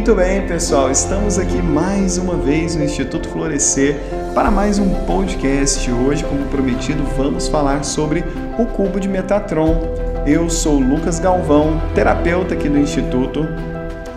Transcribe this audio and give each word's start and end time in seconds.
Muito 0.00 0.14
bem, 0.14 0.46
pessoal, 0.46 0.90
estamos 0.90 1.38
aqui 1.38 1.60
mais 1.60 2.16
uma 2.16 2.34
vez 2.34 2.74
no 2.74 2.82
Instituto 2.82 3.28
Florescer 3.28 4.00
para 4.34 4.50
mais 4.50 4.78
um 4.78 4.88
podcast. 5.04 5.92
Hoje, 5.92 6.24
como 6.24 6.46
prometido, 6.46 7.02
vamos 7.18 7.48
falar 7.48 7.84
sobre 7.84 8.24
o 8.58 8.64
cubo 8.64 8.98
de 8.98 9.06
Metatron. 9.06 9.78
Eu 10.26 10.48
sou 10.48 10.80
Lucas 10.80 11.18
Galvão, 11.18 11.78
terapeuta 11.94 12.54
aqui 12.54 12.66
do 12.66 12.78
Instituto, 12.78 13.46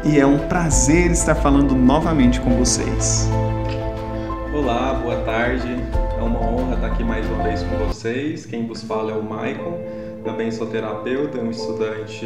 e 0.05 0.17
é 0.17 0.25
um 0.25 0.47
prazer 0.47 1.11
estar 1.11 1.35
falando 1.35 1.75
novamente 1.75 2.39
com 2.39 2.51
vocês. 2.51 3.29
Olá, 4.53 4.93
boa 4.93 5.17
tarde. 5.23 5.67
É 6.17 6.23
uma 6.23 6.39
honra 6.39 6.75
estar 6.75 6.87
aqui 6.87 7.03
mais 7.03 7.27
uma 7.27 7.43
vez 7.43 7.61
com 7.61 7.75
vocês. 7.85 8.45
Quem 8.45 8.65
vos 8.65 8.81
fala 8.83 9.11
é 9.11 9.15
o 9.15 9.21
Maicon. 9.21 9.77
Também 10.23 10.49
sou 10.49 10.65
terapeuta, 10.65 11.39
um 11.39 11.51
estudante 11.51 12.25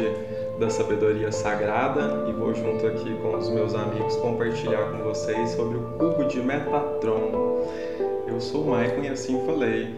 da 0.58 0.68
sabedoria 0.68 1.30
sagrada 1.30 2.26
e 2.28 2.32
vou 2.32 2.52
junto 2.54 2.86
aqui 2.86 3.14
com 3.22 3.36
os 3.36 3.48
meus 3.48 3.74
amigos 3.74 4.16
compartilhar 4.16 4.90
com 4.90 4.98
vocês 5.04 5.50
sobre 5.50 5.78
o 5.78 5.82
cubo 5.98 6.24
de 6.24 6.40
Metatron. 6.40 7.64
Eu 8.26 8.40
sou 8.40 8.64
o 8.64 8.70
Maicon 8.70 9.04
e 9.04 9.08
assim 9.08 9.40
falei. 9.46 9.96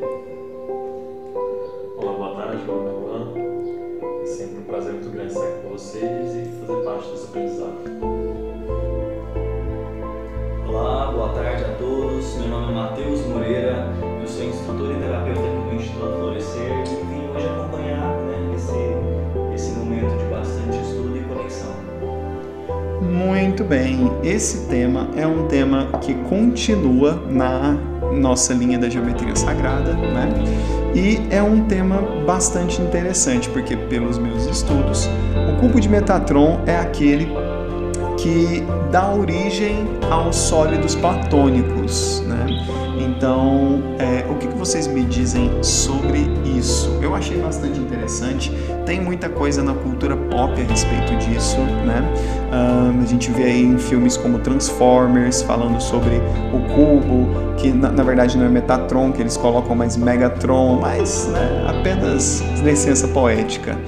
Esse 24.22 24.66
tema 24.66 25.08
é 25.16 25.26
um 25.26 25.46
tema 25.46 25.88
que 26.00 26.14
continua 26.14 27.22
na 27.28 27.76
nossa 28.12 28.52
linha 28.52 28.78
da 28.78 28.88
geometria 28.88 29.34
sagrada, 29.36 29.94
né? 29.94 30.28
E 30.94 31.20
é 31.30 31.42
um 31.42 31.64
tema 31.64 32.02
bastante 32.26 32.82
interessante, 32.82 33.48
porque 33.50 33.76
pelos 33.76 34.18
meus 34.18 34.46
estudos, 34.46 35.08
o 35.48 35.60
cubo 35.60 35.80
de 35.80 35.88
Metatron 35.88 36.60
é 36.66 36.76
aquele 36.76 37.28
que 38.20 38.62
dá 38.90 39.12
origem 39.12 39.88
aos 40.10 40.36
sólidos 40.36 40.94
platônicos, 40.94 42.22
né? 42.26 42.46
Então, 42.98 43.82
é, 43.98 44.30
o 44.30 44.34
que, 44.36 44.46
vocês 44.60 44.86
me 44.86 45.02
dizem 45.04 45.50
sobre 45.62 46.28
isso? 46.44 46.98
Eu 47.00 47.14
achei 47.14 47.38
bastante 47.38 47.80
interessante. 47.80 48.52
Tem 48.84 49.00
muita 49.00 49.28
coisa 49.28 49.62
na 49.62 49.72
cultura 49.72 50.16
pop 50.16 50.52
a 50.52 50.64
respeito 50.64 51.16
disso, 51.16 51.58
né? 51.86 52.02
Um, 52.52 53.02
a 53.02 53.06
gente 53.06 53.30
vê 53.30 53.44
aí 53.44 53.62
em 53.62 53.78
filmes 53.78 54.18
como 54.18 54.38
Transformers 54.40 55.40
falando 55.40 55.80
sobre 55.80 56.16
o 56.52 56.74
cubo, 56.74 57.54
que 57.56 57.72
na, 57.72 57.90
na 57.90 58.02
verdade 58.02 58.36
não 58.36 58.44
é 58.44 58.48
Metatron, 58.50 59.12
que 59.12 59.22
eles 59.22 59.36
colocam 59.36 59.74
mais 59.74 59.96
Megatron, 59.96 60.78
mas 60.80 61.26
né, 61.28 61.66
apenas 61.68 62.42
licença 62.62 63.08
poética. 63.08 63.78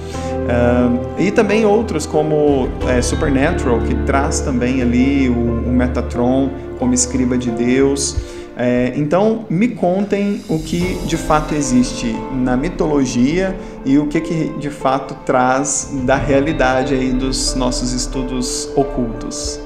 Um, 0.43 1.23
e 1.23 1.31
também 1.31 1.65
outros 1.65 2.05
como 2.05 2.69
é, 2.89 3.01
Supernatural, 3.01 3.81
que 3.81 3.95
traz 4.07 4.41
também 4.41 4.83
ali 4.83 5.29
o, 5.29 5.33
o 5.33 5.73
Metatron 5.73 6.51
como 6.79 6.93
escriba 6.93 7.39
de 7.39 7.51
Deus. 7.51 8.17
É, 8.57 8.93
então, 8.97 9.47
me 9.49 9.69
contem 9.69 10.43
o 10.49 10.59
que 10.59 10.99
de 11.07 11.17
fato 11.17 11.55
existe 11.55 12.15
na 12.35 12.57
mitologia 12.57 13.57
e 13.85 13.99
o 13.99 14.07
que, 14.07 14.21
que 14.21 14.49
de 14.59 14.69
fato 14.69 15.15
traz 15.25 15.91
da 16.05 16.17
realidade 16.17 16.93
aí 16.93 17.13
dos 17.13 17.55
nossos 17.55 17.93
estudos 17.93 18.69
ocultos. 18.77 19.59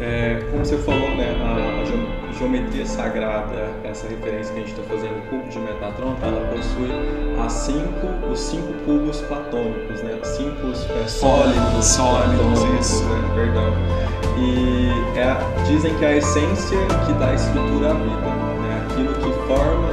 É, 0.00 0.42
como 0.50 0.64
você 0.64 0.76
falou, 0.78 1.14
né, 1.16 1.36
a, 1.40 1.82
a 1.82 2.13
geometria 2.38 2.86
sagrada, 2.86 3.70
essa 3.84 4.06
referência 4.08 4.52
que 4.52 4.60
a 4.60 4.62
gente 4.62 4.78
está 4.78 4.82
fazendo, 4.84 5.18
o 5.18 5.22
cubo 5.28 5.48
de 5.48 5.58
Metatron, 5.58 6.16
ela 6.22 6.40
possui 6.54 6.90
as 7.44 7.52
cinco, 7.52 8.26
os 8.30 8.38
cinco 8.38 8.72
cubos 8.84 9.20
platônicos, 9.22 10.02
né, 10.02 10.18
cinco 10.22 10.68
é, 10.68 11.06
sólidos, 11.06 11.84
sólidos, 11.84 12.62
isso, 12.80 13.04
né, 13.04 13.30
perdão. 13.34 13.72
E 14.36 14.90
é, 15.18 15.64
dizem 15.66 15.94
que 15.96 16.04
é 16.04 16.08
a 16.08 16.16
essência 16.16 16.78
que 17.06 17.12
dá 17.14 17.34
estrutura 17.34 17.90
à 17.90 17.94
vida, 17.94 18.30
né, 18.62 18.86
aquilo 18.90 19.14
que 19.14 19.46
forma 19.46 19.83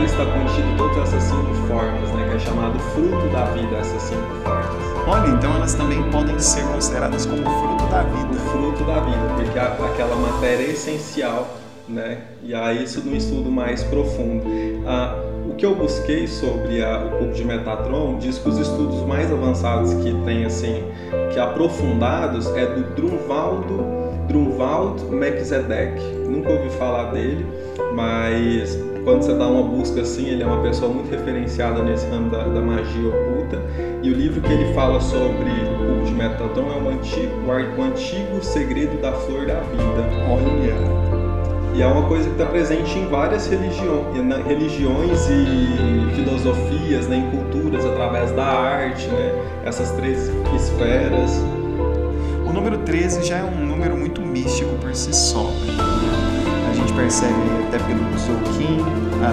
nela 0.00 0.04
está 0.04 0.24
contido 0.24 0.76
todas 0.78 0.96
essas 1.08 1.22
cinco 1.24 1.54
formas, 1.68 2.08
né, 2.12 2.28
que 2.30 2.36
é 2.36 2.38
chamado 2.38 2.78
fruto 2.78 3.28
da 3.28 3.44
vida, 3.46 3.76
essas 3.76 4.02
cinco 4.02 4.34
formas. 4.42 4.66
Olha, 5.06 5.28
então 5.28 5.54
elas 5.56 5.74
também 5.74 6.02
podem 6.10 6.38
ser 6.38 6.64
consideradas 6.64 7.26
como 7.26 7.42
fruto 7.42 7.86
da 7.90 8.02
vida. 8.02 8.30
O 8.30 8.50
fruto 8.50 8.84
da 8.84 9.00
vida, 9.00 9.34
porque 9.36 9.58
é 9.58 9.62
aquela 9.62 10.16
matéria 10.16 10.70
essencial, 10.70 11.48
né? 11.88 12.22
E 12.42 12.54
aí 12.54 12.84
isso 12.84 13.00
no 13.00 13.16
estudo 13.16 13.50
mais 13.50 13.82
profundo. 13.84 14.44
Ah, 14.86 15.16
o 15.48 15.54
que 15.54 15.66
eu 15.66 15.74
busquei 15.74 16.26
sobre 16.26 16.82
a, 16.82 16.98
o 16.98 17.18
cubo 17.18 17.32
de 17.32 17.44
Metatron 17.44 18.18
diz 18.18 18.38
que 18.38 18.48
os 18.48 18.58
estudos 18.58 19.02
mais 19.06 19.30
avançados 19.32 19.92
que 19.94 20.14
tem 20.24 20.44
assim, 20.44 20.84
que 21.32 21.40
aprofundados 21.40 22.46
é 22.56 22.66
do 22.66 22.94
Drunvaldo, 22.94 23.99
Drunvald 24.60 25.10
Melchizedek. 25.10 25.98
Nunca 26.28 26.50
ouvi 26.50 26.68
falar 26.76 27.12
dele, 27.12 27.46
mas 27.94 28.78
quando 29.04 29.22
você 29.22 29.32
dá 29.32 29.46
uma 29.46 29.62
busca 29.62 30.02
assim, 30.02 30.28
ele 30.28 30.42
é 30.42 30.46
uma 30.46 30.62
pessoa 30.62 30.92
muito 30.92 31.10
referenciada 31.10 31.82
nesse 31.82 32.06
ramo 32.08 32.28
da, 32.28 32.44
da 32.44 32.60
magia 32.60 33.08
oculta. 33.08 33.58
E 34.02 34.10
o 34.10 34.14
livro 34.14 34.42
que 34.42 34.52
ele 34.52 34.74
fala 34.74 35.00
sobre 35.00 35.50
o 35.50 35.78
cubo 35.78 36.04
de 36.04 36.12
Metatron 36.12 36.72
é 36.72 36.82
o 36.82 36.88
antigo, 36.90 37.32
o 37.46 37.82
antigo 37.82 38.44
segredo 38.44 39.00
da 39.00 39.12
flor 39.12 39.46
da 39.46 39.60
vida. 39.60 40.04
Olha. 40.28 41.00
E 41.74 41.82
é 41.82 41.86
uma 41.86 42.06
coisa 42.06 42.28
que 42.28 42.32
está 42.32 42.44
presente 42.44 42.98
em 42.98 43.06
várias 43.06 43.46
religiões, 43.46 44.14
religiões 44.46 45.30
e 45.30 46.14
filosofias, 46.16 47.06
né, 47.06 47.16
em 47.16 47.30
culturas, 47.30 47.86
através 47.86 48.32
da 48.32 48.44
arte, 48.44 49.06
né, 49.08 49.32
essas 49.64 49.90
três 49.92 50.30
esferas. 50.54 51.59
O 52.60 52.62
número 52.62 52.84
13 52.84 53.22
já 53.22 53.38
é 53.38 53.42
um 53.42 53.64
número 53.64 53.96
muito 53.96 54.20
místico 54.20 54.74
por 54.82 54.94
si 54.94 55.14
só. 55.14 55.50
A 56.68 56.74
gente 56.74 56.92
percebe 56.92 57.32
até 57.66 57.78
pelo 57.78 58.04
Zolkin, 58.18 58.84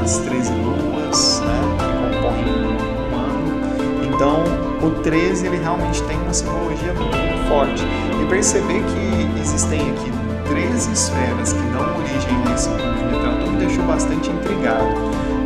as 0.01 0.19
13 0.19 0.53
luas, 0.53 1.41
né, 1.41 1.59
que 1.77 2.15
compõem 2.15 2.45
um 2.55 3.15
ano. 3.19 4.15
Então, 4.15 4.43
o 4.81 4.91
13 5.01 5.45
ele 5.45 5.57
realmente 5.57 6.01
tem 6.03 6.17
uma 6.21 6.33
simbologia 6.33 6.93
muito 6.93 7.49
forte. 7.49 7.83
E 8.23 8.25
perceber 8.29 8.81
que 8.81 9.41
existem 9.41 9.81
aqui 9.81 10.09
13 10.47 10.93
esferas 10.93 11.51
que 11.51 11.61
dão 11.73 11.81
origem 11.97 12.37
nesse 12.49 12.69
cubo 12.69 12.93
de 12.93 13.03
Metatron 13.13 13.51
me 13.51 13.57
deixou 13.57 13.83
bastante 13.83 14.29
intrigado. 14.29 14.87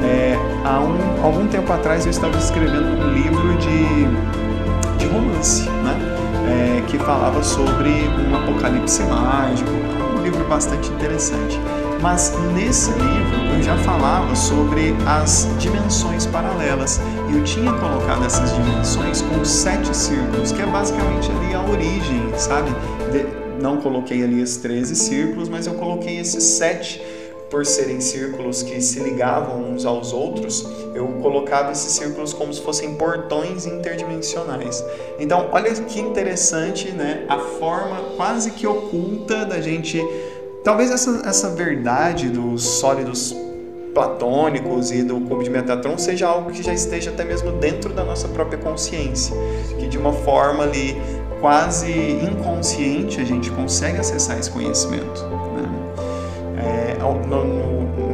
É, 0.03 0.37
há 0.63 0.79
um, 0.81 1.25
algum 1.25 1.47
tempo 1.47 1.73
atrás 1.73 2.05
eu 2.05 2.11
estava 2.11 2.37
escrevendo 2.37 2.95
um 3.01 3.11
livro 3.11 3.57
de, 3.57 4.99
de 4.99 5.11
romance, 5.11 5.67
né? 5.67 6.00
É, 6.51 6.81
que 6.85 6.97
falava 6.97 7.41
sobre 7.41 7.89
um 7.89 8.35
apocalipse 8.35 9.03
mágico, 9.03 9.69
um 10.17 10.21
livro 10.21 10.43
bastante 10.49 10.91
interessante. 10.91 11.57
Mas 12.01 12.33
nesse 12.53 12.91
livro 12.91 13.55
eu 13.55 13.63
já 13.63 13.77
falava 13.77 14.35
sobre 14.35 14.93
as 15.07 15.47
dimensões 15.59 16.25
paralelas 16.25 16.99
e 17.29 17.37
eu 17.37 17.43
tinha 17.45 17.71
colocado 17.71 18.25
essas 18.25 18.53
dimensões 18.53 19.21
com 19.21 19.45
sete 19.45 19.95
círculos, 19.95 20.51
que 20.51 20.61
é 20.61 20.65
basicamente 20.65 21.31
ali 21.31 21.53
a 21.53 21.61
origem, 21.63 22.33
sabe? 22.37 22.71
De, 23.11 23.25
não 23.61 23.77
coloquei 23.77 24.21
ali 24.23 24.41
os 24.41 24.57
13 24.57 24.95
círculos, 24.95 25.47
mas 25.47 25.67
eu 25.67 25.75
coloquei 25.75 26.19
esses 26.19 26.43
sete 26.43 27.01
por 27.49 27.65
serem 27.65 28.01
círculos 28.01 28.63
que 28.63 28.81
se 28.81 28.99
ligavam 28.99 29.71
uns 29.71 29.85
aos 29.85 30.11
outros, 30.11 30.67
eu 30.93 31.07
colocava 31.21 31.71
esses 31.71 31.93
círculos 31.93 32.33
como 32.33 32.53
se 32.53 32.61
fossem 32.61 32.95
portões 32.95 33.65
interdimensionais. 33.65 34.83
Então, 35.19 35.49
olha 35.51 35.71
que 35.73 35.99
interessante, 35.99 36.91
né? 36.91 37.25
A 37.29 37.37
forma 37.37 37.97
quase 38.15 38.51
que 38.51 38.67
oculta 38.67 39.45
da 39.45 39.61
gente. 39.61 40.01
Talvez 40.63 40.91
essa, 40.91 41.21
essa 41.25 41.49
verdade 41.49 42.29
dos 42.29 42.63
sólidos 42.63 43.35
platônicos 43.93 44.91
e 44.91 45.03
do 45.03 45.19
cubo 45.21 45.43
de 45.43 45.49
Metatron 45.49 45.97
seja 45.97 46.27
algo 46.27 46.51
que 46.51 46.63
já 46.63 46.73
esteja 46.73 47.11
até 47.11 47.23
mesmo 47.23 47.51
dentro 47.53 47.93
da 47.93 48.03
nossa 48.03 48.27
própria 48.29 48.57
consciência, 48.57 49.35
que 49.77 49.87
de 49.87 49.97
uma 49.97 50.13
forma 50.13 50.63
ali 50.63 50.95
quase 51.41 51.91
inconsciente 51.91 53.19
a 53.19 53.25
gente 53.25 53.49
consegue 53.51 53.97
acessar 53.97 54.39
esse 54.39 54.49
conhecimento. 54.49 55.25
Né? 55.55 56.95
É, 56.95 56.97
no, 56.99 57.43
no, 57.43 57.70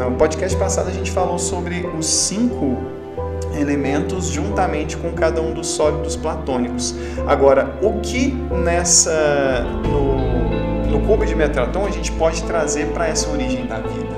no 0.09 0.15
podcast 0.15 0.57
passado 0.57 0.87
a 0.89 0.91
gente 0.91 1.11
falou 1.11 1.37
sobre 1.37 1.85
os 1.97 2.05
cinco 2.05 2.77
elementos 3.59 4.27
juntamente 4.27 4.95
com 4.95 5.11
cada 5.11 5.41
um 5.41 5.53
dos 5.53 5.67
sólidos 5.67 6.15
platônicos. 6.15 6.95
Agora, 7.25 7.77
o 7.81 7.99
que 7.99 8.31
nessa 8.63 9.65
no, 9.83 10.89
no 10.89 11.05
cubo 11.05 11.25
de 11.25 11.35
Metatron 11.35 11.85
a 11.85 11.91
gente 11.91 12.11
pode 12.13 12.43
trazer 12.43 12.87
para 12.87 13.07
essa 13.07 13.29
origem 13.29 13.65
da 13.65 13.79
vida? 13.79 14.15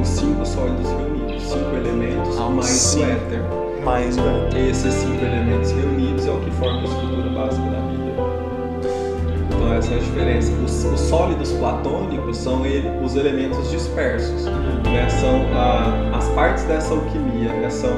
Os 0.00 0.08
cinco 0.08 0.46
sólidos 0.46 0.90
reunidos, 0.90 1.42
cinco 1.42 1.76
elementos 1.76 2.38
Ah, 2.38 2.50
mais 2.50 2.94
o 2.94 3.02
éter. 3.04 3.40
Mais, 3.84 4.16
velho. 4.16 4.68
Esses 4.70 4.94
cinco 4.94 5.24
elementos 5.24 5.72
reunidos 5.72 6.26
é 6.26 6.30
o 6.30 6.40
que 6.40 6.50
forma 6.52 6.80
a 6.80 6.84
estrutura 6.84 7.30
básica 7.30 7.70
da 7.70 7.80
vida. 7.80 8.04
Então 9.48 9.74
essa 9.74 9.92
é 9.92 9.96
a 9.96 9.98
diferença. 9.98 10.52
Os, 10.64 10.84
os 10.84 11.00
sólidos 11.00 11.52
platônicos 11.52 12.36
são 12.36 12.64
ele, 12.64 12.88
os 13.04 13.16
elementos 13.16 13.70
dispersos, 13.70 14.46
né? 14.46 15.08
São 15.08 15.46
a, 15.54 16.16
as 16.16 16.28
partes 16.30 16.64
dessa 16.64 16.94
alquimia, 16.94 17.52
né? 17.52 17.68
São 17.68 17.92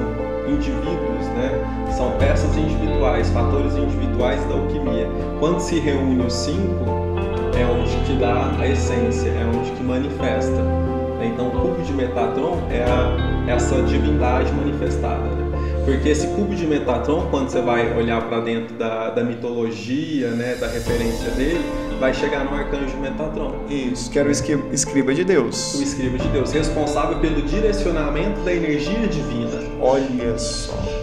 indivíduos, 0.49 1.27
né? 1.37 1.93
São 1.97 2.11
peças 2.19 2.57
individuais, 2.57 3.31
fatores 3.31 3.77
individuais 3.77 4.43
da 4.45 4.55
alquimia. 4.55 5.09
Quando 5.39 5.61
se 5.61 5.79
reúne 5.79 6.25
os 6.25 6.33
cinco, 6.33 6.85
é 7.59 7.65
onde 7.65 7.97
que 8.05 8.15
dá 8.15 8.53
a 8.59 8.69
essência, 8.69 9.29
é 9.29 9.45
onde 9.57 9.71
que 9.71 9.83
manifesta. 9.83 10.61
Então, 11.23 11.49
o 11.49 11.51
cubo 11.51 11.83
de 11.83 11.93
Metatron 11.93 12.59
é 12.71 12.83
a, 12.85 13.53
essa 13.53 13.83
divindade 13.83 14.53
manifestada. 14.53 15.23
Né? 15.23 15.47
Porque 15.85 16.09
esse 16.09 16.27
cubo 16.29 16.55
de 16.55 16.67
Metatron, 16.67 17.29
quando 17.31 17.49
você 17.49 17.61
vai 17.61 17.97
olhar 17.97 18.21
para 18.29 18.41
dentro 18.41 18.75
da, 18.75 19.11
da 19.11 19.23
mitologia, 19.23 20.31
né, 20.31 20.57
da 20.57 20.67
referência 20.67 21.31
dele, 21.31 21.65
vai 21.99 22.13
chegar 22.13 22.45
no 22.45 22.55
arcanjo 22.55 22.97
Metatron. 22.99 23.65
Isso, 23.69 24.11
que 24.11 24.19
era 24.19 24.29
o 24.29 24.33
escriba 24.33 25.15
de 25.15 25.25
Deus. 25.25 25.75
O 25.75 25.83
escriba 25.83 26.19
de 26.19 26.29
Deus, 26.29 26.53
responsável 26.53 27.19
pelo 27.19 27.43
direcionamento 27.43 28.41
da 28.41 28.53
energia 28.53 29.07
divina. 29.09 29.63
Olha 29.81 30.39
só. 30.39 30.96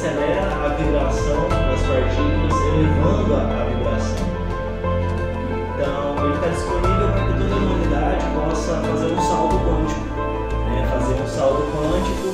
Acelera 0.00 0.46
a 0.64 0.68
vibração 0.68 1.46
das 1.50 1.82
partículas, 1.82 2.54
elevando 2.72 3.34
a, 3.34 3.64
vibração. 3.64 4.26
Então, 5.74 6.24
ele 6.24 6.34
está 6.36 6.48
disponível 6.48 7.12
para 7.12 7.26
que 7.26 7.38
toda 7.38 7.54
a 7.54 7.58
humanidade 7.58 8.24
possa 8.34 8.74
fazer 8.80 9.12
um 9.12 9.20
salto 9.20 9.56
quântico 9.56 10.00
né, 10.70 10.88
fazer 10.90 11.22
um 11.22 11.26
salto 11.26 11.62
quântico 11.76 12.30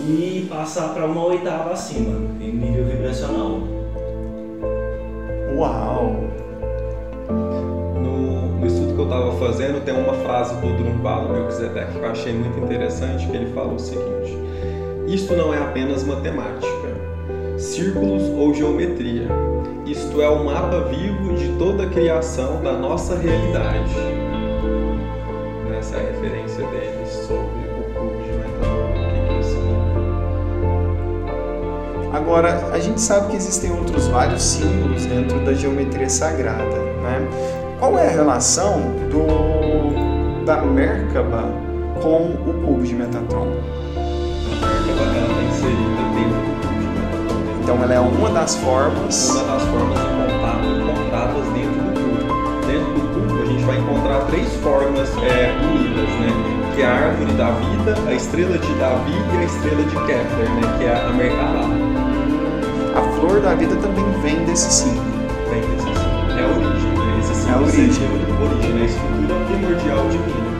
e 0.00 0.48
passar 0.48 0.94
para 0.94 1.04
uma 1.04 1.26
oitava 1.26 1.72
acima, 1.72 2.18
em 2.40 2.50
nível 2.50 2.86
vibracional. 2.86 3.60
Uau! 5.54 6.16
No, 8.00 8.66
estudo 8.66 8.94
que 8.94 9.00
eu 9.00 9.04
estava 9.04 9.32
fazendo, 9.32 9.84
tem 9.84 9.94
uma 9.94 10.14
frase 10.14 10.54
do 10.54 10.76
Drumbalo 10.78 11.34
Melquisedeque 11.34 11.92
que 11.92 11.98
eu 11.98 12.10
achei 12.10 12.32
muito 12.32 12.58
interessante, 12.58 13.26
que 13.26 13.36
ele 13.36 13.52
fala 13.52 13.74
o 13.74 13.78
seguinte: 13.78 14.38
Isto 15.08 15.36
não 15.36 15.52
é 15.52 15.58
apenas 15.58 16.04
matemática, 16.04 16.71
círculos 17.72 18.22
ou 18.36 18.52
geometria. 18.52 19.28
Isto 19.86 20.20
é 20.20 20.28
o 20.28 20.44
mapa 20.44 20.80
vivo 20.90 21.34
de 21.34 21.48
toda 21.58 21.84
a 21.84 21.88
criação 21.88 22.62
da 22.62 22.72
nossa 22.72 23.16
realidade. 23.16 23.94
Essa 25.78 25.96
é 25.96 26.00
a 26.00 26.12
referência 26.12 26.66
dele 26.66 27.06
sobre 27.06 27.62
o 27.70 27.84
cubo 27.94 28.22
de 28.22 28.32
metal. 28.38 28.92
Agora, 32.12 32.68
a 32.72 32.78
gente 32.78 33.00
sabe 33.00 33.30
que 33.30 33.36
existem 33.36 33.72
outros 33.72 34.06
vários 34.08 34.42
símbolos 34.42 35.06
dentro 35.06 35.42
da 35.44 35.54
geometria 35.54 36.10
sagrada, 36.10 36.76
né? 37.02 37.26
Qual 37.78 37.98
é 37.98 38.06
a 38.06 38.10
relação 38.10 38.80
do 39.10 40.44
da 40.44 40.62
Merkaba 40.62 41.44
com 42.02 42.32
o 42.32 42.62
cubo 42.64 42.82
de 42.82 42.94
Metatron? 42.94 43.48
Então, 47.62 47.80
ela 47.82 47.94
é 47.94 48.00
uma 48.00 48.30
das 48.30 48.56
formas. 48.56 49.30
uma 49.30 49.44
das 49.44 49.62
formas 49.62 49.98
de 49.98 50.06
contato 50.06 50.66
encontradas 50.66 51.44
dentro 51.54 51.80
do 51.80 51.92
cubo. 51.94 52.66
Dentro 52.66 52.92
do 52.92 53.00
cubo 53.14 53.42
a 53.42 53.46
gente 53.46 53.64
vai 53.64 53.78
encontrar 53.78 54.20
três 54.26 54.52
formas 54.56 55.08
é, 55.22 55.54
unidas, 55.62 56.08
né? 56.08 56.72
Que 56.74 56.82
é 56.82 56.86
a 56.86 56.92
árvore 56.92 57.32
da 57.34 57.50
vida, 57.52 57.96
a 58.08 58.14
estrela 58.14 58.58
de 58.58 58.74
Davi 58.74 59.12
e 59.12 59.36
a 59.38 59.44
estrela 59.44 59.82
de 59.84 59.94
Kepler, 59.94 60.50
né? 60.50 60.76
Que 60.78 60.84
é 60.84 61.04
a 61.06 61.10
Merkabah. 61.12 61.68
A 62.96 63.02
flor 63.16 63.40
da 63.40 63.54
vida 63.54 63.76
também 63.76 64.04
vem 64.22 64.44
desse 64.44 64.70
símbolo. 64.72 65.06
Vem 65.50 65.60
desse 65.60 65.86
símbolo. 65.86 66.32
É 66.36 66.42
a 66.42 66.48
origem, 66.48 66.90
né? 66.98 67.18
Esse 67.20 67.34
símbolo 67.34 67.48
É 67.48 67.54
a 67.54 67.62
origem. 67.62 67.92
seria 67.92 68.08
a 68.08 68.42
origem, 68.42 68.72
né? 68.72 68.82
a 68.82 68.84
estrutura 68.86 69.34
primordial 69.46 70.08
divina. 70.08 70.52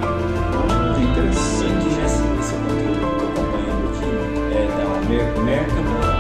Que 0.95 1.03
interessante. 1.03 1.73
Interessante 1.73 2.01
nesse, 2.01 2.23
nesse 2.23 2.55
conteúdo 2.55 2.95
que 2.95 3.05
eu 3.05 3.11
estou 3.11 3.29
acompanhando 3.29 3.85
aqui, 3.91 4.07
é 4.55 4.69
da 4.79 4.85
Mer 5.09 6.12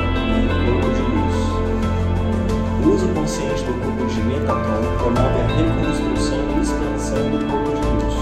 consciente 3.14 3.62
do 3.64 3.72
corpo 3.74 4.06
de 4.06 4.20
Metatron 4.22 4.96
promove 4.98 5.40
a 5.40 5.46
reconstrução 5.56 6.38
e 6.56 6.62
expansão 6.62 7.30
do 7.30 7.38
corpo 7.46 7.70
de 7.70 8.04
luz. 8.04 8.14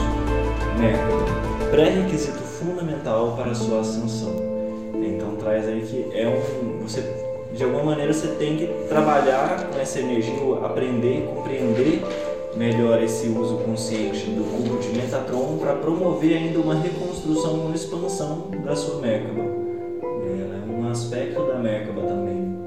Merkaba, 0.79 1.71
pré-requisito 1.71 2.39
fundamental 2.39 3.37
para 3.37 3.51
a 3.51 3.55
sua 3.55 3.81
ascensão. 3.81 4.35
Então 4.95 5.37
traz 5.37 5.67
aí 5.69 5.83
que 5.83 6.17
é 6.17 6.29
um. 6.29 6.83
Você, 6.83 7.03
de 7.53 7.65
alguma 7.65 7.85
maneira 7.85 8.13
você 8.13 8.29
tem 8.29 8.57
que 8.57 8.67
trabalhar 8.89 9.69
com 9.73 9.79
essa 9.79 10.01
energia, 10.01 10.35
aprender, 10.63 11.27
compreender 11.35 12.03
melhor 12.57 13.01
esse 13.03 13.29
uso 13.29 13.59
consciente 13.59 14.27
do 14.31 14.45
cubo 14.45 14.79
de 14.81 14.89
Metatron 14.97 15.57
para 15.59 15.75
promover 15.75 16.37
ainda 16.37 16.59
uma 16.59 16.75
reconstrução, 16.75 17.55
uma 17.55 17.75
expansão 17.75 18.49
da 18.65 18.75
sua 18.75 19.01
Merkaba. 19.01 19.43
É 19.43 20.71
um 20.71 20.91
aspecto 20.91 21.43
da 21.47 21.55
Merkaba 21.55 22.03
também. 22.03 22.60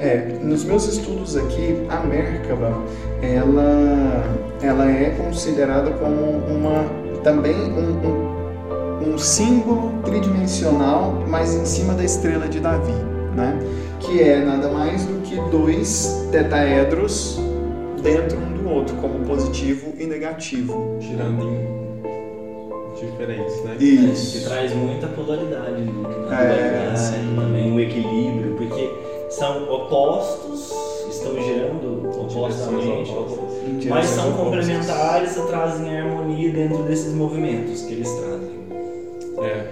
É, 0.00 0.18
nos 0.42 0.62
meus 0.64 0.86
estudos 0.86 1.36
aqui, 1.36 1.84
a 1.88 2.00
Merkaba, 2.06 2.84
ela, 3.20 4.22
ela 4.62 4.88
é 4.88 5.10
considerada 5.10 5.90
como 5.90 6.38
uma 6.46 6.84
também 7.24 7.56
um, 7.56 9.02
um, 9.02 9.14
um 9.14 9.18
símbolo 9.18 10.00
tridimensional, 10.04 11.24
mas 11.26 11.52
em 11.52 11.64
cima 11.64 11.94
da 11.94 12.04
estrela 12.04 12.46
de 12.46 12.60
Davi, 12.60 12.92
né? 13.34 13.58
Que 13.98 14.22
é 14.22 14.38
nada 14.38 14.68
mais 14.68 15.04
do 15.04 15.20
que 15.22 15.34
dois 15.50 16.28
tetaedros 16.30 17.40
dentro 18.00 18.38
um 18.38 18.52
do 18.52 18.68
outro, 18.68 18.94
como 18.96 19.24
positivo 19.24 19.92
e 19.98 20.06
negativo. 20.06 20.96
Girando 21.00 21.42
em 21.42 21.78
diferentes, 23.00 23.64
né? 23.64 23.76
Isso. 23.78 24.38
Que 24.38 24.44
traz 24.44 24.74
muita 24.74 25.06
polaridade, 25.08 25.82
né? 25.82 26.92
É, 26.92 26.96
sim. 26.96 27.36
também 27.36 27.72
um 27.72 27.80
equilíbrio, 27.80 28.54
são 29.38 29.72
opostos, 29.72 30.72
estão 31.08 31.40
girando 31.40 32.10
opostamente, 32.20 33.10
opostas. 33.10 33.84
Em 33.84 33.88
mas 33.88 34.06
são 34.06 34.32
complementares 34.32 35.36
e 35.36 35.46
trazem 35.46 35.96
harmonia 35.96 36.52
dentro 36.52 36.82
desses 36.82 37.14
movimentos 37.14 37.82
que 37.82 37.92
eles 37.94 38.10
trazem. 38.12 38.58
É. 39.40 39.70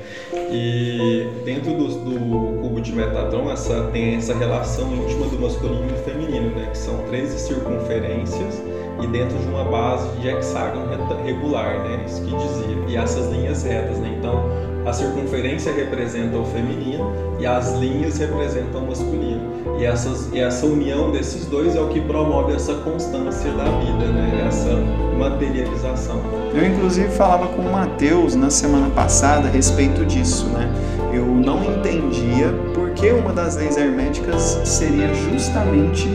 E 0.52 1.28
dentro 1.44 1.72
do, 1.72 1.88
do 1.88 2.62
cubo 2.62 2.80
de 2.80 2.92
Metatron 2.92 3.50
essa, 3.50 3.88
tem 3.92 4.14
essa 4.14 4.32
relação 4.34 4.94
íntima 4.94 5.26
do 5.26 5.40
masculino 5.40 5.88
e 5.88 5.92
do 5.92 5.98
feminino, 6.04 6.54
né? 6.54 6.68
Que 6.70 6.78
são 6.78 6.98
13 7.08 7.36
circunferências 7.36 8.62
e 9.02 9.06
dentro 9.08 9.36
de 9.36 9.48
uma 9.48 9.64
base 9.64 10.08
de 10.20 10.28
hexágono 10.28 10.86
regular, 11.24 11.82
né? 11.82 12.04
Isso 12.06 12.22
que 12.22 12.30
dizia. 12.30 12.76
E 12.88 12.96
essas 12.96 13.28
linhas 13.32 13.64
retas, 13.64 13.98
né? 13.98 14.14
Então, 14.16 14.44
a 14.86 14.92
circunferência 14.92 15.72
representa 15.72 16.38
o 16.38 16.44
feminino 16.46 17.12
e 17.40 17.46
as 17.46 17.74
linhas 17.74 18.18
representam 18.18 18.84
o 18.84 18.86
masculino. 18.86 19.56
E, 19.80 19.84
essas, 19.84 20.30
e 20.32 20.38
essa 20.38 20.64
união 20.64 21.10
desses 21.10 21.44
dois 21.46 21.74
é 21.74 21.80
o 21.80 21.88
que 21.88 22.00
promove 22.00 22.54
essa 22.54 22.72
constância 22.76 23.50
da 23.52 23.64
vida, 23.64 24.06
né? 24.12 24.46
Essa 24.46 24.70
materialização. 25.18 26.20
Eu 26.54 26.64
inclusive 26.64 27.08
falava 27.08 27.48
com 27.48 27.62
o 27.62 27.72
Matheus 27.72 28.36
na 28.36 28.48
semana 28.48 28.88
passada 28.90 29.48
a 29.48 29.50
respeito 29.50 30.06
disso, 30.06 30.46
né? 30.50 30.72
Eu 31.12 31.26
não 31.26 31.64
entendia 31.64 32.54
por 32.72 32.90
que 32.90 33.10
uma 33.10 33.32
das 33.32 33.56
leis 33.56 33.76
herméticas 33.76 34.60
seria 34.64 35.12
justamente 35.12 36.08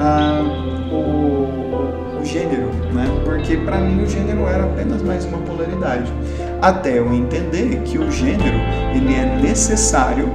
ah, 0.00 0.42
o, 0.90 2.20
o 2.20 2.24
gênero, 2.24 2.70
né? 2.92 3.06
Porque 3.24 3.56
para 3.56 3.78
mim 3.78 4.02
o 4.02 4.06
gênero 4.06 4.46
era 4.48 4.64
apenas 4.64 5.00
mais 5.00 5.24
uma 5.26 5.38
polaridade. 5.38 6.12
Até 6.60 6.98
eu 6.98 7.12
entender 7.12 7.82
que 7.84 7.98
o 7.98 8.10
gênero 8.10 8.58
ele 8.94 9.14
é 9.14 9.38
necessário 9.42 10.28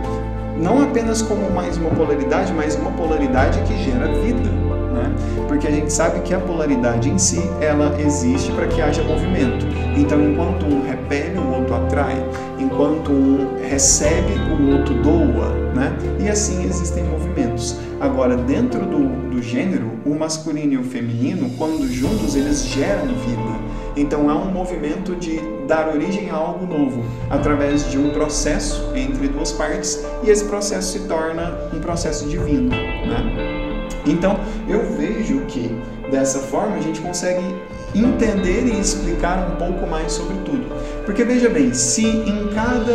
não 0.62 0.84
apenas 0.84 1.22
como 1.22 1.50
mais 1.50 1.78
uma 1.78 1.90
polaridade, 1.90 2.54
mas 2.54 2.76
uma 2.76 2.92
polaridade 2.92 3.60
que 3.64 3.84
gera 3.84 4.08
vida, 4.22 4.50
né? 4.94 5.12
Porque 5.48 5.68
a 5.68 5.72
gente 5.72 5.92
sabe 5.92 6.20
que 6.20 6.34
a 6.34 6.40
polaridade 6.40 7.10
em 7.10 7.18
si, 7.18 7.42
ela 7.60 8.00
existe 8.00 8.52
para 8.52 8.68
que 8.68 8.80
haja 8.80 9.02
movimento. 9.04 9.66
Então, 9.98 10.22
enquanto 10.22 10.66
um 10.66 10.84
repele, 10.84 11.40
o 11.40 11.56
outro 11.56 11.74
atrai. 11.74 12.16
Enquanto 12.60 13.12
um 13.12 13.58
recebe, 13.68 14.34
o 14.34 14.78
outro 14.78 14.94
doa, 15.02 15.50
né? 15.74 15.92
E 16.20 16.30
assim 16.30 16.64
existem 16.64 17.04
movimentos. 17.06 17.78
Agora, 18.00 18.38
dentro 18.38 18.86
do, 18.86 19.32
do 19.32 19.42
gênero, 19.42 19.92
o 20.06 20.14
masculino 20.14 20.74
e 20.74 20.78
o 20.78 20.84
feminino, 20.84 21.50
quando 21.58 21.92
juntos, 21.92 22.36
eles 22.36 22.66
geram 22.66 23.08
vida. 23.08 23.62
Então 23.96 24.30
é 24.30 24.34
um 24.34 24.52
movimento 24.52 25.16
de 25.16 25.42
dar 25.72 25.88
origem 25.88 26.30
a 26.30 26.36
algo 26.36 26.66
novo 26.66 27.02
através 27.30 27.90
de 27.90 27.98
um 27.98 28.10
processo 28.10 28.92
entre 28.94 29.30
duas 29.30 29.54
partes 29.54 30.04
e 30.22 30.30
esse 30.30 30.44
processo 30.44 30.92
se 30.92 31.08
torna 31.08 31.58
um 31.74 31.80
processo 31.80 32.28
divino, 32.28 32.70
né? 32.70 33.96
Então 34.06 34.38
eu 34.68 34.86
vejo 34.98 35.40
que 35.46 35.74
dessa 36.12 36.40
forma 36.40 36.76
a 36.76 36.82
gente 36.82 37.00
consegue 37.00 37.56
entender 37.96 38.66
e 38.66 38.82
explicar 38.82 39.50
um 39.50 39.56
pouco 39.56 39.88
mais 39.88 40.12
sobre 40.12 40.36
tudo. 40.44 40.66
Porque 41.06 41.24
veja 41.24 41.50
bem, 41.50 41.74
se 41.74 42.06
em 42.06 42.50
cada 42.54 42.92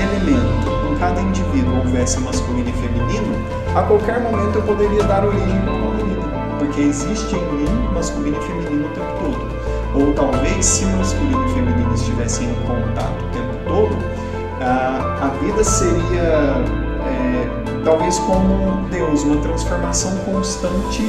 elemento, 0.00 0.70
em 0.90 0.98
cada 0.98 1.20
indivíduo 1.20 1.80
houvesse 1.80 2.18
masculino 2.20 2.70
e 2.70 2.72
feminino, 2.72 3.34
a 3.76 3.82
qualquer 3.82 4.20
momento 4.20 4.56
eu 4.56 4.62
poderia 4.62 5.02
dar 5.02 5.22
origem 5.22 5.58
a 5.66 5.70
uma 5.70 5.94
vida. 5.96 6.20
Porque 6.58 6.80
existe 6.80 7.34
em 7.34 7.52
mim 7.56 7.92
masculino 7.92 8.38
e 8.38 8.46
feminino 8.46 8.86
o 8.86 8.90
tempo. 8.94 9.19
Ou 9.94 10.12
talvez, 10.12 10.64
se 10.64 10.84
masculino 10.84 11.46
e 11.46 11.52
feminino 11.52 11.94
estivessem 11.94 12.48
em 12.48 12.54
contato 12.66 13.24
o 13.24 13.28
tempo 13.30 13.64
todo, 13.66 13.96
a, 14.60 15.26
a 15.26 15.28
vida 15.42 15.64
seria 15.64 16.54
é, 17.06 17.84
talvez 17.84 18.18
como 18.20 18.88
Deus, 18.88 19.22
uma 19.24 19.40
transformação 19.42 20.16
constante 20.18 21.02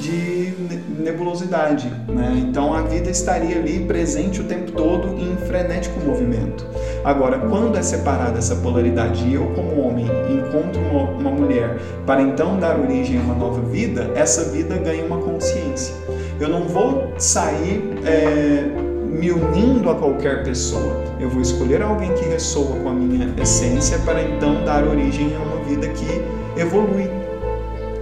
de 0.00 0.54
nebulosidade. 0.98 1.92
Né? 2.08 2.44
Então 2.48 2.72
a 2.72 2.82
vida 2.82 3.10
estaria 3.10 3.56
ali 3.56 3.80
presente 3.80 4.40
o 4.40 4.44
tempo 4.44 4.72
todo 4.72 5.18
em 5.18 5.36
frenético 5.46 6.00
movimento. 6.00 6.66
Agora, 7.04 7.38
quando 7.38 7.76
é 7.76 7.82
separada 7.82 8.38
essa 8.38 8.56
polaridade 8.56 9.26
e 9.26 9.34
eu, 9.34 9.46
como 9.54 9.80
homem, 9.80 10.06
encontro 10.30 10.80
uma, 10.80 11.10
uma 11.10 11.30
mulher 11.30 11.78
para 12.06 12.22
então 12.22 12.58
dar 12.58 12.78
origem 12.78 13.18
a 13.18 13.22
uma 13.22 13.34
nova 13.34 13.60
vida, 13.60 14.10
essa 14.14 14.50
vida 14.50 14.76
ganha 14.78 15.04
uma 15.04 15.18
consciência. 15.18 15.94
Eu 16.42 16.48
não 16.48 16.62
vou 16.62 17.14
sair 17.18 18.00
é, 18.04 18.64
me 19.08 19.30
unindo 19.30 19.88
a 19.88 19.94
qualquer 19.94 20.42
pessoa. 20.42 21.00
Eu 21.20 21.30
vou 21.30 21.40
escolher 21.40 21.80
alguém 21.80 22.12
que 22.14 22.24
ressoa 22.24 22.80
com 22.80 22.88
a 22.88 22.92
minha 22.92 23.32
essência 23.40 23.96
para 24.00 24.20
então 24.20 24.64
dar 24.64 24.82
origem 24.82 25.36
a 25.36 25.38
uma 25.38 25.64
vida 25.64 25.86
que 25.86 26.60
evolui. 26.60 27.04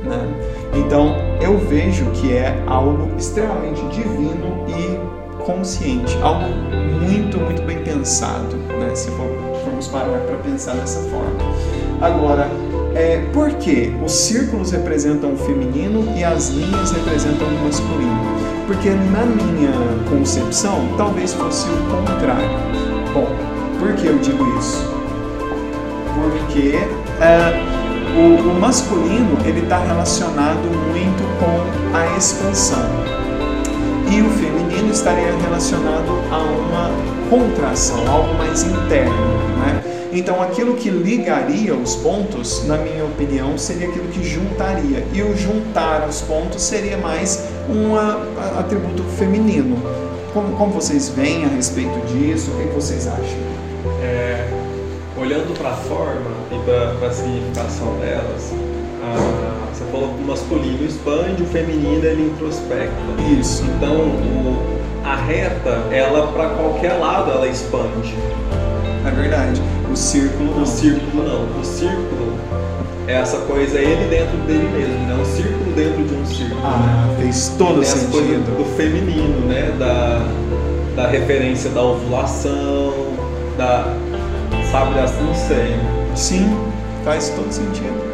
Né? 0.02 0.26
Então 0.74 1.16
eu 1.42 1.58
vejo 1.58 2.06
que 2.12 2.32
é 2.32 2.64
algo 2.66 3.14
extremamente 3.18 3.82
divino 3.88 4.64
e 4.66 5.44
consciente, 5.44 6.16
algo 6.22 6.48
muito, 6.98 7.36
muito 7.36 7.60
bem 7.66 7.84
pensado, 7.84 8.56
né? 8.56 8.94
se 8.94 9.10
formos 9.10 9.86
parar 9.88 10.18
para 10.20 10.36
pensar 10.38 10.76
dessa 10.76 11.00
forma. 11.10 11.36
Agora, 12.00 12.48
é, 13.00 13.24
por 13.32 13.50
que 13.54 13.94
os 14.04 14.12
círculos 14.12 14.72
representam 14.72 15.32
o 15.32 15.36
feminino 15.36 16.12
e 16.16 16.22
as 16.22 16.50
linhas 16.50 16.92
representam 16.92 17.48
o 17.48 17.64
masculino? 17.64 18.20
Porque 18.66 18.90
na 18.90 19.24
minha 19.24 19.72
concepção, 20.08 20.86
talvez 20.98 21.32
fosse 21.32 21.66
o 21.68 21.96
contrário. 21.96 22.50
Bom, 23.14 23.26
por 23.78 23.94
que 23.94 24.06
eu 24.06 24.18
digo 24.18 24.44
isso? 24.58 24.84
Porque 26.14 26.76
é, 27.22 27.64
o, 28.18 28.50
o, 28.50 28.60
masculino 28.60 29.38
ele 29.46 29.60
está 29.60 29.78
relacionado 29.78 30.68
muito 30.90 31.22
com 31.38 31.96
a 31.96 32.18
expansão 32.18 32.86
e 34.10 34.20
o 34.20 34.28
feminino 34.30 34.92
estaria 34.92 35.32
relacionado 35.38 36.10
a 36.30 36.38
uma 36.38 36.90
contração, 37.30 38.06
algo 38.06 38.34
mais 38.34 38.62
interno? 38.62 39.39
Então, 40.12 40.42
aquilo 40.42 40.74
que 40.74 40.90
ligaria 40.90 41.74
os 41.74 41.94
pontos, 41.96 42.66
na 42.66 42.76
minha 42.76 43.04
opinião, 43.04 43.56
seria 43.56 43.88
aquilo 43.88 44.08
que 44.08 44.24
juntaria. 44.24 45.06
E 45.12 45.22
o 45.22 45.36
juntar 45.36 46.08
os 46.08 46.20
pontos 46.22 46.62
seria 46.62 46.96
mais 46.96 47.44
um 47.68 47.96
atributo 48.58 49.04
feminino. 49.16 49.76
Como, 50.32 50.56
como 50.56 50.72
vocês 50.72 51.08
veem 51.08 51.44
a 51.44 51.48
respeito 51.48 51.98
disso? 52.06 52.50
O 52.50 52.56
que 52.56 52.74
vocês 52.74 53.06
acham? 53.06 53.38
É, 54.02 54.48
olhando 55.16 55.56
para 55.56 55.70
a 55.70 55.76
forma 55.76 56.30
e 56.50 56.98
para 56.98 57.08
a 57.08 57.12
significação 57.12 57.96
delas, 58.00 58.52
você 59.72 59.84
falou 59.92 60.14
que 60.14 60.22
o 60.22 60.26
masculino 60.26 60.84
expande, 60.84 61.42
o 61.42 61.46
feminino 61.46 62.04
ele 62.04 62.32
introspecta. 62.32 62.94
Isso. 63.40 63.62
Então, 63.76 63.94
o, 63.94 64.80
a 65.04 65.14
reta, 65.16 65.70
ela 65.92 66.32
para 66.32 66.50
qualquer 66.50 66.94
lado 66.94 67.30
ela 67.30 67.46
expande. 67.46 68.14
É 69.06 69.10
verdade. 69.10 69.60
O 69.90 69.96
círculo 69.96 70.54
não. 70.56 70.62
O 70.62 70.66
círculo 70.66 71.24
não. 71.24 71.60
O 71.60 71.64
círculo 71.64 72.38
é 73.06 73.14
essa 73.14 73.38
coisa 73.38 73.78
ele 73.78 74.08
dentro 74.08 74.36
dele 74.46 74.68
mesmo, 74.76 75.06
né? 75.06 75.14
Um 75.20 75.24
círculo 75.24 75.72
dentro 75.74 76.04
de 76.04 76.14
um 76.14 76.26
círculo. 76.26 76.60
Ah, 76.64 77.06
né? 77.08 77.16
fez 77.22 77.54
todo 77.58 77.82
Essa 77.82 77.98
sentido. 77.98 78.12
coisa 78.12 78.38
do 78.56 78.76
feminino, 78.76 79.46
né? 79.46 79.74
Da, 79.78 81.02
da 81.02 81.08
referência 81.08 81.70
da 81.70 81.82
ovulação, 81.82 82.92
da 83.56 83.96
sabe, 84.70 84.94
das, 84.94 85.12
não 85.20 85.34
sei. 85.34 85.76
Sim, 86.14 86.56
faz 87.04 87.30
todo 87.30 87.50
sentido. 87.50 88.09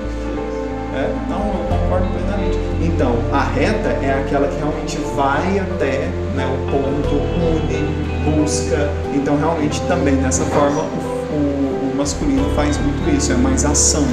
É, 0.96 1.12
não, 1.28 1.38
eu 1.38 1.66
concordo 1.68 2.06
plenamente. 2.08 2.58
Então, 2.82 3.14
a 3.30 3.42
reta 3.42 3.88
é 4.02 4.24
aquela 4.24 4.48
que 4.48 4.56
realmente 4.56 4.96
vai 5.14 5.58
até 5.58 6.08
né, 6.34 6.46
o 6.46 6.70
ponto, 6.70 7.16
une, 7.16 8.40
busca. 8.42 8.90
Então, 9.14 9.36
realmente, 9.36 9.80
também 9.82 10.16
dessa 10.16 10.44
forma, 10.44 10.82
o, 10.82 11.34
o, 11.34 11.92
o 11.92 11.96
masculino 11.96 12.48
faz 12.54 12.78
muito 12.78 13.14
isso, 13.14 13.32
é 13.32 13.36
mais 13.36 13.64
ação. 13.64 14.06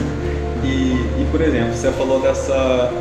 E, 0.64 0.68
e, 1.22 1.28
por 1.32 1.42
exemplo, 1.42 1.74
você 1.74 1.92
falou 1.92 2.22
dessa 2.22 2.92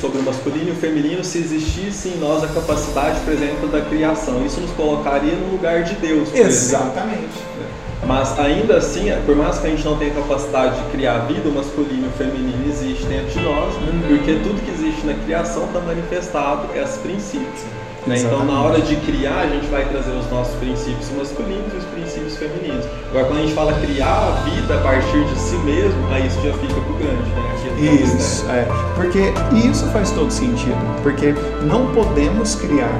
sobre 0.00 0.20
o 0.20 0.22
masculino 0.22 0.68
e 0.68 0.70
o 0.70 0.76
feminino, 0.76 1.24
se 1.24 1.38
existisse 1.38 2.08
em 2.08 2.18
nós 2.18 2.44
a 2.44 2.48
capacidade, 2.48 3.18
por 3.20 3.32
exemplo, 3.32 3.68
da 3.68 3.80
criação, 3.80 4.44
isso 4.46 4.60
nos 4.60 4.70
colocaria 4.72 5.34
no 5.34 5.50
lugar 5.52 5.82
de 5.82 5.94
Deus. 5.96 6.32
Exatamente. 6.32 7.18
Exemplo. 7.24 7.67
Mas 8.06 8.38
ainda 8.38 8.76
assim, 8.76 9.10
por 9.26 9.36
mais 9.36 9.58
que 9.58 9.66
a 9.66 9.70
gente 9.70 9.84
não 9.84 9.96
tenha 9.96 10.14
capacidade 10.14 10.80
de 10.80 10.90
criar 10.90 11.18
vida, 11.26 11.48
o 11.48 11.52
masculino 11.52 12.06
e 12.06 12.08
o 12.08 12.12
feminino 12.12 12.64
existe 12.68 13.04
dentro 13.04 13.30
de 13.30 13.40
nós, 13.40 13.74
uhum. 13.74 14.02
porque 14.08 14.34
tudo 14.42 14.64
que 14.64 14.70
existe 14.70 15.06
na 15.06 15.14
criação 15.14 15.64
está 15.64 15.80
manifestado 15.80 16.68
esses 16.74 16.96
princípios. 16.98 17.64
Né? 18.06 18.20
Então, 18.20 18.44
na 18.44 18.62
hora 18.62 18.80
de 18.80 18.96
criar, 18.96 19.40
a 19.40 19.46
gente 19.46 19.66
vai 19.66 19.84
trazer 19.86 20.12
os 20.12 20.30
nossos 20.30 20.54
princípios 20.56 21.10
masculinos 21.10 21.72
e 21.74 21.76
os 21.76 21.84
princípios 21.84 22.36
femininos. 22.36 22.86
Agora, 23.10 23.26
quando 23.26 23.38
a 23.38 23.42
gente 23.42 23.54
fala 23.54 23.72
criar 23.80 24.28
a 24.28 24.30
vida 24.48 24.74
a 24.74 24.78
partir 24.78 25.24
de 25.24 25.38
si 25.38 25.56
mesmo, 25.56 26.06
aí 26.10 26.26
isso 26.26 26.40
já 26.40 26.52
fica 26.54 26.80
pro 26.80 26.94
grande, 26.94 27.30
né? 27.30 27.48
Isso, 27.78 28.46
é. 28.50 28.66
Porque 28.94 29.32
isso 29.68 29.86
faz 29.88 30.10
todo 30.12 30.30
sentido. 30.30 30.78
Porque 31.02 31.34
não 31.62 31.92
podemos 31.92 32.54
criar 32.54 32.98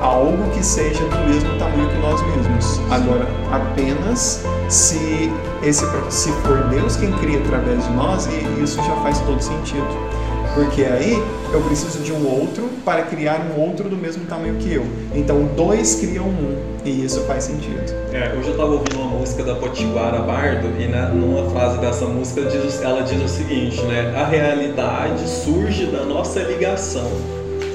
algo 0.00 0.50
que 0.50 0.64
seja 0.64 1.04
do 1.04 1.28
mesmo 1.28 1.58
tamanho 1.58 1.88
que 1.88 1.98
nós 1.98 2.20
mesmos. 2.22 2.80
Agora, 2.90 3.26
apenas 3.52 4.42
se 4.68 5.30
esse 5.62 5.84
se 6.08 6.32
for 6.42 6.64
Deus 6.68 6.96
quem 6.96 7.12
cria 7.12 7.38
através 7.38 7.84
de 7.84 7.92
nós, 7.92 8.26
e 8.26 8.62
isso 8.62 8.76
já 8.76 8.96
faz 8.96 9.20
todo 9.20 9.40
sentido. 9.40 10.10
Porque 10.54 10.82
aí 10.82 11.22
eu 11.52 11.60
preciso 11.60 12.00
de 12.00 12.12
um 12.12 12.26
outro 12.26 12.68
para 12.84 13.02
criar 13.02 13.40
um 13.40 13.60
outro 13.60 13.88
do 13.88 13.96
mesmo 13.96 14.24
tamanho 14.24 14.56
que 14.56 14.72
eu. 14.72 14.84
Então 15.14 15.48
dois 15.56 15.96
criam 15.96 16.26
um 16.26 16.56
e 16.84 17.04
isso 17.04 17.20
faz 17.20 17.44
sentido. 17.44 17.92
É, 18.12 18.34
hoje 18.36 18.48
eu 18.48 18.52
estava 18.52 18.70
ouvindo 18.72 18.98
uma 18.98 19.18
música 19.18 19.44
da 19.44 19.54
Potiguara 19.54 20.20
Bardo 20.20 20.68
e 20.80 20.88
na, 20.88 21.08
numa 21.10 21.48
frase 21.50 21.78
dessa 21.78 22.06
música 22.06 22.42
diz, 22.46 22.82
ela 22.82 23.02
diz 23.02 23.22
o 23.22 23.28
seguinte, 23.28 23.80
né? 23.82 24.12
A 24.16 24.24
realidade 24.24 25.28
surge 25.28 25.86
da 25.86 26.04
nossa 26.04 26.40
ligação. 26.40 27.08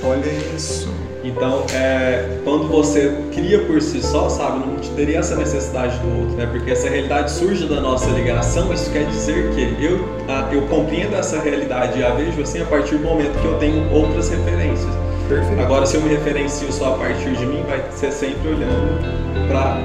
Olha 0.04 0.32
isso. 0.56 0.95
Então, 1.36 1.66
é, 1.74 2.40
quando 2.46 2.70
você 2.70 3.14
cria 3.34 3.60
por 3.66 3.82
si 3.82 4.02
só, 4.02 4.30
sabe, 4.30 4.60
não 4.60 4.78
teria 4.96 5.20
essa 5.20 5.36
necessidade 5.36 6.00
do 6.00 6.22
outro, 6.22 6.38
né? 6.38 6.46
Porque 6.50 6.72
essa 6.72 6.88
realidade 6.88 7.30
surge 7.30 7.68
da 7.68 7.82
nossa 7.82 8.10
ligação, 8.12 8.72
isso 8.72 8.90
quer 8.90 9.06
dizer 9.08 9.52
que 9.54 9.84
eu, 9.84 10.06
a, 10.30 10.48
eu 10.54 10.62
compreendo 10.68 11.14
essa 11.14 11.38
realidade 11.38 12.00
e 12.00 12.04
a 12.06 12.12
vejo 12.12 12.42
assim 12.42 12.62
a 12.62 12.66
partir 12.66 12.96
do 12.96 13.04
momento 13.04 13.38
que 13.42 13.46
eu 13.46 13.58
tenho 13.58 13.92
outras 13.92 14.30
referências. 14.30 14.90
Perfeito. 15.28 15.62
Agora, 15.62 15.86
se 15.86 15.98
eu 15.98 16.02
me 16.02 16.10
referencio 16.10 16.72
só 16.72 16.94
a 16.94 16.98
partir 16.98 17.36
de 17.36 17.46
mim, 17.46 17.64
vai 17.68 17.84
ser 17.92 18.14
sempre 18.14 18.48
olhando 18.48 18.98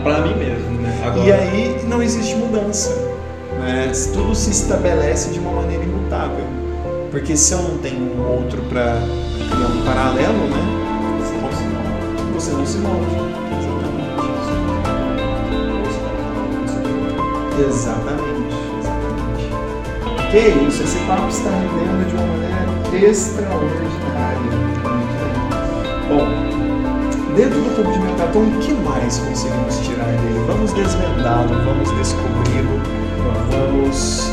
para 0.05 0.21
mim 0.21 0.35
mesmo, 0.37 0.81
né? 0.81 1.03
Agora... 1.05 1.27
E 1.27 1.33
aí 1.33 1.85
não 1.89 2.01
existe 2.01 2.37
mudança, 2.37 2.95
né? 3.59 3.91
Tudo 4.13 4.37
se 4.37 4.51
estabelece 4.51 5.31
de 5.31 5.41
uma 5.41 5.51
maneira 5.51 5.83
imutável. 5.83 6.45
Porque 7.11 7.37
se 7.37 7.53
eu 7.55 7.61
não 7.61 7.79
tenho 7.79 8.03
um 8.03 8.37
outro 8.37 8.63
para 8.69 9.03
criar 9.51 9.67
um 9.67 9.85
paralelo, 9.85 10.47
né? 10.47 10.80
Você 12.41 12.53
não 12.53 12.65
se 12.65 12.79
move. 12.79 13.05
Exatamente. 17.61 18.31
Exatamente. 18.31 18.57
Que 20.31 20.39
isso, 20.67 20.83
esse 20.83 20.99
papo 21.01 21.29
está 21.29 21.51
rendendo 21.51 22.09
de 22.09 22.15
uma 22.15 22.27
maneira 22.27 23.07
extraordinária. 23.07 24.53
Bom, 26.09 26.27
dentro 27.37 27.61
do 27.61 27.77
cubo 27.77 27.93
de 27.93 27.99
Metaton, 27.99 28.45
o 28.45 28.59
que 28.61 28.73
mais 28.73 29.19
conseguimos 29.19 29.79
tirar 29.81 30.07
dele? 30.07 30.43
Vamos 30.47 30.73
desvendá-lo, 30.73 31.49
vamos 31.67 31.91
descobri-lo, 31.91 32.81
vamos 33.51 34.33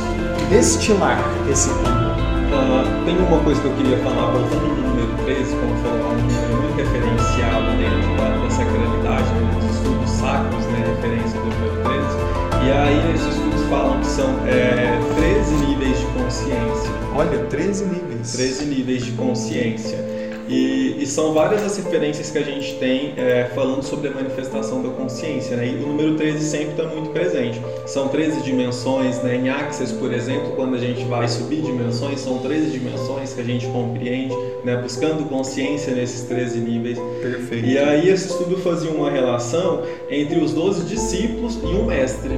destilar 0.50 1.20
esse 1.52 1.68
cubo. 1.70 2.08
Uh, 2.48 3.04
tem 3.04 3.18
uma 3.18 3.40
coisa 3.44 3.60
que 3.60 3.68
eu 3.68 3.74
queria 3.74 3.98
falar, 3.98 4.32
voltando 4.32 4.97
13, 5.24 5.56
como 5.56 5.76
falou, 5.84 6.12
um 6.12 6.22
número 6.22 6.62
muito 6.62 6.76
referenciado 6.78 7.78
dentro 7.78 8.18
da, 8.18 8.38
da 8.38 8.50
sacralidade, 8.50 9.30
dos 9.56 9.76
estudos 9.76 10.10
sacros, 10.12 10.66
né, 10.66 10.96
referência 10.96 11.40
do 11.40 11.46
número 11.46 11.84
13. 11.84 12.66
E 12.66 12.72
aí 12.72 13.14
esses 13.14 13.28
estudos 13.28 13.64
falam 13.70 14.00
que 14.00 14.08
são 14.08 14.48
é, 14.48 15.00
13 15.16 15.66
níveis 15.66 16.00
de 16.00 16.06
consciência. 16.08 16.92
Olha, 17.16 17.40
13 17.46 17.86
níveis. 17.86 18.32
13 18.34 18.66
níveis 18.66 19.06
de 19.06 19.12
consciência. 19.14 20.17
E, 20.48 20.96
e, 21.00 21.06
são 21.06 21.34
várias 21.34 21.64
as 21.64 21.78
referências 21.78 22.32
que 22.32 22.38
a 22.38 22.44
gente 22.44 22.76
tem 22.76 23.14
é, 23.18 23.50
falando 23.54 23.84
sobre 23.84 24.08
a 24.08 24.12
manifestação 24.12 24.82
da 24.82 24.90
consciência, 24.90 25.58
né? 25.58 25.68
E 25.68 25.76
o 25.76 25.88
número 25.88 26.16
13 26.16 26.44
sempre 26.44 26.70
está 26.72 26.84
muito 26.84 27.10
presente. 27.10 27.62
São 27.86 28.08
13 28.08 28.42
dimensões, 28.42 29.22
né? 29.22 29.36
Em 29.36 29.50
Axis, 29.50 29.92
por 29.92 30.14
exemplo, 30.14 30.54
quando 30.56 30.76
a 30.76 30.80
gente 30.80 31.04
vai 31.06 31.28
subir 31.28 31.62
dimensões, 31.62 32.20
são 32.20 32.38
13 32.40 32.72
dimensões 32.72 33.34
que 33.34 33.42
a 33.42 33.44
gente 33.44 33.68
compreende, 33.68 34.36
né? 34.64 34.78
Buscando 34.78 35.28
consciência 35.28 35.94
nesses 35.94 36.24
13 36.24 36.60
níveis. 36.60 36.98
Perfeito. 37.22 37.66
E 37.66 37.78
aí 37.78 38.10
esse 38.10 38.30
estudo 38.30 38.58
fazia 38.58 38.90
uma 38.90 39.12
relação 39.12 39.84
entre 40.10 40.40
os 40.40 40.54
12 40.54 40.86
discípulos 40.86 41.60
e 41.62 41.68
um 41.68 41.86
mestre 41.86 42.38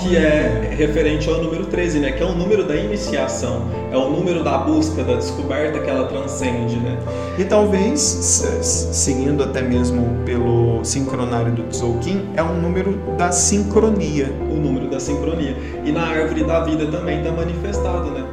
que 0.00 0.16
é 0.16 0.74
referente 0.76 1.28
ao 1.28 1.42
número 1.42 1.66
13, 1.66 1.98
né? 1.98 2.12
Que 2.12 2.22
é 2.22 2.26
o 2.26 2.34
número 2.34 2.64
da 2.64 2.76
iniciação, 2.76 3.68
é 3.90 3.96
o 3.96 4.10
número 4.10 4.44
da 4.44 4.58
busca, 4.58 5.02
da 5.02 5.14
descoberta 5.14 5.78
que 5.80 5.90
ela 5.90 6.06
transcende, 6.06 6.76
né? 6.76 6.98
E 7.38 7.44
talvez, 7.44 8.00
seguindo 8.00 9.42
até 9.42 9.62
mesmo 9.62 10.22
pelo 10.24 10.84
sincronário 10.84 11.52
do 11.52 11.64
Tzolk'in, 11.64 12.30
é 12.36 12.42
um 12.42 12.60
número 12.60 12.98
da 13.18 13.32
sincronia. 13.32 14.32
O 14.50 14.54
número 14.54 14.88
da 14.88 15.00
sincronia. 15.00 15.56
E 15.84 15.90
na 15.90 16.02
árvore 16.02 16.44
da 16.44 16.64
vida 16.64 16.86
também 16.86 17.18
está 17.18 17.32
manifestado, 17.32 18.10
né? 18.10 18.24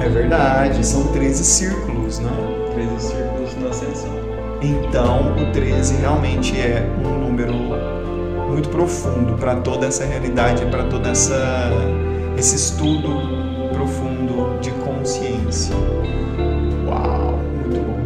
É 0.00 0.08
verdade, 0.08 0.86
são 0.86 1.08
13 1.08 1.44
círculos, 1.44 2.20
né? 2.20 2.30
13 2.74 3.00
círculos 3.00 3.56
na 3.60 3.70
ascensão. 3.70 4.18
Então, 4.62 5.32
o 5.36 5.52
13 5.52 5.96
realmente 5.96 6.56
é 6.56 6.88
um 7.04 7.26
número 7.26 7.54
muito 8.48 8.68
profundo 8.70 9.34
para 9.34 9.56
toda 9.56 9.86
essa 9.86 10.04
realidade, 10.04 10.64
para 10.66 10.84
todo 10.84 11.06
essa 11.06 11.70
esse 12.36 12.54
estudo 12.56 13.08
profundo 13.72 14.58
de 14.60 14.70
consciência. 14.72 15.74
Uau, 16.86 17.38
muito 17.56 17.80
bom. 17.84 17.98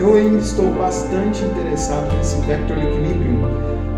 Eu 0.00 0.14
ainda 0.14 0.38
estou 0.38 0.70
bastante 0.72 1.44
interessado 1.44 2.12
nesse 2.16 2.40
vector 2.40 2.78
equilibrium 2.78 3.42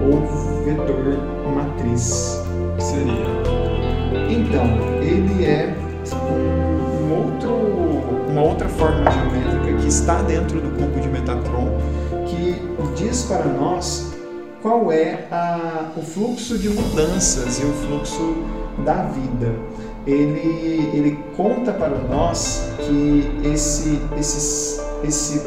ou 0.03 0.21
vetor 0.65 1.33
matriz. 1.55 2.43
Seria? 2.79 3.43
Então, 4.29 4.67
ele 5.01 5.45
é 5.45 5.75
um 6.15 7.13
outro, 7.15 7.55
uma 8.29 8.43
outra 8.43 8.69
forma 8.69 9.05
que 9.05 9.42
está 9.93 10.23
dentro 10.23 10.59
do 10.59 10.71
cubo 10.71 11.01
de 11.01 11.09
Metatron, 11.09 11.69
que 12.27 12.57
diz 12.97 13.25
para 13.25 13.45
nós 13.45 14.13
qual 14.63 14.91
é 14.91 15.27
a, 15.31 15.91
o 15.95 16.03
fluxo 16.03 16.57
de 16.57 16.71
mudanças 16.71 17.59
e 17.59 17.65
o 17.65 17.73
fluxo 17.75 18.37
da 18.85 19.03
vida. 19.03 19.55
Ele, 20.07 20.91
ele 20.95 21.19
conta 21.37 21.73
para 21.73 21.97
nós 22.09 22.71
que 22.79 23.31
esse, 23.45 24.01
esse, 24.19 24.81
esse, 25.05 25.43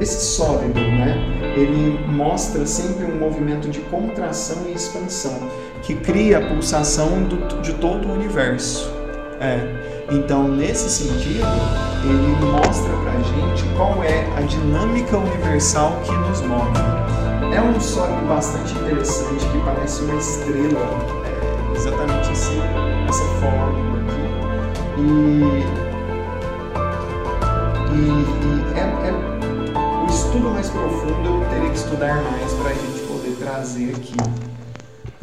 esse 0.00 0.24
sólido, 0.34 0.80
né, 0.80 1.16
ele 1.56 2.04
mostra 2.08 2.66
sempre 2.66 3.04
um 3.04 3.18
movimento 3.20 3.68
de 3.68 3.78
contração 3.82 4.64
e 4.68 4.72
expansão, 4.72 5.48
que 5.82 5.94
cria 5.94 6.38
a 6.38 6.48
pulsação 6.48 7.22
do, 7.22 7.62
de 7.62 7.72
todo 7.74 8.08
o 8.08 8.12
universo. 8.12 8.90
É. 9.40 9.91
Então, 10.10 10.48
nesse 10.48 10.90
sentido, 10.90 11.46
ele 12.04 12.36
mostra 12.50 12.92
pra 12.96 13.12
gente 13.12 13.64
qual 13.76 14.02
é 14.02 14.26
a 14.36 14.40
dinâmica 14.42 15.16
universal 15.16 16.00
que 16.04 16.12
nos 16.12 16.40
move. 16.42 16.72
É 17.54 17.60
um 17.60 17.80
sólido 17.80 18.26
bastante 18.26 18.72
interessante 18.74 19.46
que 19.46 19.58
parece 19.64 20.02
uma 20.02 20.16
estrela, 20.16 20.80
é, 21.24 21.76
exatamente 21.76 22.32
esse, 22.32 22.58
essa 23.08 23.24
forma 23.40 24.00
aqui. 24.02 24.22
E, 24.98 25.02
e, 27.92 27.98
e 27.98 28.78
é, 28.78 29.08
é, 29.08 29.12
o 30.02 30.06
estudo 30.08 30.50
mais 30.50 30.68
profundo 30.70 31.42
eu 31.42 31.48
teria 31.50 31.70
que 31.70 31.76
estudar 31.76 32.22
mais 32.22 32.52
para 32.54 32.70
a 32.70 32.74
gente 32.74 33.00
poder 33.06 33.36
trazer 33.38 33.94
aqui 33.94 34.51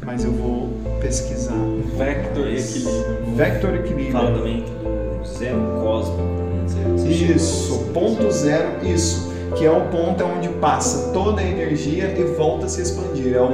mas 0.10 0.26
eu 0.26 0.32
vou 0.32 0.70
pesquisar. 1.00 1.54
Vector 1.96 2.48
equilíbrio. 2.48 3.36
Vector 3.36 3.76
equilíbrio. 3.76 4.12
Fala 4.12 4.32
também 4.32 4.66
do 4.66 5.28
zero 5.28 5.60
cósmico. 5.84 6.24
Né? 6.24 7.12
Isso, 7.12 7.92
ponto 7.94 8.32
zero, 8.32 8.84
isso. 8.84 9.30
Que 9.56 9.68
é 9.68 9.72
o 9.72 9.82
ponto 9.90 10.24
onde 10.24 10.50
passa 10.50 11.12
toda 11.14 11.42
a 11.42 11.44
energia 11.46 12.06
e 12.18 12.24
volta 12.24 12.66
a 12.66 12.70
se 12.70 12.82
expandir. 12.82 13.36
É 13.36 13.42
o, 13.42 13.52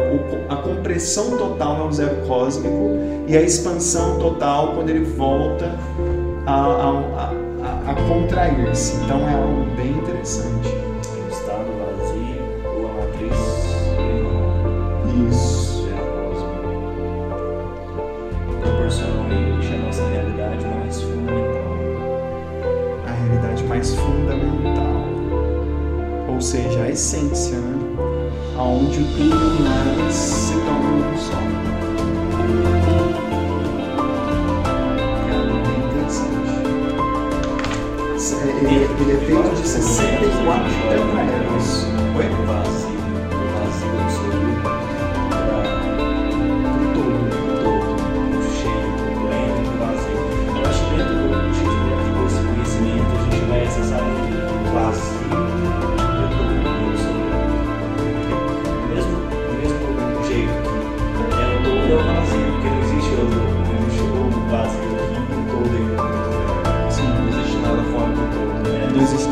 a 0.48 0.56
compressão 0.56 1.38
total 1.38 1.82
é 1.82 1.90
o 1.90 1.92
zero 1.92 2.26
cósmico 2.26 2.92
e 3.28 3.36
a 3.36 3.42
expansão 3.42 4.18
total 4.18 4.76
quando 4.76 4.90
ele 4.92 5.04
volta 5.04 5.78
a, 6.46 6.54
a, 6.56 7.34
a, 7.64 7.92
a 7.92 7.96
contrair-se. 8.08 8.96
Então 9.04 9.28
é 9.28 9.34
algo 9.34 9.66
bem 9.76 9.92
interessante. 9.92 10.70
O 10.70 11.30
estado 11.30 11.68
vazio 11.82 12.40
ou 12.66 12.88
a 12.88 12.94
matriz 12.94 13.34
Isso. 15.30 15.55
Essência, 26.96 27.58
né? 27.58 27.76
Onde 28.58 29.04
tudo 29.04 29.60
e 29.60 29.64
nada 29.64 30.10
se 30.10 30.54
torna 30.54 30.90
um 30.96 31.18
só. 31.18 31.36
É 35.28 35.32
algo 35.36 35.56
bem 35.68 35.78
interessante. 35.90 36.56
Ele, 38.62 38.88
ele 39.02 39.12
é 39.12 39.18
feito 39.26 39.50
de 39.62 39.68
64 39.68 40.64
tetraedros. 40.90 41.68
Oi? 42.16 42.28
O 42.32 42.46
vazio, 42.48 42.96
o 42.96 43.44
vazio 43.52 43.92
absoluto 44.00 44.75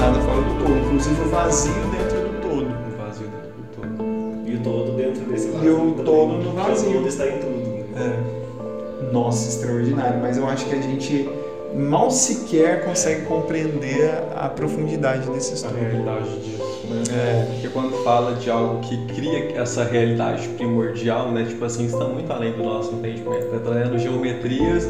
nada 0.04 0.20
fora 0.20 0.42
do 0.42 0.64
todo, 0.66 0.78
inclusive 0.78 1.22
o 1.22 1.30
vazio 1.30 1.74
dentro 1.92 2.20
do 2.20 2.42
todo. 2.42 2.66
Um 2.66 2.98
vazio 2.98 3.28
dentro 3.28 3.54
do 3.54 3.64
todo. 3.76 4.50
E 4.50 4.56
o 4.56 4.60
todo 4.60 4.92
dentro 4.98 5.22
desse 5.26 5.48
vazio. 5.48 5.70
E 5.70 5.72
o 5.72 5.78
também. 5.92 6.06
todo 6.06 6.34
no 6.44 6.52
vazio. 6.52 6.90
O 6.90 6.94
todo 6.96 7.08
está 7.08 7.28
em 7.28 7.38
tudo. 7.40 7.54
né? 7.54 7.86
É. 7.96 9.14
Nossa, 9.14 9.48
extraordinário. 9.50 10.20
Mas 10.22 10.38
eu 10.38 10.48
acho 10.48 10.66
que 10.66 10.76
a 10.76 10.82
gente 10.82 11.30
mal 11.76 12.12
sequer 12.12 12.84
consegue 12.86 13.26
compreender 13.26 14.12
a 14.36 14.48
profundidade 14.50 15.28
desse 15.30 15.52
A 15.52 15.56
estudo. 15.56 15.76
realidade 15.76 16.40
disso, 16.40 16.88
né? 16.90 17.04
É. 17.12 17.46
Porque 17.52 17.68
quando 17.70 18.04
fala 18.04 18.36
de 18.36 18.50
algo 18.50 18.82
que 18.82 19.06
cria 19.08 19.58
essa 19.60 19.84
realidade 19.84 20.48
primordial, 20.50 21.32
né? 21.32 21.46
Tipo 21.48 21.64
assim, 21.66 21.86
está 21.86 22.06
muito 22.06 22.32
além 22.32 22.52
do 22.52 22.64
nosso 22.64 22.94
entendimento. 22.94 23.46
Está 23.46 23.60
trazendo 23.60 23.98
geometrias, 23.98 24.88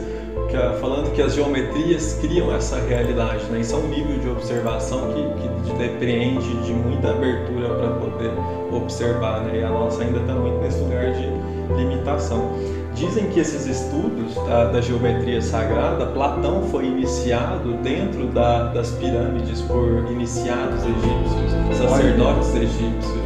que, 0.49 0.57
ah, 0.57 0.75
falando 0.79 1.11
que 1.13 1.21
as 1.21 1.33
geometrias 1.33 2.17
criam 2.21 2.53
essa 2.53 2.77
realidade, 2.79 3.43
né? 3.51 3.59
Isso 3.59 3.75
é 3.75 3.77
um 3.79 3.87
nível 3.87 4.17
de 4.19 4.29
observação 4.29 5.11
que, 5.13 5.41
que 5.41 5.71
te 5.71 5.77
depreende 5.77 6.53
de 6.63 6.73
muita 6.73 7.09
abertura 7.11 7.69
para 7.69 7.89
poder 7.89 8.31
observar, 8.71 9.41
né? 9.41 9.59
E 9.59 9.63
a 9.63 9.69
nossa 9.69 10.01
ainda 10.03 10.19
está 10.19 10.33
muito 10.33 10.57
nesse 10.61 10.79
lugar 10.79 11.11
de 11.13 11.27
limitação. 11.75 12.49
Dizem 12.93 13.25
que 13.27 13.39
esses 13.39 13.65
estudos 13.65 14.35
da, 14.47 14.65
da 14.65 14.79
geometria 14.81 15.41
sagrada, 15.41 16.05
Platão 16.07 16.61
foi 16.69 16.85
iniciado 16.85 17.73
dentro 17.81 18.27
da- 18.27 18.65
das 18.65 18.91
pirâmides 18.91 19.61
por 19.61 20.05
iniciados 20.11 20.83
egípcios, 20.83 21.77
sacerdotes 21.77 22.53
egípcios. 22.55 23.22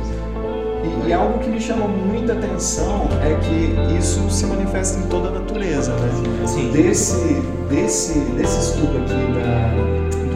E, 1.05 1.09
e 1.09 1.13
algo 1.13 1.39
que 1.39 1.49
me 1.49 1.59
chama 1.59 1.87
muita 1.87 2.33
atenção 2.33 3.07
é 3.21 3.33
que 3.35 3.97
isso 3.97 4.29
se 4.29 4.45
manifesta 4.45 4.99
em 4.99 5.07
toda 5.07 5.29
a 5.29 5.31
natureza, 5.31 5.93
né? 5.93 6.47
Sim. 6.47 6.71
Desse, 6.71 7.41
desse, 7.69 8.19
desse 8.19 8.59
estudo 8.59 8.97
aqui 8.97 9.13
da, 9.33 9.73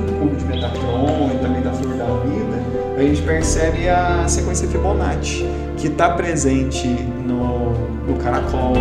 do 0.06 0.20
cubo 0.20 0.36
de 0.36 0.46
Metatron 0.46 1.32
e 1.34 1.40
também 1.40 1.62
da 1.62 1.72
flor 1.72 1.96
da 1.96 2.06
vida, 2.06 2.62
a 2.98 3.02
gente 3.02 3.22
percebe 3.22 3.90
a 3.90 4.28
sequência 4.28 4.68
Fibonacci, 4.68 5.46
que 5.78 5.88
está 5.88 6.10
presente 6.12 6.88
no, 7.26 7.72
no 8.08 8.16
caracol, 8.22 8.74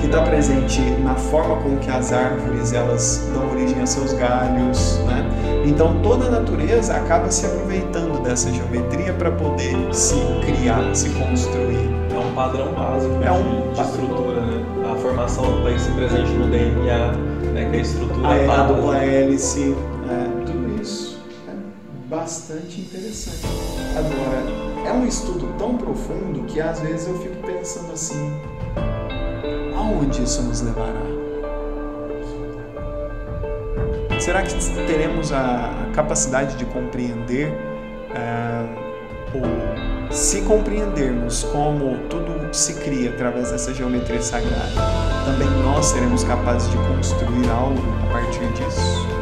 que 0.00 0.06
está 0.06 0.22
presente 0.22 0.80
na 1.02 1.14
forma 1.14 1.56
com 1.56 1.76
que 1.76 1.90
as 1.90 2.12
árvores 2.12 2.72
elas 2.72 3.28
dão 3.32 3.50
origem 3.50 3.80
a 3.82 3.86
seus 3.86 4.12
galhos, 4.14 4.98
né? 5.06 5.28
Então 5.64 6.00
toda 6.02 6.26
a 6.26 6.30
natureza 6.30 6.94
acaba 6.94 7.30
se 7.30 7.46
aproveitando 7.46 8.22
dessa 8.22 8.50
geometria 8.50 9.12
para 9.12 9.30
poder 9.30 9.76
se 9.94 10.16
criar, 10.44 10.94
se 10.94 11.10
construir. 11.10 11.90
É 12.12 12.18
um 12.18 12.34
padrão 12.34 12.72
básico 12.72 13.22
É 13.22 13.30
um 13.30 13.72
de, 13.72 13.74
de 13.74 13.80
estrutura, 13.80 14.40
né? 14.40 14.64
A 14.90 14.96
formação 14.96 15.44
está 15.58 15.78
se 15.78 15.90
presente 15.92 16.30
no 16.32 16.48
DNA, 16.48 17.12
né? 17.52 17.68
Que 17.70 17.76
é 17.76 17.78
a 17.78 17.82
estrutura 17.82 18.52
a, 18.52 18.66
dupla 18.66 18.96
hélice, 18.98 19.76
é, 20.08 20.44
tudo 20.46 20.80
isso 20.80 21.20
é 21.46 21.52
bastante 22.08 22.80
interessante. 22.80 23.46
Agora, 23.96 24.88
é 24.88 24.92
um 24.92 25.06
estudo 25.06 25.46
tão 25.58 25.76
profundo 25.76 26.44
que 26.46 26.60
às 26.60 26.80
vezes 26.80 27.06
eu 27.06 27.18
fico 27.18 27.36
pensando 27.46 27.92
assim, 27.92 28.32
aonde 29.90 30.22
isso 30.22 30.42
nos 30.42 30.60
levará? 30.60 31.00
Será 34.18 34.42
que 34.42 34.54
teremos 34.86 35.32
a 35.32 35.70
capacidade 35.94 36.56
de 36.56 36.64
compreender 36.66 37.52
é, 38.14 38.66
ou 39.34 40.10
se 40.12 40.42
compreendermos 40.42 41.44
como 41.44 41.96
tudo 42.08 42.52
se 42.52 42.74
cria 42.74 43.10
através 43.10 43.50
dessa 43.50 43.72
geometria 43.72 44.20
sagrada, 44.20 44.74
também 45.24 45.48
nós 45.62 45.86
seremos 45.86 46.24
capazes 46.24 46.70
de 46.70 46.76
construir 46.76 47.48
algo 47.48 47.80
a 48.08 48.12
partir 48.12 48.46
disso? 48.52 49.19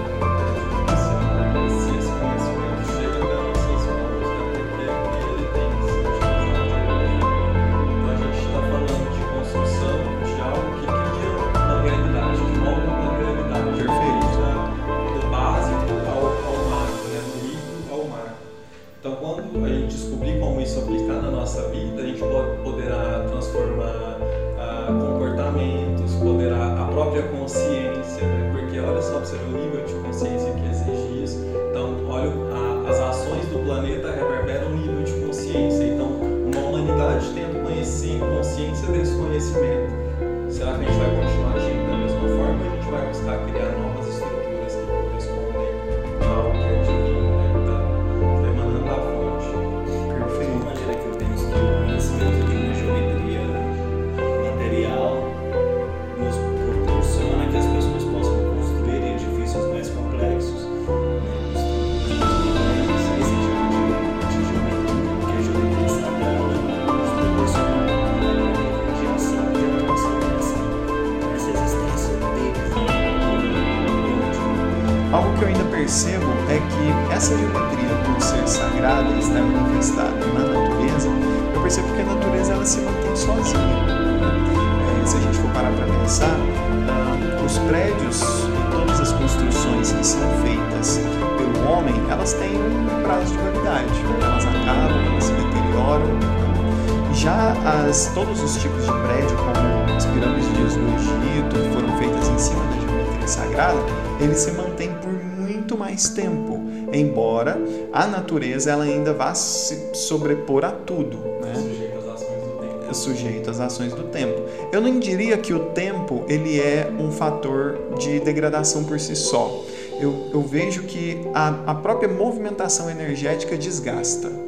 As, 97.68 98.10
todos 98.14 98.42
os 98.42 98.56
tipos 98.56 98.84
de 98.84 98.92
prédio, 98.92 99.36
como 99.36 99.96
as 99.96 100.06
pirâmides 100.06 100.46
do 100.48 100.54
Egito, 100.54 101.54
que 101.54 101.74
foram 101.74 101.98
feitas 101.98 102.28
em 102.28 102.38
cima 102.38 102.64
da 102.64 102.80
geometria 102.80 103.28
sagrada, 103.28 103.78
eles 104.20 104.38
se 104.38 104.52
mantêm 104.52 104.94
por 104.94 105.12
muito 105.12 105.76
mais 105.76 106.08
tempo, 106.08 106.58
embora 106.92 107.58
a 107.92 108.06
natureza 108.06 108.70
ela 108.70 108.84
ainda 108.84 109.12
vá 109.12 109.34
se 109.34 109.94
sobrepor 109.94 110.64
a 110.64 110.70
tudo, 110.70 111.18
né? 111.42 111.54
Sujeito 111.54 111.98
às 111.98 112.06
ações 112.08 112.42
do 112.42 112.58
tempo. 112.58 112.94
sujeito 112.94 113.50
às 113.50 113.60
ações 113.60 113.92
do 113.92 114.02
tempo. 114.04 114.42
Eu 114.72 114.80
não 114.80 114.98
diria 114.98 115.36
que 115.36 115.52
o 115.52 115.66
tempo 115.66 116.24
ele 116.28 116.58
é 116.60 116.90
um 116.98 117.10
fator 117.10 117.78
de 117.98 118.18
degradação 118.20 118.84
por 118.84 118.98
si 118.98 119.14
só. 119.14 119.64
Eu, 120.00 120.30
eu 120.32 120.40
vejo 120.42 120.84
que 120.84 121.20
a, 121.34 121.48
a 121.66 121.74
própria 121.74 122.08
movimentação 122.08 122.88
energética 122.88 123.58
desgasta. 123.58 124.47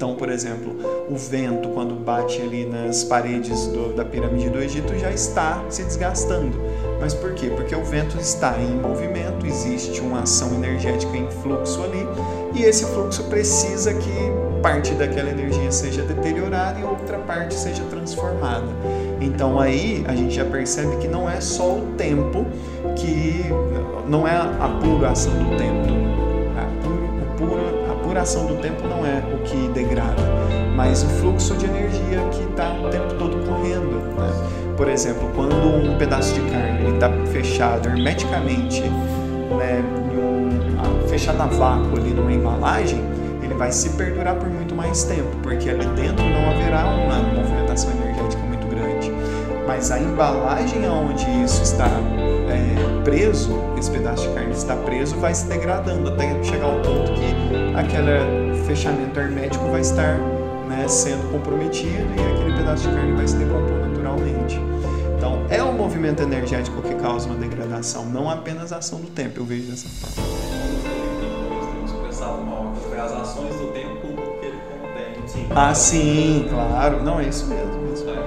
Então, 0.00 0.14
por 0.14 0.30
exemplo, 0.30 0.74
o 1.10 1.14
vento 1.14 1.68
quando 1.68 1.94
bate 1.94 2.40
ali 2.40 2.64
nas 2.64 3.04
paredes 3.04 3.66
do- 3.66 3.92
da 3.94 4.02
pirâmide 4.02 4.48
do 4.48 4.58
Egito 4.58 4.98
já 4.98 5.10
está 5.12 5.62
se 5.68 5.84
desgastando. 5.84 6.58
Mas 6.98 7.12
por 7.12 7.34
quê? 7.34 7.52
Porque 7.54 7.76
o 7.76 7.84
vento 7.84 8.16
está 8.18 8.56
em 8.58 8.80
movimento, 8.80 9.44
existe 9.44 10.00
uma 10.00 10.20
ação 10.22 10.54
energética 10.54 11.14
em 11.14 11.30
fluxo 11.42 11.82
ali, 11.82 12.08
e 12.54 12.62
esse 12.62 12.86
fluxo 12.86 13.24
precisa 13.24 13.92
que 13.92 14.10
parte 14.62 14.94
daquela 14.94 15.28
energia 15.28 15.70
seja 15.70 16.00
deteriorada 16.00 16.80
e 16.80 16.82
outra 16.82 17.18
parte 17.18 17.52
seja 17.52 17.82
transformada. 17.90 18.68
Então 19.20 19.60
aí 19.60 20.02
a 20.08 20.16
gente 20.16 20.34
já 20.34 20.46
percebe 20.46 20.96
que 20.96 21.08
não 21.08 21.28
é 21.28 21.42
só 21.42 21.74
o 21.74 21.92
tempo 21.98 22.46
que 22.96 23.44
não 24.08 24.26
é 24.26 24.34
a 24.34 24.80
pura 24.82 25.10
ação 25.10 25.34
do 25.34 25.58
tempo. 25.58 25.99
A, 28.10 28.22
puro, 28.22 28.22
o 28.22 28.22
puro, 28.22 28.22
a 28.22 28.22
pura 28.22 28.22
ação 28.22 28.46
do 28.46 28.56
tempo 28.56 28.88
não 28.88 29.06
é 29.06 29.22
o 29.34 29.38
que 29.44 29.68
degrada, 29.68 30.22
mas 30.74 31.02
o 31.02 31.06
fluxo 31.06 31.54
de 31.56 31.66
energia 31.66 32.20
que 32.32 32.42
está 32.42 32.72
o 32.72 32.88
tempo 32.88 33.14
todo 33.14 33.46
correndo. 33.46 34.16
né? 34.16 34.74
Por 34.76 34.88
exemplo, 34.88 35.30
quando 35.34 35.54
um 35.54 35.96
pedaço 35.96 36.34
de 36.34 36.40
carne 36.50 36.94
está 36.94 37.10
fechado 37.32 37.88
hermeticamente, 37.88 38.82
né, 38.82 39.82
um, 40.12 41.08
fechado 41.08 41.40
a 41.42 41.46
vácuo 41.46 41.96
ali 41.98 42.10
numa 42.10 42.32
embalagem, 42.32 43.00
ele 43.42 43.54
vai 43.54 43.70
se 43.70 43.90
perdurar 43.90 44.34
por 44.36 44.48
muito 44.48 44.74
mais 44.74 45.04
tempo, 45.04 45.28
porque 45.42 45.70
ali 45.70 45.86
dentro 45.86 46.24
não 46.24 46.50
haverá 46.50 46.86
uma 46.86 47.18
movimentação 47.22 47.90
energética 47.92 48.42
muito 48.42 48.66
grande. 48.66 49.12
Mas 49.66 49.90
a 49.90 49.98
embalagem 49.98 50.88
onde 50.88 51.24
isso 51.44 51.62
está 51.62 51.88
é, 52.50 53.02
preso, 53.04 53.58
esse 53.78 53.90
pedaço 53.90 54.28
de 54.28 54.34
carne 54.34 54.52
está 54.52 54.76
preso, 54.76 55.16
vai 55.16 55.34
se 55.34 55.46
degradando 55.46 56.08
até 56.08 56.42
chegar 56.42 56.66
ao 56.66 56.80
ponto 56.80 57.12
que 57.12 57.76
aquele 57.76 58.64
fechamento 58.66 59.18
hermético 59.18 59.64
vai 59.70 59.80
estar 59.80 60.18
né, 60.68 60.86
sendo 60.88 61.30
comprometido 61.32 62.06
e 62.16 62.34
aquele 62.34 62.56
pedaço 62.56 62.88
de 62.88 62.94
carne 62.94 63.12
vai 63.12 63.26
se 63.26 63.36
decompor 63.36 63.78
naturalmente. 63.88 64.60
Então, 65.16 65.44
é 65.50 65.62
o 65.62 65.72
movimento 65.72 66.22
energético 66.22 66.80
que 66.82 66.94
causa 66.94 67.28
uma 67.28 67.36
degradação, 67.36 68.06
não 68.06 68.30
apenas 68.30 68.72
a 68.72 68.78
ação 68.78 69.00
do 69.00 69.08
tempo, 69.08 69.40
eu 69.40 69.44
vejo 69.44 69.70
dessa 69.70 69.88
forma. 69.88 70.30
As 73.00 73.12
ações 73.12 73.54
do 73.54 73.68
tempo 73.72 74.08
que 74.40 74.46
ele 74.46 74.58
contém. 74.68 75.26
Sim. 75.26 75.46
Ah, 75.56 75.74
sim, 75.74 76.46
claro. 76.50 77.02
Não, 77.02 77.18
é 77.18 77.28
isso 77.28 77.46
mesmo. 77.46 77.88
é 77.88 77.94
isso 77.94 78.04
mesmo. 78.04 78.19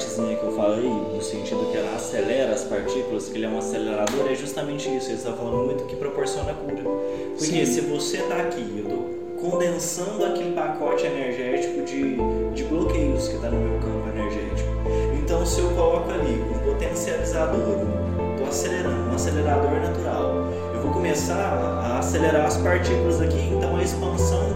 Partezinha 0.00 0.36
que 0.36 0.44
eu 0.44 0.52
falei, 0.52 0.88
no 0.88 1.22
sentido 1.22 1.70
que 1.70 1.76
ela 1.76 1.94
acelera 1.94 2.54
as 2.54 2.64
partículas, 2.64 3.28
que 3.28 3.36
ele 3.36 3.44
é 3.44 3.48
um 3.48 3.58
acelerador, 3.58 4.30
é 4.30 4.34
justamente 4.34 4.88
isso. 4.96 5.08
Ele 5.10 5.18
está 5.18 5.32
falando 5.32 5.66
muito 5.66 5.84
que 5.84 5.94
proporciona 5.94 6.54
cura. 6.54 6.82
Porque 7.36 7.66
Sim. 7.66 7.66
se 7.66 7.80
você 7.82 8.16
está 8.18 8.36
aqui, 8.36 8.64
eu 8.78 8.84
estou 8.84 9.20
condensando 9.40 10.24
aquele 10.24 10.52
pacote 10.52 11.04
energético 11.04 11.82
de, 11.84 12.16
de 12.54 12.64
bloqueios 12.64 13.28
que 13.28 13.34
está 13.34 13.50
no 13.50 13.58
meu 13.58 13.78
campo 13.78 14.08
energético. 14.08 14.70
Então, 15.22 15.44
se 15.44 15.60
eu 15.60 15.68
coloco 15.70 16.10
ali 16.10 16.42
um 16.42 16.58
potencializador, 16.60 17.86
estou 18.32 18.48
acelerando, 18.48 19.10
um 19.10 19.14
acelerador 19.14 19.70
natural, 19.70 20.48
eu 20.74 20.80
vou 20.80 20.92
começar 20.92 21.34
a 21.34 21.98
acelerar 21.98 22.46
as 22.46 22.56
partículas 22.56 23.20
aqui, 23.20 23.50
então 23.54 23.76
a 23.76 23.82
expansão 23.82 24.48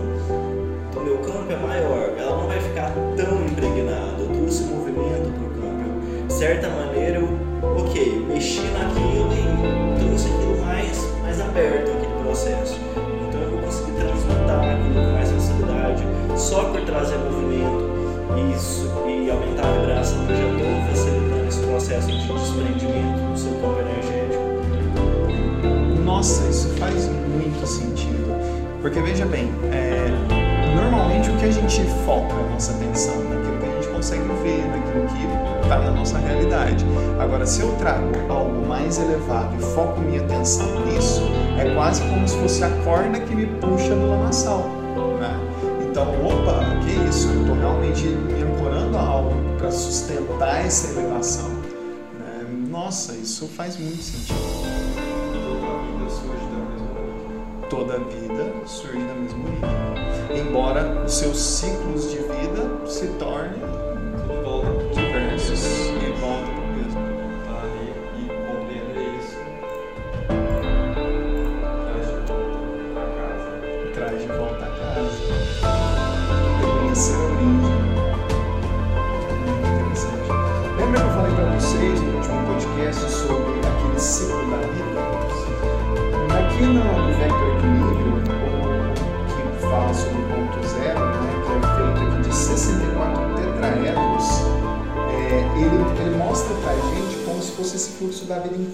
do 0.93 1.01
meu 1.01 1.19
campo 1.19 1.53
é 1.53 1.57
maior, 1.57 2.15
ela 2.19 2.37
não 2.37 2.47
vai 2.47 2.61
ficar 2.61 2.91
tão 3.17 3.45
impregnada. 3.45 4.14
Eu 4.55 4.61
trouxe 4.61 4.65
movimento 4.73 5.33
para 5.33 5.47
o 5.47 5.51
campo. 5.51 6.27
De 6.29 6.33
certa 6.33 6.69
maneira, 6.69 7.19
eu, 7.19 7.29
ok, 7.77 8.25
mexi 8.29 8.61
naquilo 8.61 9.33
e 9.33 9.99
trouxe 9.99 10.29
aquilo 10.29 10.65
mais, 10.65 11.09
mais 11.23 11.41
aberto, 11.41 11.91
aquele 11.91 12.23
processo. 12.23 12.79
Então 13.29 13.41
eu 13.41 13.51
vou 13.51 13.59
conseguir 13.61 13.93
transmutar 13.93 14.61
aquilo 14.61 14.95
com 14.95 15.13
mais 15.13 15.31
facilidade, 15.33 16.05
só 16.37 16.65
por 16.67 16.81
trazer 16.83 17.19
movimento 17.19 17.91
isso, 18.55 18.89
e 19.09 19.29
aumentar 19.29 19.67
a 19.67 19.73
vibração. 19.73 20.23
Eu 20.29 20.37
já 20.37 20.47
estou 20.47 20.69
facilitando 20.89 21.49
esse 21.49 21.61
processo 21.61 22.07
de 22.07 22.19
desprendimento 22.19 23.33
do 23.33 23.39
seu 23.39 23.53
campo 23.55 23.81
energético. 23.81 24.45
Nossa, 26.05 26.49
isso 26.49 26.69
faz 26.79 27.09
muito 27.09 27.67
sentido. 27.67 28.33
Porque 28.81 29.01
veja 29.01 29.27
bem, 29.27 29.51
é, 29.73 30.07
normalmente 30.77 31.29
o 31.31 31.37
que 31.39 31.47
a 31.47 31.51
gente 31.51 31.83
foca 32.07 32.35
a 32.35 32.51
nossa 32.51 32.73
atenção 32.73 33.15
gente 33.17 33.44
consegue 34.05 34.29
ver, 34.43 34.67
naquilo 34.67 35.07
que 35.07 35.63
está 35.63 35.79
na 35.79 35.91
nossa 35.93 36.19
realidade. 36.19 36.85
Agora, 37.19 37.47
se 37.47 37.63
eu 37.63 37.73
trago 37.77 38.13
algo 38.29 38.67
mais 38.67 38.99
elevado 38.99 39.57
e 39.59 39.63
foco 39.75 39.99
minha 40.03 40.21
atenção 40.21 40.85
nisso, 40.85 41.23
é 41.59 41.75
quase 41.75 42.03
como 42.03 42.29
se 42.29 42.37
fosse 42.37 42.65
a 42.65 42.69
corda 42.85 43.19
que 43.19 43.35
me 43.35 43.47
puxa 43.47 43.95
no 43.95 44.11
lamaçal. 44.11 44.69
Né? 45.19 45.41
Então, 45.89 46.07
opa, 46.23 46.61
que 46.85 47.09
isso? 47.09 47.29
Eu 47.29 47.41
estou 47.41 47.57
realmente 47.57 48.07
me 48.07 48.43
ancorando 48.43 48.99
a 48.99 49.01
algo 49.01 49.33
para 49.57 49.71
sustentar 49.71 50.67
essa 50.67 50.93
elevação. 50.93 51.49
né? 51.49 52.47
Nossa, 52.69 53.15
isso 53.15 53.49
faz 53.49 53.79
muito 53.79 54.03
sentido 54.03 54.35
Toda 55.31 55.55
a 55.55 55.59
vida 55.89 56.09
surge 56.19 56.45
da 56.51 56.59
mesma 56.59 56.91
origem. 57.01 57.71
toda 57.71 57.95
a 57.95 57.99
vida 57.99 58.53
surge 58.67 58.99
da 58.99 59.15
mesma 59.15 59.45
origem. 59.45 60.47
Embora 60.47 61.05
os 61.07 61.15
seus 61.15 61.39
ciclos 61.39 62.11
de 62.11 62.19
vida 62.19 62.87
se 62.87 63.07
tornem 63.19 63.84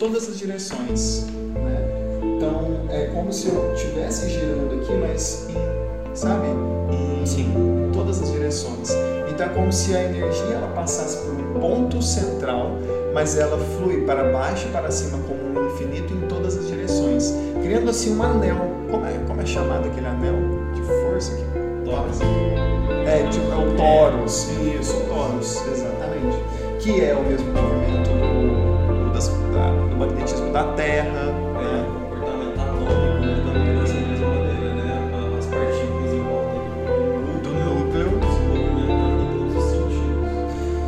todas 0.01 0.31
as 0.31 0.39
direções. 0.39 1.27
Né? 1.55 2.37
Então, 2.37 2.87
é 2.89 3.05
como 3.15 3.31
se 3.31 3.49
eu 3.49 3.73
estivesse 3.75 4.31
girando 4.31 4.81
aqui, 4.81 4.95
mas 4.95 5.47
em, 5.51 6.17
sabe? 6.17 6.47
Em 6.91 7.25
Sim. 7.27 7.91
todas 7.93 8.21
as 8.23 8.33
direções. 8.33 8.91
Então, 9.31 9.47
é 9.47 9.49
como 9.51 9.71
se 9.71 9.95
a 9.95 10.03
energia 10.03 10.55
ela 10.55 10.69
passasse 10.69 11.19
por 11.19 11.35
um 11.35 11.61
ponto 11.61 12.03
central, 12.03 12.79
mas 13.13 13.37
ela 13.37 13.59
flui 13.77 14.01
para 14.07 14.33
baixo 14.33 14.67
e 14.69 14.73
para 14.73 14.91
cima 14.91 15.19
como 15.29 15.61
um 15.61 15.67
infinito 15.67 16.15
em 16.15 16.27
todas 16.29 16.57
as 16.57 16.67
direções, 16.67 17.35
criando 17.63 17.91
assim 17.91 18.17
um 18.17 18.23
anel. 18.23 18.57
Como 18.91 19.07
é, 19.07 19.13
como 19.29 19.41
é 19.41 19.47
chamado 19.47 19.87
aquele 19.87 20.07
anel 20.07 20.35
de 20.75 20.83
força? 20.83 21.37
Que... 21.37 21.61
Torres. 21.85 22.19
É, 23.07 23.29
tipo, 23.29 23.51
é 23.53 23.57
o 23.57 23.77
Taurus. 23.77 24.49
Isso, 24.81 24.95
Taurus, 25.09 25.57
exatamente. 25.67 26.37
Que 26.79 27.05
é 27.05 27.15
o 27.15 27.23
mesmo 27.23 27.53
movimento 27.53 28.20
da 30.53 30.65
Terra. 30.75 31.09
É, 31.09 31.61
Né? 31.61 31.87
o 31.87 31.93
comportamento 32.01 32.61
atômico 32.61 33.21
né, 33.21 33.43
também 33.45 33.79
dessa 33.79 33.95
mesma 33.95 34.29
maneira, 34.29 34.75
né? 34.75 34.89
As 35.39 35.47
partículas 35.47 36.13
em 36.13 36.23
volta 36.23 36.59
do 37.43 37.51
núcleo 37.55 38.11
se 38.21 38.41
movimentando 38.49 39.23
em 39.23 39.27
todos 39.39 39.57
os 39.57 39.65
sentidos. 39.71 40.31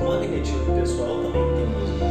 O 0.01 0.05
magnetismo 0.05 0.75
pessoal 0.81 1.15
também 1.23 1.47
tem 1.55 1.67
mesmo. 1.67 2.03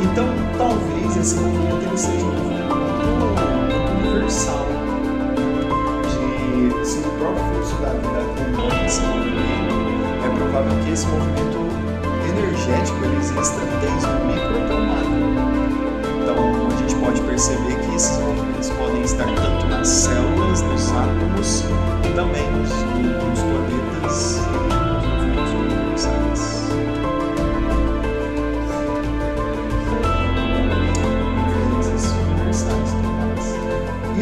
Então, 0.00 0.26
talvez 0.56 1.16
esse 1.16 1.36
movimento 1.36 1.82
ele 1.86 1.96
seja 1.96 2.24
um 2.24 2.32
movimento 2.32 2.74
muito 2.74 3.90
universal. 4.08 4.66
De 6.02 6.86
se 6.86 6.98
o 6.98 7.02
próprio 7.18 7.44
fluxo 7.52 7.76
da 7.82 7.90
vida 7.90 8.18
esse 8.84 9.00
movimento, 9.02 9.74
é 10.24 10.28
provável 10.36 10.84
que 10.84 10.90
esse 10.90 11.06
movimento 11.06 11.87
energético 12.28 13.04
ele 13.04 13.16
exista 13.16 13.60
desde 13.80 14.06
o 14.06 14.26
micro 14.26 14.64
até 14.64 14.74
o 14.74 14.80
macro. 14.80 15.28
Então, 16.22 16.68
a 16.68 16.76
gente 16.76 16.94
pode 16.96 17.20
perceber 17.22 17.74
que 17.80 17.94
esses 17.94 18.18
movimentos 18.18 18.70
podem 18.70 19.02
estar 19.02 19.26
tanto 19.26 19.66
nas 19.66 19.88
células, 19.88 20.62
nos 20.62 20.92
átomos, 20.92 21.64
e 22.04 22.14
também 22.14 22.50
nos, 22.52 22.70
nos 22.70 23.40
planetas 23.40 24.40
e 25.22 25.26
nos 25.36 25.50
universais. 25.50 26.68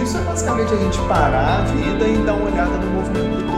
Isso 0.03 0.19
é 0.19 0.21
basicamente 0.23 0.73
a 0.73 0.77
gente 0.77 0.99
parar 1.09 1.61
a 1.61 1.65
vida 1.65 2.07
e 2.07 2.19
dar 2.19 2.35
uma 2.35 2.51
olhada 2.51 2.77
no 2.79 2.91
movimento 2.93 3.45
do 3.45 3.56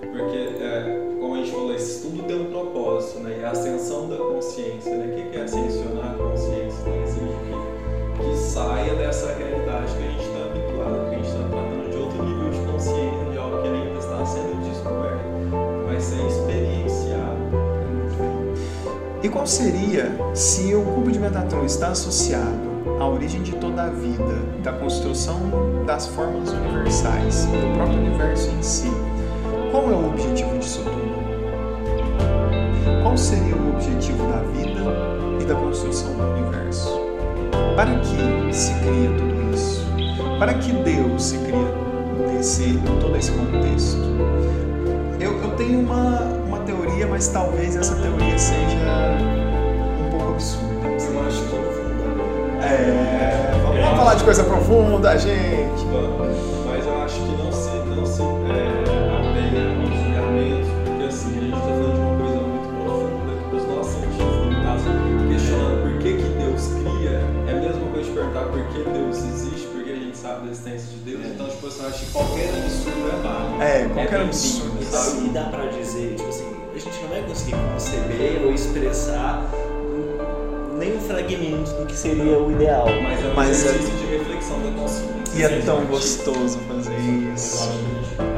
Porque, 0.00 0.62
é, 0.62 1.16
como 1.20 1.34
a 1.34 1.38
gente 1.38 1.50
falou, 1.50 1.74
esse 1.74 2.02
tudo 2.02 2.22
tem 2.24 2.40
um 2.40 2.50
propósito, 2.50 3.20
né, 3.20 3.38
e 3.40 3.44
a 3.44 3.50
ascensão 3.50 4.08
da 4.08 4.16
consciência, 4.16 4.96
né, 4.96 5.06
o 5.06 5.30
que 5.30 5.36
é 5.36 5.42
ascensionar 5.42 6.12
a 6.12 6.14
consciência? 6.14 6.84
Né, 6.84 7.06
significa 7.06 7.80
que 8.16 8.36
saia 8.36 8.94
dessa 8.94 9.32
realidade 9.34 9.92
que 9.96 10.02
a 10.02 10.10
gente 10.10 10.24
está 10.24 10.44
habituado, 10.44 11.08
que 11.08 11.14
a 11.14 11.18
gente 11.18 11.28
está 11.28 11.48
tratando 11.48 11.90
de 11.90 11.96
outro 11.96 12.22
nível 12.22 12.50
de 12.50 12.72
consciência, 12.72 13.30
de 13.30 13.38
algo 13.38 13.62
que 13.62 13.68
ainda 13.68 13.98
está 13.98 14.26
sendo 14.26 14.68
descoberto, 14.68 15.86
vai 15.86 16.00
ser 16.00 16.26
experienciado. 16.26 17.40
E 19.22 19.28
qual 19.28 19.46
seria 19.46 20.10
se 20.34 20.74
o 20.74 20.82
cubo 20.82 21.10
de 21.10 21.18
Metatron 21.18 21.64
está 21.64 21.88
associado 21.88 22.70
a 22.98 23.06
origem 23.06 23.42
de 23.42 23.52
toda 23.52 23.84
a 23.84 23.90
vida, 23.90 24.60
da 24.62 24.72
construção 24.72 25.38
das 25.86 26.06
formas 26.06 26.50
universais, 26.50 27.46
do 27.46 27.74
próprio 27.74 27.98
universo 27.98 28.50
em 28.50 28.62
si, 28.62 28.90
qual 29.70 29.90
é 29.90 29.94
o 29.94 30.08
objetivo 30.08 30.58
disso 30.58 30.82
tudo? 30.84 31.00
Qual 33.02 33.16
seria 33.16 33.54
o 33.54 33.70
objetivo 33.70 34.26
da 34.26 34.38
vida 34.52 34.80
e 35.40 35.44
da 35.44 35.54
construção 35.54 36.12
do 36.14 36.22
universo? 36.22 37.00
Para 37.76 37.98
que 38.00 38.54
se 38.54 38.74
cria 38.74 39.10
tudo 39.16 39.54
isso? 39.54 39.86
Para 40.38 40.54
que 40.54 40.72
Deus 40.72 41.22
se 41.22 41.38
cria 41.38 42.32
nesse, 42.32 42.78
todo 43.00 43.16
esse 43.16 43.30
contexto? 43.32 44.00
Eu, 45.20 45.40
eu 45.40 45.50
tenho 45.56 45.80
uma, 45.80 46.20
uma 46.46 46.58
teoria, 46.60 47.06
mas 47.06 47.28
talvez 47.28 47.76
essa 47.76 47.94
teoria 47.94 48.38
seja 48.38 49.18
um 50.04 50.10
pouco 50.10 50.32
absurda. 50.32 50.70
Eu 50.84 51.26
acho 51.26 51.42
que 51.42 51.56
no 51.56 51.72
fundo 51.72 52.62
É, 52.62 53.50
vamos, 53.62 53.80
vamos 53.80 53.98
falar 53.98 54.14
de 54.14 54.24
coisa 54.24 54.44
profunda, 54.44 55.16
gente. 55.18 55.84
Mas 56.18 56.59
que 68.72 68.90
Deus 68.90 69.16
existe, 69.18 69.66
porque 69.68 69.90
a 69.90 69.94
gente 69.96 70.16
sabe 70.16 70.46
da 70.46 70.52
existência 70.52 70.88
de 70.88 70.96
Deus. 71.10 71.20
Então, 71.26 71.48
tipo 71.48 71.66
assim, 71.66 71.82
eu 71.82 71.88
acho 71.88 72.04
que 72.06 72.12
qualquer 72.12 72.48
absurdo 72.48 73.08
é 73.08 73.22
válido. 73.22 73.62
É, 73.62 73.84
qualquer 73.88 74.18
bem-vindo, 74.18 74.24
absurdo, 74.28 74.84
sabe? 74.84 75.26
E 75.26 75.28
dá 75.30 75.44
pra 75.44 75.66
dizer, 75.66 76.14
tipo 76.16 76.28
assim, 76.28 76.56
a 76.74 76.78
gente 76.78 77.02
não 77.02 77.08
vai 77.08 77.22
conseguir 77.22 77.56
conceber 77.72 78.42
ou 78.44 78.52
expressar 78.54 79.50
nem 80.78 80.96
um 80.96 81.00
fragmento 81.00 81.70
do 81.72 81.86
que 81.86 81.96
seria 81.96 82.38
o 82.38 82.50
ideal. 82.52 82.86
Mas 83.02 83.22
é 83.24 83.28
um 83.28 83.34
Mas 83.34 83.48
é- 83.48 83.68
exercício 83.70 83.96
de 83.98 84.06
reflexão 84.16 84.60
da 84.62 84.70
consciência. 84.80 85.10
E 85.36 85.42
é 85.42 85.60
tão 85.62 85.84
gostoso 85.86 86.58
fazer 86.66 86.92
Eu 86.94 87.34
isso. 87.34 87.58
acho 87.58 87.68
que 87.68 87.84
a 87.84 88.24
gente 88.24 88.29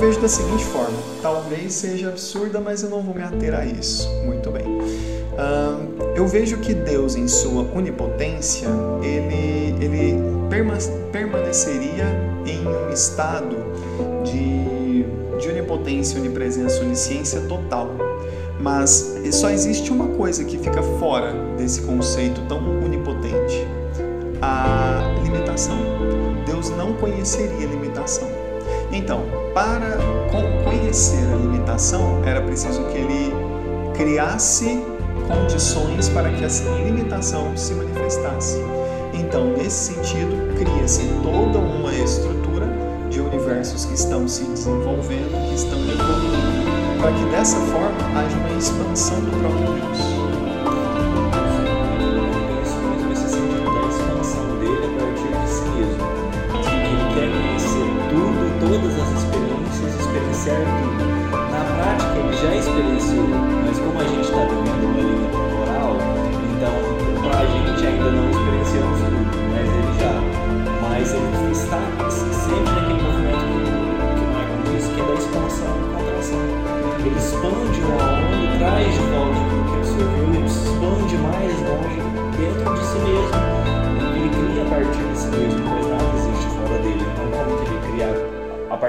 vejo 0.00 0.20
da 0.20 0.28
seguinte 0.28 0.64
forma: 0.64 0.96
talvez 1.22 1.74
seja 1.74 2.08
absurda, 2.08 2.60
mas 2.60 2.82
eu 2.82 2.88
não 2.90 3.02
vou 3.02 3.14
me 3.14 3.22
ater 3.22 3.54
a 3.54 3.64
isso. 3.64 4.08
Muito 4.24 4.50
bem. 4.50 4.64
Eu 6.14 6.26
vejo 6.26 6.58
que 6.58 6.74
Deus, 6.74 7.14
em 7.16 7.26
sua 7.28 7.62
onipotência, 7.74 8.68
ele, 9.02 9.74
ele 9.82 10.14
perma- 10.50 10.76
permaneceria 11.12 12.04
em 12.44 12.66
um 12.66 12.92
estado 12.92 13.56
de, 14.24 15.04
de 15.40 15.48
onipotência, 15.48 16.18
onipresença, 16.18 16.80
onisciência 16.82 17.40
total. 17.42 17.90
Mas 18.60 19.14
só 19.32 19.48
existe 19.48 19.90
uma 19.90 20.08
coisa 20.08 20.44
que 20.44 20.58
fica 20.58 20.82
fora 20.98 21.32
desse 21.56 21.80
conceito 21.82 22.42
tão 22.48 22.58
onipotente: 22.84 23.66
a 24.42 25.14
limitação. 25.22 25.78
Deus 26.44 26.68
não 26.70 26.92
conheceria 26.94 27.66
limitação. 27.66 28.28
Então, 28.92 29.24
para 29.54 29.98
con- 30.30 30.64
conhecer 30.64 31.24
a 31.32 31.36
limitação, 31.36 32.22
era 32.24 32.40
preciso 32.42 32.82
que 32.84 32.98
ele 32.98 33.32
criasse 33.94 34.82
condições 35.28 36.08
para 36.08 36.30
que 36.30 36.44
essa 36.44 36.64
limitação 36.84 37.56
se 37.56 37.74
manifestasse. 37.74 38.58
Então, 39.14 39.52
nesse 39.56 39.94
sentido, 39.94 40.54
cria-se 40.56 41.02
toda 41.22 41.58
uma 41.58 41.94
estrutura 41.94 42.66
de 43.08 43.20
universos 43.20 43.84
que 43.84 43.94
estão 43.94 44.26
se 44.26 44.44
desenvolvendo, 44.44 45.48
que 45.48 45.54
estão 45.54 45.78
evoluindo, 45.78 47.00
para 47.00 47.12
que 47.12 47.24
dessa 47.30 47.56
forma 47.56 48.18
haja 48.18 48.36
uma 48.36 48.58
expansão 48.58 49.20
do 49.20 49.30
próprio 49.30 49.66
Deus. 49.74 50.29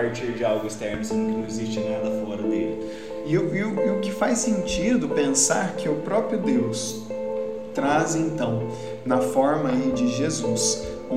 Partir 0.01 0.31
de 0.31 0.43
algo 0.43 0.65
externo, 0.67 1.03
sendo 1.05 1.25
que 1.27 1.37
não 1.39 1.45
existe 1.45 1.79
nada 1.79 2.09
fora 2.25 2.41
dele? 2.41 2.79
E, 3.25 3.33
e 3.35 3.35
e 3.35 3.63
o 3.63 3.99
que 4.01 4.11
faz 4.11 4.39
sentido 4.39 5.07
pensar 5.09 5.75
que 5.75 5.87
o 5.87 5.95
próprio 5.97 6.39
Deus 6.39 7.03
traz 7.73 8.15
então 8.15 8.63
na 9.05 9.19
forma 9.19 9.69
aí 9.69 9.91
de 9.93 10.07
Jesus 10.07 10.83
um- 11.09 11.15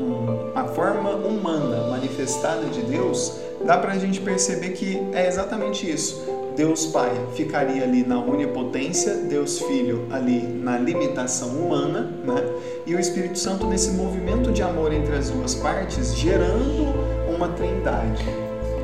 um- 0.00 0.50
a 0.54 0.64
forma 0.64 1.10
humana 1.10 1.88
manifestada 1.90 2.64
de 2.66 2.82
Deus, 2.82 3.34
dá 3.64 3.76
para 3.76 3.92
a 3.92 3.98
gente 3.98 4.20
perceber 4.20 4.70
que 4.70 4.98
é 5.12 5.26
exatamente 5.28 5.88
isso. 5.90 6.24
Deus 6.56 6.86
Pai 6.86 7.12
ficaria 7.34 7.84
ali 7.84 8.04
na 8.04 8.18
onipotência, 8.18 9.14
Deus 9.14 9.60
Filho 9.60 10.06
ali 10.10 10.40
na 10.40 10.76
limitação 10.76 11.50
humana, 11.50 12.10
né? 12.24 12.42
E 12.84 12.96
o 12.96 12.98
Espírito 12.98 13.38
Santo 13.38 13.64
nesse 13.66 13.90
movimento 13.92 14.50
de 14.50 14.60
amor 14.62 14.92
entre 14.92 15.14
as 15.14 15.30
duas 15.30 15.54
partes, 15.54 16.16
gerando 16.16 17.07
uma 17.38 17.48
trindade. 17.48 18.24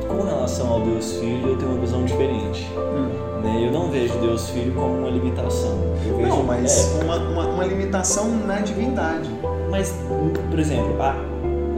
Com 0.08 0.22
relação 0.22 0.68
ao 0.72 0.80
Deus 0.80 1.14
Filho, 1.18 1.48
eu 1.50 1.56
tenho 1.58 1.72
uma 1.72 1.80
visão 1.80 2.04
diferente. 2.04 2.68
né? 3.42 3.66
Eu 3.66 3.72
não 3.72 3.90
vejo 3.90 4.14
Deus 4.18 4.48
Filho 4.50 4.72
como 4.74 4.98
uma 4.98 5.10
limitação. 5.10 5.72
Eu 6.06 6.16
vejo, 6.16 6.28
Não, 6.28 6.42
mas 6.44 6.94
é, 7.00 7.04
uma, 7.04 7.16
uma, 7.16 7.46
uma 7.48 7.64
limitação 7.64 8.28
na 8.46 8.60
divindade. 8.60 9.28
Mas, 9.70 9.94
por 10.50 10.58
exemplo, 10.58 11.02
a- 11.02 11.16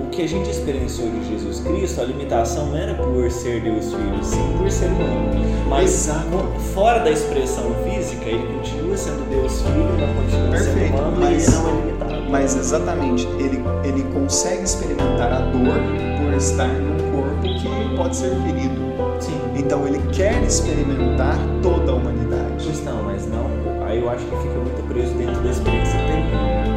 o 0.04 0.10
que 0.10 0.22
a 0.22 0.28
gente 0.28 0.50
experienciou 0.50 1.08
de 1.10 1.28
Jesus 1.28 1.60
Cristo, 1.60 2.00
a 2.00 2.04
limitação 2.04 2.66
não 2.66 2.76
era 2.76 2.94
por 2.94 3.30
ser 3.30 3.60
Deus 3.62 3.86
Filho, 3.92 4.22
sim 4.22 4.54
por 4.58 4.70
ser 4.70 4.86
humano. 4.86 5.46
Mas 5.68 5.90
Exato. 5.92 6.28
fora 6.74 7.00
da 7.00 7.10
expressão 7.10 7.64
física, 7.84 8.24
ele 8.26 8.46
continua 8.54 8.96
sendo 8.96 9.28
Deus 9.28 9.62
Filho, 9.62 9.88
continua 10.22 10.50
Perfeito, 10.50 10.86
sendo 10.96 10.98
humano 10.98 11.16
mas- 11.20 11.48
não 11.48 11.68
é 11.68 11.72
limitado. 11.72 12.05
Mas 12.30 12.56
exatamente, 12.56 13.26
ele, 13.38 13.62
ele 13.84 14.02
consegue 14.12 14.64
experimentar 14.64 15.32
a 15.32 15.40
dor 15.40 15.78
por 16.20 16.34
estar 16.34 16.68
num 16.68 17.12
corpo 17.12 17.42
que 17.42 17.96
pode 17.96 18.16
ser 18.16 18.34
ferido. 18.42 18.86
Sim. 19.20 19.40
Então 19.54 19.86
ele 19.86 20.00
quer 20.12 20.42
experimentar 20.42 21.38
toda 21.62 21.92
a 21.92 21.94
humanidade. 21.94 22.64
Pois 22.64 22.84
não, 22.84 23.02
mas 23.04 23.26
não. 23.26 23.46
Aí 23.86 24.00
eu 24.00 24.10
acho 24.10 24.24
que 24.24 24.36
fica 24.36 24.58
muito 24.58 24.88
preso 24.88 25.14
dentro 25.14 25.40
da 25.42 25.50
experiência 25.50 25.98
terrena. 26.00 26.76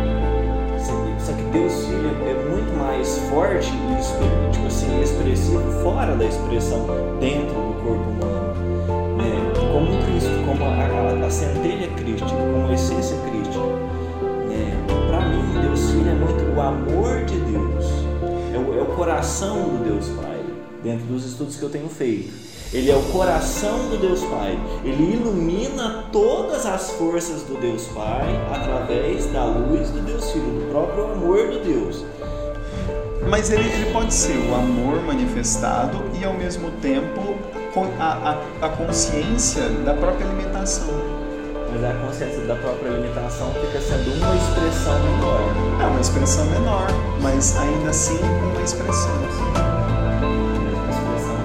Só 1.20 1.34
que 1.34 1.44
Deus 1.52 1.86
Filho 1.86 2.10
é 2.26 2.50
muito 2.50 2.78
mais 2.78 3.18
forte 3.30 3.72
e 3.72 4.52
tipo 4.52 4.68
assim, 4.68 5.02
expressivo 5.02 5.62
fora 5.84 6.16
da 6.16 6.26
expressão 6.26 6.86
dentro 7.20 7.54
do 7.54 7.74
corpo 7.84 8.10
humano. 8.10 8.54
Né? 9.18 9.54
Como 9.72 10.04
Cristo, 10.06 10.32
como 10.46 10.64
a, 10.64 11.24
a, 11.24 11.26
a 11.26 11.30
centelha 11.30 11.88
crística, 11.90 12.30
como 12.30 12.68
a 12.68 12.74
essência 12.74 13.18
crística. 13.30 13.99
O 16.60 16.62
amor 16.62 17.24
de 17.24 17.38
Deus. 17.38 17.86
É 18.54 18.58
o, 18.58 18.78
é 18.78 18.82
o 18.82 18.88
coração 18.88 19.56
do 19.70 19.84
Deus 19.86 20.10
Pai, 20.10 20.44
dentro 20.84 21.06
dos 21.06 21.26
estudos 21.26 21.56
que 21.56 21.64
eu 21.64 21.70
tenho 21.70 21.88
feito. 21.88 22.34
Ele 22.74 22.92
é 22.92 22.96
o 22.96 23.02
coração 23.14 23.90
do 23.90 23.98
Deus 23.98 24.22
Pai. 24.26 24.60
Ele 24.84 25.14
ilumina 25.14 26.06
todas 26.12 26.66
as 26.66 26.92
forças 26.92 27.44
do 27.44 27.60
Deus 27.60 27.86
Pai 27.88 28.28
através 28.54 29.26
da 29.28 29.46
luz 29.46 29.90
do 29.90 30.02
Deus 30.02 30.32
Filho, 30.32 30.46
do 30.46 30.70
próprio 30.70 31.06
amor 31.06 31.48
do 31.48 31.64
Deus. 31.64 32.04
Mas 33.30 33.50
ele, 33.52 33.64
ele 33.64 33.92
pode 33.94 34.14
ser 34.14 34.38
o 34.50 34.56
amor 34.56 35.02
manifestado 35.04 35.98
e 36.20 36.26
ao 36.26 36.34
mesmo 36.34 36.72
tempo 36.82 37.38
a, 38.00 38.38
a, 38.62 38.66
a 38.66 38.70
consciência 38.70 39.64
da 39.86 39.94
própria 39.94 40.26
limitação 40.26 41.19
mas 41.72 41.84
a 41.84 41.94
consciência 42.06 42.42
da 42.42 42.56
própria 42.56 42.90
limitação 42.90 43.52
fica 43.54 43.80
sendo 43.82 44.14
uma 44.16 44.36
expressão 44.36 45.00
menor. 45.04 45.42
É 45.82 45.86
uma 45.86 46.02
expressão 46.02 46.46
menor, 46.46 46.88
mas 47.22 47.58
ainda 47.58 47.90
assim 47.90 48.20
uma 48.20 48.62
expressão. 48.64 49.16
Uma 49.16 50.90
expressão. 50.90 51.38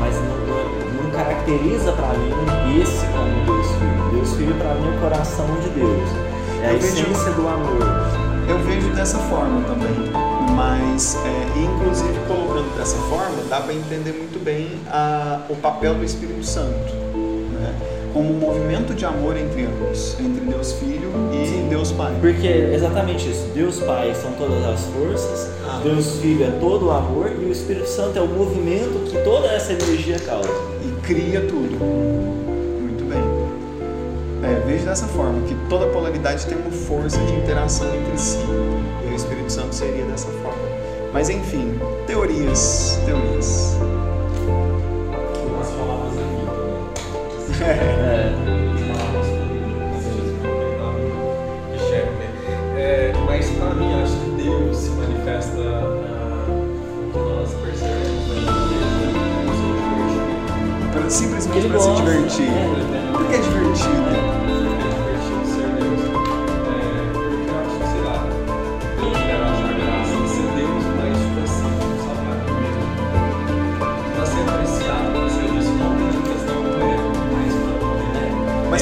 Mas 0.00 0.16
não, 0.16 1.10
caracteriza 1.10 1.92
para 1.92 2.14
mim 2.14 2.80
esse 2.80 3.06
como 3.06 3.44
Deus 3.44 3.66
Filho. 3.66 4.10
Deus 4.12 4.34
Filho 4.34 4.54
para 4.56 4.74
mim 4.74 4.86
é 4.86 4.96
o 4.96 5.00
coração 5.00 5.46
de 5.62 5.68
Deus, 5.70 6.08
é 6.62 6.66
a 6.66 6.72
eu 6.72 6.78
essência 6.78 7.04
vejo, 7.04 7.32
do 7.32 7.48
amor. 7.48 7.82
Eu 8.48 8.58
vejo 8.64 8.88
dessa 8.94 9.18
forma 9.18 9.62
também 9.66 10.28
mas 10.58 11.14
é, 11.14 11.60
inclusive 11.60 12.18
colocando 12.26 12.76
dessa 12.76 12.96
forma 13.02 13.36
dá 13.48 13.60
para 13.60 13.72
entender 13.72 14.10
muito 14.10 14.42
bem 14.42 14.68
a, 14.88 15.42
o 15.48 15.54
papel 15.54 15.94
do 15.94 16.04
Espírito 16.04 16.42
Santo. 16.42 16.92
Né? 17.52 17.87
Como 18.18 18.34
um 18.34 18.38
movimento 18.40 18.94
de 18.94 19.04
amor 19.04 19.36
entre 19.36 19.64
ambos, 19.64 20.16
entre 20.18 20.40
Deus 20.44 20.72
Filho 20.72 21.08
e 21.32 21.68
Deus 21.70 21.92
Pai. 21.92 22.12
Porque 22.20 22.48
é 22.48 22.74
exatamente 22.74 23.30
isso. 23.30 23.46
Deus 23.54 23.78
Pai 23.78 24.12
são 24.12 24.32
todas 24.32 24.64
as 24.64 24.80
forças, 24.86 25.52
Ah. 25.64 25.80
Deus 25.84 26.16
Filho 26.20 26.44
é 26.44 26.50
todo 26.58 26.86
o 26.86 26.90
amor 26.90 27.30
e 27.40 27.44
o 27.44 27.52
Espírito 27.52 27.86
Santo 27.88 28.18
é 28.18 28.20
o 28.20 28.26
movimento 28.26 29.08
que 29.08 29.16
toda 29.22 29.46
essa 29.46 29.72
energia 29.72 30.18
causa. 30.18 30.48
e 30.84 31.00
cria 31.02 31.42
tudo. 31.42 31.78
Muito 31.78 33.04
bem. 33.08 33.22
É, 34.42 34.66
vejo 34.66 34.84
dessa 34.84 35.06
forma, 35.06 35.40
que 35.46 35.54
toda 35.68 35.86
polaridade 35.86 36.44
tem 36.46 36.58
uma 36.58 36.72
força 36.72 37.18
de 37.18 37.32
interação 37.34 37.86
entre 37.94 38.18
si. 38.18 38.38
E 39.08 39.12
o 39.12 39.14
Espírito 39.14 39.52
Santo 39.52 39.74
seria 39.76 40.04
dessa 40.06 40.26
forma. 40.42 40.58
Mas 41.12 41.30
enfim, 41.30 41.78
teorias, 42.06 42.98
teorias. 43.06 43.77
É, 52.76 53.12
mas 53.26 53.50
para 53.50 53.74
mim, 53.74 54.00
acho 54.00 54.12
que 54.16 54.30
Deus 54.42 54.76
se 54.76 54.90
manifesta 54.90 55.62
que 57.12 57.18
nós 57.18 57.54
percebemos 57.54 58.28
Simplesmente 61.12 61.68
para 61.68 61.80
se 61.80 61.90
divertir. 61.96 62.50
né? 62.50 63.10
Porque 63.12 63.34
é 63.34 63.38
divertido. 63.38 64.07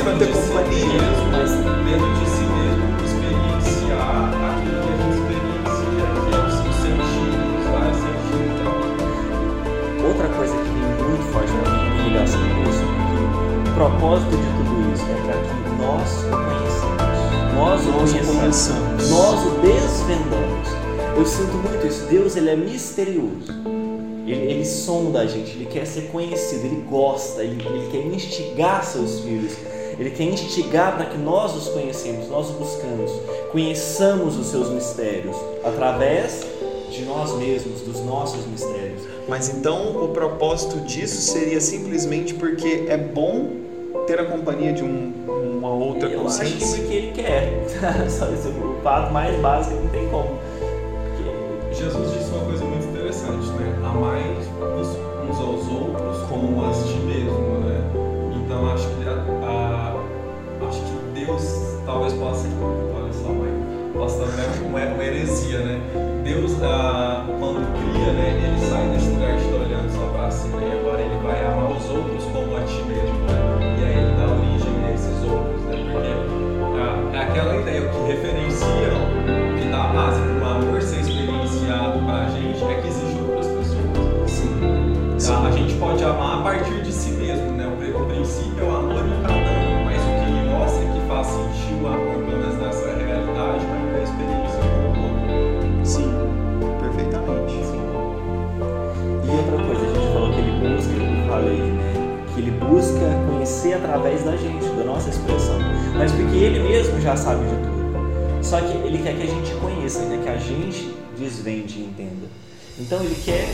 Mas 0.07 0.19
pra 0.19 0.25
ter 0.25 0.33
companhia. 0.33 0.87
mesmo, 0.87 1.27
Mas 1.33 1.51
dentro 1.51 2.07
de 2.15 2.27
si 2.31 2.45
mesmo, 2.47 2.87
experienciar 3.03 4.31
aquilo 4.47 4.79
que 4.79 4.87
a 4.87 5.03
gente 5.03 5.19
experiencia, 5.19 6.07
que 6.23 6.31
é 6.31 6.47
os 6.47 6.55
sentidos, 6.79 7.51
os 7.59 7.67
vários 7.75 7.99
sentidos. 8.07 8.55
Então, 8.55 10.07
outra 10.07 10.29
coisa 10.29 10.55
que 10.55 10.63
tem 10.63 10.87
muito 11.11 11.27
forte 11.33 11.51
na 11.51 11.59
minha 11.71 12.07
ligação 12.07 12.39
com 12.39 12.63
isso, 12.71 12.87
que 12.87 13.69
o 13.69 13.75
propósito 13.75 14.31
de 14.31 14.47
tudo 14.47 14.73
isso 14.95 15.03
é 15.11 15.19
para 15.27 15.37
que 15.43 15.59
nós 15.83 16.11
o 16.23 16.31
conheçamos. 16.31 17.19
Nós 17.57 17.83
o 17.83 17.91
conheçamos. 17.93 19.11
Nós 19.11 19.39
o 19.45 19.51
desvendamos. 19.61 20.69
Eu 21.17 21.27
sinto 21.27 21.55
muito 21.57 21.85
isso. 21.85 22.07
Deus 22.07 22.37
ele 22.37 22.51
é 22.51 22.57
misterioso. 22.57 23.51
Ele, 24.25 24.53
ele 24.53 24.65
sonda 24.65 25.21
a 25.21 25.27
gente, 25.27 25.51
ele 25.51 25.67
quer 25.67 25.85
ser 25.85 26.09
conhecido, 26.13 26.67
ele 26.67 26.85
gosta, 26.89 27.43
ele, 27.43 27.61
ele 27.65 27.89
quer 27.91 28.07
instigar 28.07 28.85
seus 28.85 29.21
filhos. 29.21 29.57
Ele 29.99 30.11
quer 30.11 30.25
instigar 30.25 30.97
para 30.97 31.07
que 31.07 31.17
nós 31.17 31.55
os 31.57 31.69
conhecemos, 31.69 32.29
nós 32.29 32.51
os 32.51 32.57
buscamos, 32.57 33.11
conheçamos 33.51 34.37
os 34.37 34.47
seus 34.49 34.69
mistérios 34.71 35.37
através 35.65 36.47
de 36.91 37.03
nós 37.05 37.33
mesmos, 37.39 37.81
dos 37.81 38.01
nossos 38.05 38.47
mistérios. 38.47 39.03
Mas 39.29 39.49
então 39.49 40.05
o 40.05 40.09
propósito 40.09 40.81
disso 40.81 41.21
seria 41.33 41.61
simplesmente 41.61 42.35
porque 42.35 42.85
é 42.89 42.97
bom 42.97 43.49
ter 44.07 44.21
a 44.21 44.25
companhia 44.25 44.73
de 44.73 44.85
um- 44.85 45.13
uma 45.59 45.71
outra 45.71 46.09
Eu 46.09 46.27
acho 46.27 46.41
que 46.41 46.51
consciência? 46.53 46.79
porque 46.79 46.95
ele 46.95 47.13
quer. 47.13 47.65
Só 48.09 48.27
esse 48.31 48.47
é 48.47 48.51
o 48.51 48.77
fato 48.85 49.13
mais 49.13 49.35
básico, 49.41 49.75
não 49.77 49.89
tem 49.89 50.07
como. 50.11 50.39
Jesus 51.73 52.13
disse 52.13 52.26
Ah, 66.69 67.25
quando 67.39 67.63
cria, 67.79 68.13
né? 68.13 68.43
Ele 68.43 68.59
sai 68.59 68.89
desse 68.89 69.11
lugar 69.11 69.37
de 69.37 69.45
estar 69.45 69.57
olhando 69.57 69.91
só 69.91 70.07
para 70.09 70.31
si, 70.31 70.49
né? 70.49 70.69
E 70.69 70.79
agora 70.81 71.01
ele 71.01 71.17
vai 71.23 71.47
amar 71.47 71.71
os 71.71 71.89
outros 71.89 72.25
como 72.25 72.57
a 72.57 72.61
ti 72.63 72.83
mesmo, 72.83 73.19
né? 73.27 73.77
E 73.79 73.85
aí 73.85 73.99
ele 73.99 74.17
dá 74.17 74.27
origem 74.27 74.85
a 74.85 74.93
esses 74.93 75.23
outros, 75.23 75.63
né? 75.63 75.77
Porque 75.93 76.81
ah, 76.81 77.17
é 77.17 77.19
aquela 77.23 77.57
ideia 77.57 77.89
que 77.89 77.99
referencia, 78.09 78.91
que 79.59 79.69
dá 79.71 79.85
a 79.85 79.89
base 79.93 80.21
para 80.21 80.45
o 80.45 80.51
amor 80.51 80.83
ser 80.83 81.01
experienciado 81.01 82.01
para 82.01 82.27
a 82.27 82.29
gente 82.31 82.65
é 82.65 82.75
que 82.81 82.89
existe 82.89 83.19
outras 83.21 83.47
pessoas. 83.47 84.31
Sim. 84.31 85.27
Tá? 85.27 85.47
A 85.47 85.51
gente 85.53 85.75
pode 85.75 86.05
amar 86.05 86.41
a 86.41 86.43
partir 86.43 86.83
de 86.83 86.93
si 86.93 87.11
mesmo, 87.13 87.53
né? 87.53 87.67
O 87.67 88.05
princípio 88.07 88.65
é 88.65 88.69
o 88.69 88.76
conhecer 103.47 103.75
através 103.75 104.25
da 104.25 104.37
gente, 104.37 104.67
da 104.71 104.83
nossa 104.85 105.09
expressão. 105.09 105.57
Mas 105.97 106.11
porque 106.11 106.37
ele 106.37 106.69
mesmo 106.69 107.01
já 107.01 107.17
sabe 107.17 107.45
de 107.45 107.51
tudo. 107.55 108.43
Só 108.43 108.61
que 108.61 108.77
ele 108.87 108.99
quer 108.99 109.15
que 109.17 109.23
a 109.23 109.27
gente 109.27 109.55
conheça, 109.55 110.01
quer 110.05 110.19
que 110.21 110.29
a 110.29 110.37
gente 110.37 110.95
desvende 111.17 111.79
e 111.79 111.85
entenda. 111.85 112.27
Então 112.79 113.01
ele 113.01 113.17
quer 113.25 113.47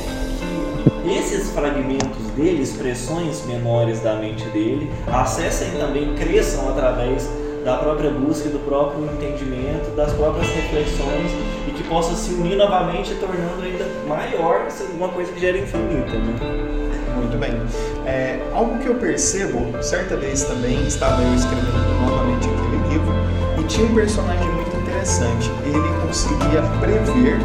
que 1.02 1.10
esses 1.10 1.50
fragmentos 1.50 2.26
dele, 2.34 2.62
expressões 2.62 3.44
menores 3.46 4.00
da 4.00 4.14
mente 4.14 4.44
dele, 4.46 4.90
acessem 5.12 5.70
também, 5.72 6.14
cresçam 6.14 6.70
através 6.70 7.28
da 7.62 7.76
própria 7.76 8.10
busca, 8.10 8.48
do 8.48 8.58
próprio 8.60 9.04
entendimento, 9.04 9.94
das 9.94 10.12
próprias 10.14 10.48
reflexões 10.48 11.30
e 11.68 11.70
que 11.72 11.84
possa 11.84 12.16
se 12.16 12.32
unir 12.32 12.56
novamente, 12.56 13.14
tornando 13.16 13.62
ainda 13.62 13.86
maior 14.08 14.64
essa- 14.66 14.84
uma 14.84 15.10
coisa 15.10 15.30
que 15.32 15.38
gera 15.38 15.58
infinita. 15.58 16.12
Né? 16.18 16.81
Muito 17.16 17.38
bem. 17.38 17.60
É, 18.06 18.40
algo 18.54 18.78
que 18.78 18.86
eu 18.86 18.94
percebo, 18.96 19.82
certa 19.82 20.16
vez 20.16 20.42
também 20.44 20.86
estava 20.86 21.22
eu 21.22 21.34
escrevendo 21.34 22.00
novamente 22.00 22.48
aquele 22.48 22.88
livro 22.88 23.14
e 23.58 23.64
tinha 23.64 23.86
um 23.86 23.94
personagem 23.94 24.48
muito 24.50 24.76
interessante. 24.76 25.50
Ele 25.64 26.06
conseguia 26.06 26.62
prever 26.80 27.38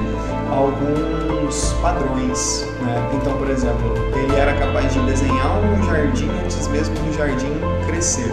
alguns 0.52 1.74
padrões. 1.82 2.66
Né? 2.82 3.10
Então, 3.14 3.38
por 3.38 3.50
exemplo, 3.50 3.94
ele 4.16 4.36
era 4.36 4.54
capaz 4.54 4.94
de 4.94 5.00
desenhar 5.02 5.60
um 5.60 5.84
jardim 5.86 6.30
antes 6.44 6.68
mesmo 6.68 6.96
do 6.96 7.18
jardim 7.18 7.52
crescer. 7.86 8.32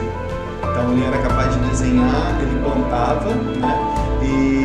Então 0.70 0.92
ele 0.92 1.04
era 1.04 1.18
capaz 1.18 1.52
de 1.52 1.60
desenhar, 1.68 2.36
ele 2.40 2.60
plantava, 2.60 3.30
né? 3.30 3.94
E 4.22 4.63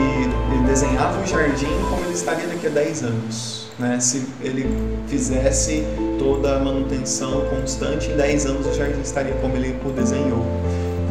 desenhava 0.80 1.22
o 1.22 1.28
jardim 1.28 1.68
como 1.90 2.06
ele 2.06 2.14
estaria 2.14 2.48
daqui 2.48 2.68
a 2.68 2.70
10 2.70 3.04
anos, 3.04 3.68
né? 3.78 4.00
Se 4.00 4.26
ele 4.42 4.66
fizesse 5.08 5.84
toda 6.18 6.56
a 6.56 6.60
manutenção 6.60 7.42
constante, 7.48 8.10
em 8.10 8.16
10 8.16 8.46
anos 8.46 8.66
o 8.66 8.74
jardim 8.74 9.02
estaria 9.02 9.34
como 9.42 9.58
ele 9.58 9.76
o 9.84 9.90
desenhou. 9.90 10.46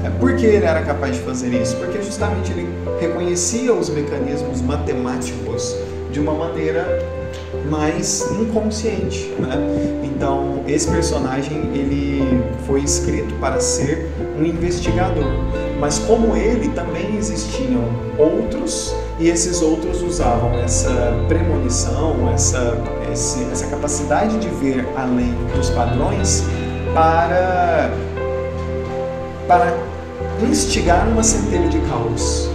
É, 0.02 0.10
Por 0.18 0.36
que 0.36 0.46
ele 0.46 0.64
era 0.64 0.80
capaz 0.82 1.16
de 1.16 1.22
fazer 1.22 1.52
isso? 1.52 1.76
Porque 1.76 2.00
justamente 2.00 2.50
ele 2.50 2.66
reconhecia 2.98 3.74
os 3.74 3.90
mecanismos 3.90 4.62
matemáticos 4.62 5.76
de 6.10 6.18
uma 6.18 6.32
maneira 6.32 6.86
mais 7.68 8.22
inconsciente, 8.40 9.34
né? 9.38 9.54
Então 10.02 10.62
esse 10.66 10.88
personagem 10.88 11.58
ele 11.74 12.42
foi 12.66 12.80
escrito 12.80 13.34
para 13.34 13.60
ser 13.60 14.08
um 14.38 14.44
investigador, 14.46 15.30
mas 15.78 15.98
como 15.98 16.34
ele 16.34 16.70
também 16.70 17.16
existiam 17.18 17.84
outros 18.16 18.94
e 19.18 19.28
esses 19.28 19.60
outros 19.62 20.00
usavam 20.02 20.52
essa 20.60 20.90
premonição, 21.28 22.28
essa 22.32 22.78
esse- 23.12 23.42
essa 23.50 23.66
capacidade 23.66 24.38
de 24.38 24.48
ver 24.48 24.86
além 24.96 25.34
dos 25.56 25.70
padrões 25.70 26.44
para 26.94 27.90
para 29.46 29.74
instigar 30.42 31.08
uma 31.08 31.22
centelha 31.22 31.68
de 31.68 31.78
caos. 31.80 32.48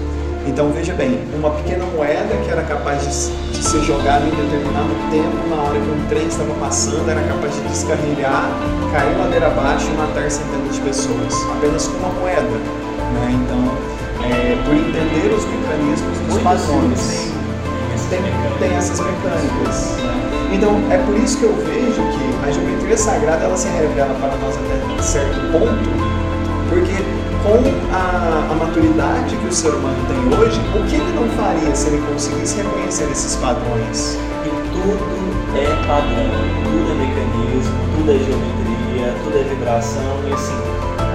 Então 0.46 0.70
veja 0.72 0.94
bem, 0.94 1.18
uma 1.36 1.50
pequena 1.52 1.86
moeda 1.86 2.36
que 2.44 2.52
era 2.52 2.62
capaz 2.64 3.02
de, 3.02 3.52
de 3.58 3.64
ser 3.64 3.82
jogada 3.82 4.26
em 4.26 4.30
determinado 4.30 4.90
tempo, 5.10 5.48
na 5.50 5.56
hora 5.64 5.80
que 5.80 5.90
um 5.90 6.06
trem 6.10 6.28
estava 6.28 6.54
passando, 6.56 7.10
era 7.10 7.22
capaz 7.24 7.56
de 7.56 7.62
descarrilhar, 7.62 8.50
cair 8.92 9.18
ladeira 9.18 9.48
abaixo 9.48 9.88
e 9.90 9.96
matar 9.98 10.30
centenas 10.30 10.76
de 10.76 10.82
pessoas, 10.82 11.34
apenas 11.58 11.88
com 11.88 11.98
uma 11.98 12.10
moeda. 12.20 12.42
Né? 12.42 13.40
Então, 13.42 13.93
é, 14.24 14.58
por 14.64 14.76
entender 14.76 15.34
os 15.34 15.46
mecanismos 15.46 16.18
dos 16.28 16.38
padrões. 16.42 17.32
tem, 18.10 18.22
tem 18.60 18.78
essas 18.78 19.00
mecânicas. 19.00 19.98
Então, 20.52 20.80
é 20.92 20.98
por 20.98 21.16
isso 21.18 21.38
que 21.40 21.44
eu 21.46 21.56
vejo 21.56 22.02
que 22.14 22.48
a 22.48 22.52
geometria 22.52 22.98
sagrada 22.98 23.46
ela 23.46 23.58
se 23.58 23.68
revela 23.70 24.14
para 24.16 24.36
nós 24.38 24.56
até 24.56 25.02
certo 25.02 25.52
ponto, 25.52 25.90
porque 26.70 27.04
com 27.44 27.60
a, 27.94 28.52
a, 28.52 28.56
maturidade 28.56 29.36
que 29.36 29.48
o 29.48 29.52
ser 29.52 29.70
humano 29.70 29.98
tem 30.08 30.40
hoje, 30.40 30.60
o 30.76 30.88
que 30.88 30.96
ele 30.96 31.14
não 31.14 31.28
faria 31.36 31.76
se 31.76 31.88
ele 31.88 32.02
conseguisse 32.08 32.58
reconhecer 32.58 33.10
esses 33.12 33.36
padrões? 33.36 34.18
E 34.46 34.50
tudo 34.72 35.58
é 35.58 35.68
padrão, 35.88 36.32
tudo 36.64 36.92
é 36.92 36.96
mecanismo, 37.02 37.74
tudo 37.98 38.12
é 38.12 38.18
geometria, 38.20 39.14
tudo 39.24 39.38
é 39.38 39.44
vibração, 39.44 40.20
e 40.30 40.34
assim, 40.34 40.62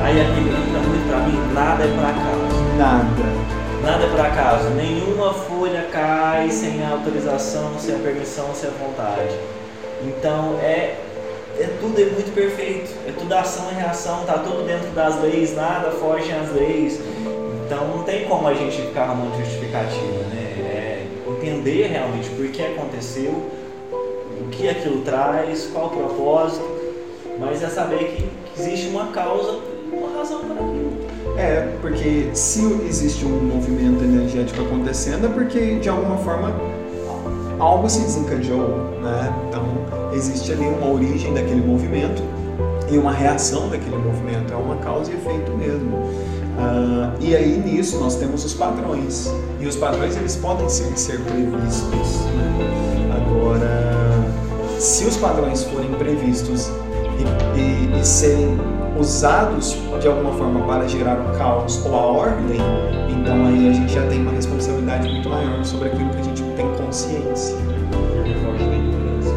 aí 0.02 0.18
entra 0.18 0.80
muito 0.80 1.08
pra 1.08 1.18
mim, 1.20 1.54
nada 1.54 1.84
é 1.84 1.88
por 1.88 2.04
acaso. 2.04 2.57
Nada. 2.78 3.04
Nada 3.82 4.04
é 4.04 4.08
por 4.08 4.20
acaso, 4.20 4.70
nenhuma 4.70 5.34
folha 5.34 5.88
cai 5.90 6.48
sem 6.48 6.80
a 6.84 6.90
autorização, 6.90 7.76
sem 7.76 7.96
a 7.96 7.98
permissão, 7.98 8.54
sem 8.54 8.70
a 8.70 8.72
vontade. 8.72 9.36
Então 10.04 10.56
é, 10.60 10.94
é 11.58 11.68
tudo 11.80 12.00
é 12.00 12.04
muito 12.04 12.32
perfeito, 12.32 12.94
é 13.04 13.10
tudo 13.10 13.32
ação 13.32 13.68
e 13.72 13.74
reação, 13.74 14.24
tá 14.24 14.34
tudo 14.38 14.64
dentro 14.64 14.90
das 14.90 15.20
leis, 15.20 15.56
nada 15.56 15.90
foge 15.90 16.30
às 16.30 16.52
leis. 16.52 17.00
Então 17.66 17.88
não 17.88 18.04
tem 18.04 18.28
como 18.28 18.46
a 18.46 18.54
gente 18.54 18.80
ficar 18.80 19.06
arrumando 19.06 19.36
justificativa, 19.44 20.22
né? 20.30 20.54
É 20.70 21.06
entender 21.26 21.88
realmente 21.88 22.30
por 22.30 22.46
que 22.46 22.62
aconteceu, 22.62 23.32
o 24.40 24.48
que 24.52 24.68
aquilo 24.68 25.00
traz, 25.00 25.68
qual 25.72 25.86
o 25.86 25.90
propósito, 25.90 26.64
mas 27.40 27.60
é 27.60 27.68
saber 27.68 28.14
que 28.14 28.60
existe 28.60 28.86
uma 28.90 29.08
causa, 29.08 29.58
uma 29.92 30.16
razão 30.16 30.44
para 30.44 30.54
aquilo. 30.54 30.77
É, 31.38 31.72
porque 31.80 32.30
se 32.34 32.64
existe 32.88 33.24
um 33.24 33.44
movimento 33.44 34.02
energético 34.02 34.60
acontecendo 34.60 35.26
é 35.26 35.28
porque 35.28 35.76
de 35.76 35.88
alguma 35.88 36.16
forma 36.16 36.52
algo 37.60 37.88
se 37.88 38.00
desencadeou, 38.00 38.68
né? 39.00 39.32
Então 39.48 39.64
existe 40.12 40.50
ali 40.50 40.66
uma 40.66 40.90
origem 40.90 41.32
daquele 41.32 41.64
movimento 41.64 42.20
e 42.90 42.98
uma 42.98 43.12
reação 43.12 43.68
daquele 43.68 43.96
movimento, 43.98 44.52
é 44.52 44.56
uma 44.56 44.76
causa 44.76 45.12
e 45.12 45.14
efeito 45.14 45.52
mesmo. 45.52 45.96
Uh, 45.96 47.12
e 47.20 47.36
aí 47.36 47.56
nisso 47.56 48.00
nós 48.00 48.16
temos 48.16 48.44
os 48.44 48.54
padrões 48.54 49.30
e 49.60 49.66
os 49.66 49.76
padrões 49.76 50.16
eles 50.16 50.34
podem 50.34 50.68
ser, 50.68 50.98
ser 50.98 51.20
previstos. 51.20 52.20
Né? 52.34 53.14
Agora, 53.16 54.80
se 54.80 55.04
os 55.04 55.16
padrões 55.16 55.62
forem 55.62 55.92
previstos 55.92 56.68
e, 57.16 57.60
e, 57.60 58.00
e 58.00 58.04
serem 58.04 58.58
usados 58.98 59.76
de 60.00 60.08
alguma 60.08 60.32
forma 60.32 60.60
para 60.66 60.88
gerar 60.88 61.18
o 61.20 61.38
caos 61.38 61.84
ou 61.86 61.94
a 61.94 62.02
ordem, 62.02 62.58
então 63.08 63.46
aí 63.46 63.68
a 63.68 63.72
gente 63.72 63.92
já 63.92 64.06
tem 64.06 64.22
uma 64.22 64.32
responsabilidade 64.32 65.08
muito 65.08 65.28
maior 65.28 65.64
sobre 65.64 65.88
aquilo 65.88 66.10
que 66.10 66.18
a 66.18 66.22
gente 66.22 66.42
tem 66.42 66.66
consciência. 66.74 67.56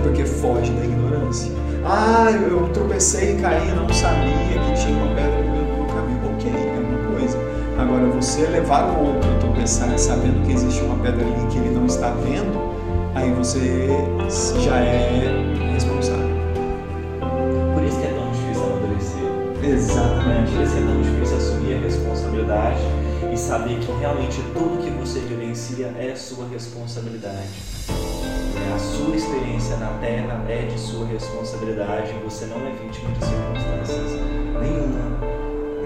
Porque 0.03 0.25
foge 0.25 0.71
da 0.71 0.83
ignorância. 0.83 1.51
Ah, 1.85 2.31
eu 2.31 2.69
tropecei 2.69 3.33
e 3.33 3.41
caí, 3.41 3.71
não 3.75 3.87
sabia 3.89 4.31
que 4.31 4.81
tinha 4.81 4.95
uma 4.97 5.15
pedra 5.15 5.41
no 5.43 5.77
meu 5.77 5.85
caminho. 5.87 6.19
Ok, 6.33 6.51
é 6.51 6.79
uma 6.79 7.17
coisa. 7.17 7.37
Agora, 7.77 8.07
você 8.07 8.45
levar 8.47 8.83
o 8.85 9.05
outro 9.07 9.29
a 9.29 9.39
tropeçar 9.39 9.97
sabendo 9.97 10.45
que 10.45 10.53
existe 10.53 10.81
uma 10.81 10.95
pedra 11.03 11.25
ali 11.25 11.47
que 11.47 11.57
ele 11.57 11.75
não 11.75 11.85
está 11.85 12.11
vendo, 12.23 12.59
aí 13.15 13.31
você 13.31 13.87
já 14.59 14.77
é 14.77 15.70
Tão 20.71 21.01
difícil 21.01 21.37
assumir 21.37 21.75
a 21.75 21.79
responsabilidade 21.79 22.79
e 23.31 23.37
saber 23.37 23.77
que 23.79 23.91
realmente 23.99 24.41
tudo 24.53 24.81
que 24.81 24.89
você 24.91 25.19
vivencia 25.19 25.87
é 25.99 26.15
sua 26.15 26.47
responsabilidade. 26.47 27.49
É, 27.89 28.73
a 28.73 28.79
sua 28.79 29.15
experiência 29.15 29.75
na 29.77 29.89
Terra 29.99 30.43
é 30.47 30.65
de 30.65 30.79
sua 30.79 31.05
responsabilidade. 31.07 32.13
Você 32.23 32.45
não 32.45 32.57
é 32.65 32.71
vítima 32.71 33.11
de 33.11 33.25
circunstâncias 33.25 34.11
nenhuma. 34.61 35.19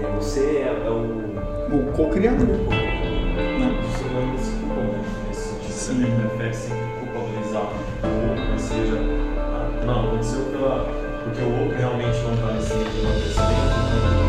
É, 0.02 0.14
você 0.14 0.40
é, 0.40 0.82
é 0.86 0.90
o, 0.90 1.76
o 1.76 1.92
co-criador. 1.92 2.46
Não. 2.46 3.80
Os 3.80 4.00
humanos 4.00 4.40
se 4.40 4.50
culpam 4.52 4.82
muito 4.82 5.28
nesse 5.28 5.48
sentido. 5.48 5.72
Sim. 5.72 5.98
Né? 5.98 6.28
Prefere 6.28 6.54
sempre 6.54 6.86
culpabilizar 7.00 7.62
o 7.62 8.30
outro, 8.30 8.52
ou 8.52 8.58
seja, 8.58 8.98
ah, 9.38 9.84
não, 9.84 10.06
aconteceu 10.06 10.44
pela 10.52 11.06
porque 11.26 11.42
o 11.42 11.60
outro 11.60 11.76
realmente 11.76 12.18
não 12.22 12.34
está 12.34 12.52
nesse 12.52 12.74
nível 12.74 13.12
de 13.20 14.25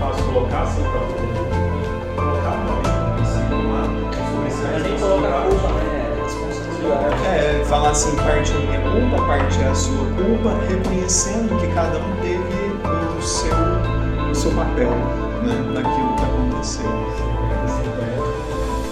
fácil 0.00 0.24
colocar 0.24 0.62
assim 0.62 0.82
para 0.82 1.00
colocar 2.16 2.50
realmente 2.64 2.88
um 2.88 3.14
princípio 3.16 3.72
lá, 3.72 3.84
mas 4.42 4.82
nem 4.82 4.98
colocar 4.98 5.38
a 5.38 5.42
culpa, 5.42 5.68
né? 5.68 6.16
É 6.16 6.22
responsabilidade. 6.22 7.26
É, 7.26 7.64
falar 7.66 7.90
assim, 7.90 8.16
parte 8.16 8.52
é 8.52 8.58
minha 8.58 8.80
culpa, 8.80 9.26
parte 9.26 9.60
é 9.60 9.68
a 9.68 9.74
sua 9.74 10.06
culpa, 10.16 10.56
reconhecendo 10.68 11.60
que 11.60 11.72
cada 11.74 11.98
um 11.98 12.16
teve 12.22 12.60
o 13.18 13.22
seu, 13.22 13.54
o 14.30 14.34
seu 14.34 14.50
papel 14.52 14.90
né, 15.44 15.54
naquilo 15.74 16.16
que 16.16 16.24
aconteceu. 16.24 16.90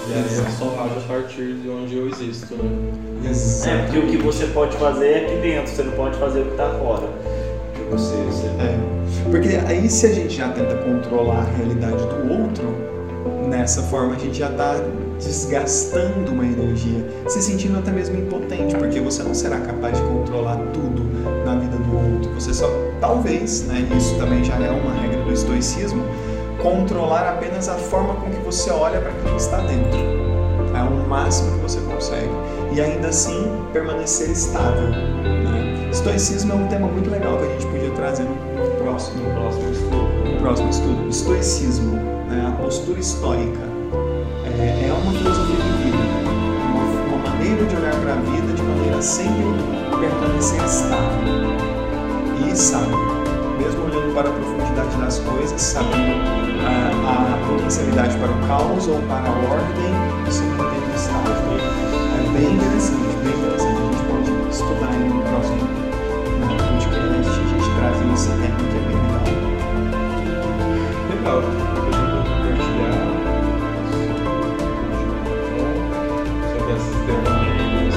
E 0.08 0.14
aí 0.14 0.38
eu 0.38 0.50
só 0.50 0.84
ajo 0.84 0.98
a 0.98 1.08
partir 1.08 1.54
de 1.54 1.68
onde 1.68 1.96
eu 1.96 2.08
existo, 2.08 2.54
né? 2.54 3.30
Exato. 3.30 3.70
É, 3.70 3.82
porque 3.82 3.98
o 3.98 4.06
que 4.06 4.16
você 4.18 4.46
pode 4.46 4.76
fazer 4.76 5.06
é 5.06 5.24
aqui 5.24 5.36
dentro, 5.36 5.70
você 5.70 5.82
não 5.82 5.92
pode 5.92 6.18
fazer 6.18 6.40
o 6.40 6.44
que 6.44 6.50
está 6.50 6.70
fora. 6.78 7.08
Você, 7.90 8.14
você... 8.16 8.46
É. 8.46 8.87
Porque 9.30 9.58
aí 9.66 9.88
se 9.90 10.06
a 10.06 10.12
gente 10.12 10.36
já 10.36 10.48
tenta 10.48 10.74
controlar 10.76 11.40
a 11.40 11.56
realidade 11.56 11.96
do 11.96 12.32
outro, 12.32 12.74
nessa 13.48 13.82
forma 13.82 14.14
a 14.14 14.18
gente 14.18 14.38
já 14.38 14.50
está 14.50 14.76
desgastando 15.18 16.32
uma 16.32 16.44
energia, 16.44 17.04
se 17.28 17.42
sentindo 17.42 17.78
até 17.78 17.90
mesmo 17.90 18.16
impotente, 18.16 18.76
porque 18.76 19.00
você 19.00 19.22
não 19.22 19.34
será 19.34 19.58
capaz 19.58 19.96
de 19.96 20.02
controlar 20.04 20.56
tudo 20.72 21.02
na 21.44 21.56
vida 21.56 21.76
do 21.76 22.14
outro. 22.14 22.32
Você 22.34 22.54
só, 22.54 22.68
talvez, 23.00 23.64
né, 23.64 23.86
isso 23.96 24.16
também 24.16 24.44
já 24.44 24.54
é 24.54 24.70
uma 24.70 24.94
regra 25.00 25.22
do 25.22 25.32
estoicismo, 25.32 26.04
controlar 26.62 27.28
apenas 27.28 27.68
a 27.68 27.74
forma 27.74 28.14
com 28.14 28.30
que 28.30 28.40
você 28.44 28.70
olha 28.70 29.00
para 29.00 29.10
aquilo 29.10 29.34
que 29.34 29.40
está 29.40 29.58
dentro. 29.58 29.98
É 30.74 30.82
o 30.82 31.08
máximo 31.08 31.52
que 31.56 31.62
você 31.62 31.80
consegue. 31.80 32.30
E 32.72 32.80
ainda 32.80 33.08
assim 33.08 33.50
permanecer 33.72 34.30
estável. 34.30 34.88
Né? 34.90 35.88
Estoicismo 35.90 36.52
é 36.52 36.56
um 36.56 36.68
tema 36.68 36.86
muito 36.86 37.10
legal 37.10 37.36
que 37.38 37.44
a 37.44 37.48
gente 37.48 37.66
podia 37.66 37.90
trazer 37.90 38.24
no 38.24 38.57
próximo, 38.98 39.22
no 39.22 39.34
próximo 39.34 39.70
estudo. 39.70 40.08
No 40.24 40.40
próximo 40.40 40.70
estudo. 40.70 41.08
Estoicismo, 41.08 41.96
né? 42.28 42.46
a 42.48 42.62
postura 42.62 42.98
estoica. 42.98 43.68
É, 44.44 44.88
é 44.88 44.92
uma 44.92 45.12
filosofia 45.12 45.56
de 45.56 45.84
vida, 45.84 45.96
uma, 46.72 46.82
uma 46.82 47.30
maneira 47.30 47.64
de 47.64 47.76
olhar 47.76 47.94
para 47.94 48.12
a 48.12 48.16
vida 48.16 48.52
de 48.52 48.62
maneira 48.62 49.00
sempre 49.00 49.44
permanecer 50.00 50.64
estável 50.64 51.46
e 52.44 52.56
sábio, 52.56 52.98
mesmo 53.58 53.84
olhando 53.84 54.14
para 54.14 54.28
a 54.28 54.32
profundidade 54.32 54.96
das 54.96 55.18
coisas, 55.20 55.60
sabendo 55.60 56.16
a, 56.66 57.34
a 57.34 57.46
potencialidade 57.46 58.16
para 58.18 58.32
o 58.32 58.48
caos 58.48 58.88
ou 58.88 59.00
para 59.02 59.28
a 59.28 59.52
ordem, 59.52 59.92
não 59.92 60.70
tem 60.70 60.94
estado. 60.96 61.38
É 62.16 62.32
bem 62.32 62.54
interessante, 62.54 63.16
bem 63.22 63.32
interessante. 63.32 63.78
A 63.78 63.92
gente 63.92 64.02
pode 64.08 64.50
estudar 64.50 64.90
aí 64.90 65.17
a 67.88 67.92
gente 67.92 68.04
traz 68.04 68.20
esse 68.20 68.28
tema 68.28 68.56
que 68.56 68.76
é 68.76 68.80
bem 68.84 68.96
legal. 68.96 69.24
Legal. 71.10 71.40
compartilhar 72.38 73.06
sobre 76.52 76.70
esses 76.76 76.96
temas 77.06 77.96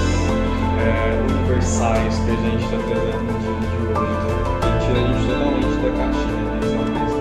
é, 0.79 0.89
universais 1.29 2.13
que 2.19 2.29
a 2.31 2.35
gente 2.35 2.63
está 2.63 2.77
trazendo 2.87 3.23
no 3.23 3.33
dia 3.39 3.55
de 3.59 3.75
hoje, 3.87 4.15
né? 4.21 4.35
que 4.61 4.69
tira 4.85 4.97
a 4.97 5.03
gente 5.07 5.23
totalmente 5.27 5.77
da 5.81 5.91
caixinha, 5.97 6.43
né? 6.45 6.55
Isso 6.61 6.71
é 6.71 6.77
uma 6.77 6.89
coisa 6.99 7.19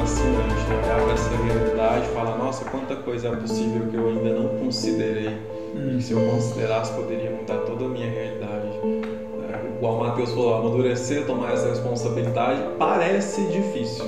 fascinante, 0.00 0.62
né? 0.68 0.74
Abre 0.92 1.12
essa 1.12 1.34
realidade, 1.36 2.04
fala, 2.08 2.32
nossa, 2.36 2.64
quanta 2.66 2.96
coisa 2.96 3.28
é 3.28 3.36
possível 3.36 3.88
que 3.88 3.96
eu 3.96 4.08
ainda 4.08 4.30
não 4.34 4.48
considerei 4.58 5.32
e 5.74 5.96
que 5.96 6.02
se 6.02 6.12
eu 6.12 6.20
considerasse 6.30 6.92
poderia 6.92 7.30
mudar 7.30 7.58
toda 7.58 7.86
a 7.86 7.88
minha 7.88 8.10
realidade. 8.10 8.41
É, 9.82 9.84
igual 9.84 9.94
o 9.94 9.98
Matheus 9.98 10.30
falou, 10.30 10.54
amadurecer, 10.54 11.26
tomar 11.26 11.52
essa 11.54 11.68
responsabilidade 11.68 12.62
parece 12.78 13.42
difícil. 13.46 14.04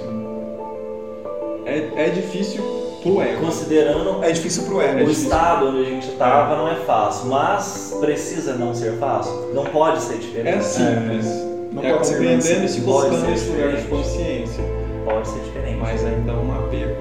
É, 1.66 1.88
é 1.96 2.10
difícil 2.10 2.62
pro 3.02 3.20
ego. 3.20 3.40
Considerando 3.44 4.22
É 4.24 4.30
difícil 4.30 4.62
pro 4.64 4.80
ego. 4.80 5.04
o 5.06 5.10
estado 5.10 5.66
onde 5.68 5.80
a 5.80 5.84
gente 5.84 6.08
estava, 6.08 6.56
não 6.56 6.68
é 6.70 6.76
fácil, 6.76 7.28
mas 7.28 7.96
precisa 8.00 8.54
não 8.54 8.72
ser 8.74 8.92
fácil. 8.98 9.50
Não 9.52 9.64
pode 9.64 10.00
ser 10.00 10.14
É 10.14 10.18
diferente. 10.18 10.64
simples. 10.64 11.26
Não 11.72 11.82
É, 11.82 11.92
pode 11.92 12.06
ser 12.06 12.14
compreendendo 12.14 12.64
e 12.64 12.68
se 12.68 12.80
colocando 12.82 13.20
ser 13.20 13.26
nesse 13.26 13.50
lugar 13.50 13.68
de 13.70 13.76
diferente. 13.82 13.88
consciência. 14.04 14.64
Pode 15.04 15.28
ser 15.28 15.40
diferente. 15.40 15.78
Mas 15.80 16.04
ainda 16.04 16.32
é 16.32 16.34
um 16.36 16.52
apego 16.52 16.94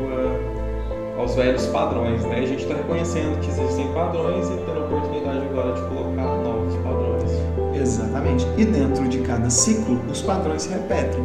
a- 1.17 1.21
aos 1.21 1.35
velhos 1.35 1.65
padrões, 1.67 2.23
né? 2.25 2.39
A 2.39 2.45
gente 2.45 2.63
está 2.63 2.73
reconhecendo 2.73 3.39
que 3.39 3.49
existem 3.49 3.87
padrões 3.93 4.47
e 4.47 4.53
tendo 4.65 4.79
a 4.81 4.85
oportunidade 4.85 5.45
agora 5.45 5.73
de 5.73 5.81
colocar. 5.81 6.02
Exatamente. 7.83 8.47
E 8.57 8.65
dentro 8.65 9.07
de 9.07 9.19
cada 9.19 9.49
ciclo, 9.49 10.01
os 10.09 10.21
padrões 10.21 10.63
se 10.63 10.69
repetem. 10.69 11.23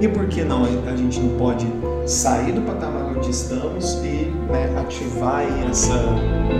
E 0.00 0.08
por 0.08 0.26
que 0.26 0.42
não 0.42 0.64
a 0.64 0.96
gente 0.96 1.20
não 1.20 1.36
pode 1.38 1.66
sair 2.06 2.52
do 2.52 2.62
patamar 2.62 3.14
onde 3.16 3.30
estamos 3.30 3.94
e 4.02 4.32
né, 4.50 4.74
ativar 4.80 5.42
essa 5.68 5.94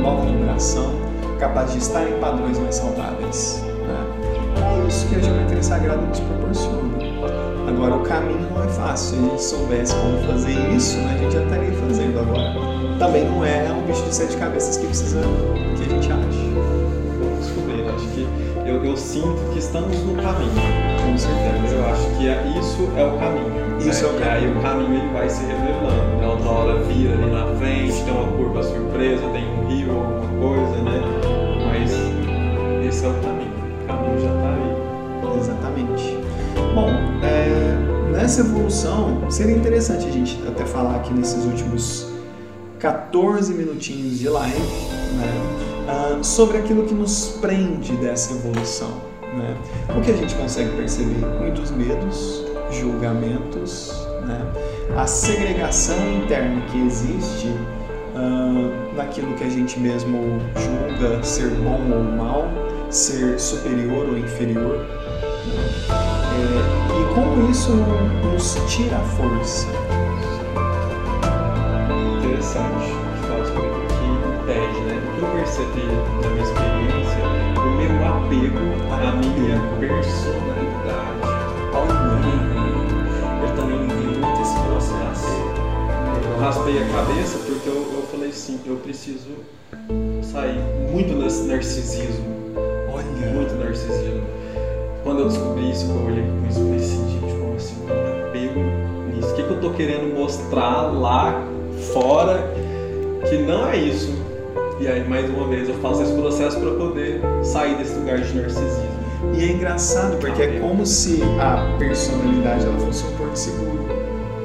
nova 0.02 0.26
vibração 0.26 1.08
capazes 1.38 1.72
de 1.74 1.78
estar 1.78 2.06
em 2.08 2.18
padrões 2.20 2.58
mais 2.58 2.74
saudáveis. 2.74 3.62
Né? 3.64 4.84
É 4.84 4.88
isso 4.88 5.06
que 5.08 5.16
a 5.16 5.20
geometria 5.20 5.62
sagrada 5.62 6.02
nos 6.02 6.20
proporciona. 6.20 6.98
Agora, 7.68 7.96
o 7.96 8.02
caminho 8.02 8.50
não 8.50 8.64
é 8.64 8.68
fácil. 8.68 9.16
Se 9.16 9.24
a 9.24 9.28
gente 9.28 9.42
soubesse 9.42 9.94
como 9.94 10.18
fazer 10.26 10.74
isso, 10.74 10.96
né, 10.98 11.14
a 11.14 11.22
gente 11.22 11.32
já 11.32 11.42
estaria 11.44 11.72
fazendo 11.72 12.18
agora. 12.18 12.98
Também 12.98 13.24
não 13.24 13.44
é 13.44 13.70
um 13.72 13.86
bicho 13.86 14.02
de 14.04 14.14
sete 14.14 14.36
cabeças 14.36 14.76
que 14.76 14.86
precisa 14.86 15.20
que 15.76 15.82
a 15.82 15.88
gente 15.88 16.10
ache. 16.10 16.52
Vamos 17.20 17.46
descobrir. 17.46 17.88
Acho 17.88 18.08
que 18.08 18.26
eu, 18.68 18.84
eu 18.84 18.96
sinto 18.96 19.52
que 19.52 19.58
estamos 19.58 19.98
no 20.00 20.14
caminho. 20.22 20.52
Com 21.04 21.16
certeza. 21.18 21.74
Eu 21.74 21.86
acho 21.86 22.06
que 22.18 22.28
é, 22.28 22.58
isso 22.58 22.88
é 22.96 23.04
o 23.04 23.18
caminho. 23.18 23.78
Isso 23.80 24.06
né? 24.06 24.10
é 24.10 24.12
o 24.12 24.20
E 24.20 24.22
aí 24.22 24.40
caminho. 24.42 24.58
o 24.58 24.62
caminho 24.62 24.94
ele 24.94 25.12
vai 25.12 25.28
se 25.28 25.44
revelando. 25.44 26.16
Né? 26.20 26.26
Outra 26.26 26.48
hora 26.50 26.82
vira 26.82 27.14
ali 27.14 27.30
na 27.30 27.46
frente, 27.56 28.04
tem 28.04 28.12
uma 28.12 28.30
curva 28.36 28.62
surpresa, 28.62 29.22
tem 29.32 29.44
um 29.48 29.66
rio, 29.68 29.90
alguma 29.90 30.48
coisa, 30.48 30.82
né? 30.82 31.02
Mas 31.66 31.92
esse 32.86 33.04
é 33.04 33.08
o 33.08 33.14
caminho. 33.14 33.52
O 33.82 33.86
caminho 33.86 34.20
já 34.20 34.34
está 34.34 34.48
aí. 34.54 35.38
Exatamente. 35.38 36.18
Bom, 36.74 36.90
é, 37.22 38.10
nessa 38.12 38.40
evolução, 38.40 39.30
seria 39.30 39.56
interessante 39.56 40.06
a 40.06 40.10
gente 40.10 40.38
até 40.46 40.64
falar 40.64 40.96
aqui 40.96 41.14
nesses 41.14 41.44
últimos 41.44 42.06
14 42.78 43.54
minutinhos 43.54 44.18
de 44.18 44.28
live 44.28 44.58
né, 44.58 45.67
ah, 45.88 46.18
sobre 46.22 46.58
aquilo 46.58 46.84
que 46.84 46.94
nos 46.94 47.38
prende 47.40 47.92
dessa 47.96 48.34
evolução. 48.34 49.00
Né? 49.22 49.56
O 49.96 50.00
que 50.00 50.10
a 50.10 50.16
gente 50.16 50.34
consegue 50.34 50.70
perceber? 50.76 51.26
Muitos 51.40 51.70
medos, 51.70 52.44
julgamentos, 52.70 54.06
né? 54.26 54.52
a 54.96 55.06
segregação 55.06 55.96
interna 56.12 56.60
que 56.70 56.78
existe 56.86 57.48
ah, 58.14 58.92
naquilo 58.94 59.34
que 59.34 59.44
a 59.44 59.48
gente 59.48 59.80
mesmo 59.80 60.38
julga 60.56 61.22
ser 61.22 61.50
bom 61.50 61.80
ou 61.90 62.04
mal, 62.04 62.48
ser 62.90 63.38
superior 63.40 64.08
ou 64.08 64.18
inferior. 64.18 64.76
né? 64.76 65.88
É, 66.38 67.00
e 67.00 67.14
como 67.14 67.50
isso 67.50 67.72
nos 67.72 68.54
tira 68.68 68.96
a 68.96 69.00
força. 69.00 69.87
Eu 75.48 75.64
percebi 75.64 75.86
na 75.86 76.28
minha 76.28 76.44
experiência, 76.44 77.24
o 77.56 77.70
meu 77.76 77.92
apego 78.06 78.58
à 78.92 79.12
minha 79.12 79.58
personalidade. 79.80 81.28
Eu 83.42 83.56
também 83.56 83.80
vi 83.88 84.18
muito 84.18 84.42
esse 84.42 84.58
processo. 84.60 85.26
Eu 86.30 86.40
raspei 86.40 86.82
a 86.82 86.86
cabeça 86.88 87.38
porque 87.46 87.68
eu, 87.68 87.74
eu 87.74 88.06
falei 88.10 88.28
assim, 88.28 88.60
eu 88.66 88.76
preciso 88.76 89.30
sair 90.22 90.60
muito 90.92 91.18
desse 91.18 91.44
narcisismo, 91.44 92.26
Olha, 92.92 93.32
muito 93.32 93.54
narcisismo. 93.54 94.26
Quando 95.02 95.20
eu 95.20 95.28
descobri 95.28 95.70
isso, 95.70 95.86
eu 95.86 96.04
olhei 96.04 96.24
com 96.24 96.46
isso 96.48 96.60
e 96.60 96.64
falei 96.64 96.76
assim, 96.76 97.10
gente, 97.10 97.38
como 97.38 97.54
assim, 97.54 97.86
eu 97.88 98.28
apego 98.28 98.60
nisso? 99.14 99.30
O 99.30 99.34
que, 99.34 99.42
que 99.44 99.50
eu 99.50 99.60
tô 99.60 99.70
querendo 99.70 100.14
mostrar 100.14 100.92
lá 100.92 101.42
fora 101.92 102.52
que 103.28 103.38
não 103.38 103.66
é 103.68 103.76
isso? 103.76 104.17
E 104.80 104.86
aí, 104.86 105.08
mais 105.08 105.28
uma 105.28 105.48
vez, 105.48 105.68
eu 105.68 105.74
faço 105.76 106.02
esse 106.02 106.12
processo 106.12 106.60
para 106.60 106.70
poder 106.70 107.20
sair 107.42 107.76
desse 107.76 107.94
lugar 107.94 108.18
de 108.20 108.32
narcisismo. 108.32 108.98
E 109.34 109.42
é 109.42 109.52
engraçado 109.52 110.16
porque 110.18 110.40
é 110.40 110.60
como 110.60 110.86
se 110.86 111.20
a 111.40 111.76
personalidade 111.78 112.64
ela 112.64 112.78
fosse 112.78 113.04
um 113.04 113.16
porto 113.16 113.34
seguro, 113.34 113.82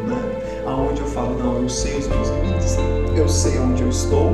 né? 0.07 0.63
Aonde 0.65 1.01
eu 1.01 1.07
falo 1.07 1.38
não, 1.38 1.61
eu 1.61 1.69
sei 1.69 1.99
os 1.99 2.07
meus 2.07 2.29
limites, 2.29 2.77
eu 3.15 3.29
sei 3.29 3.59
onde 3.59 3.84
eu 3.84 3.89
estou 3.89 4.31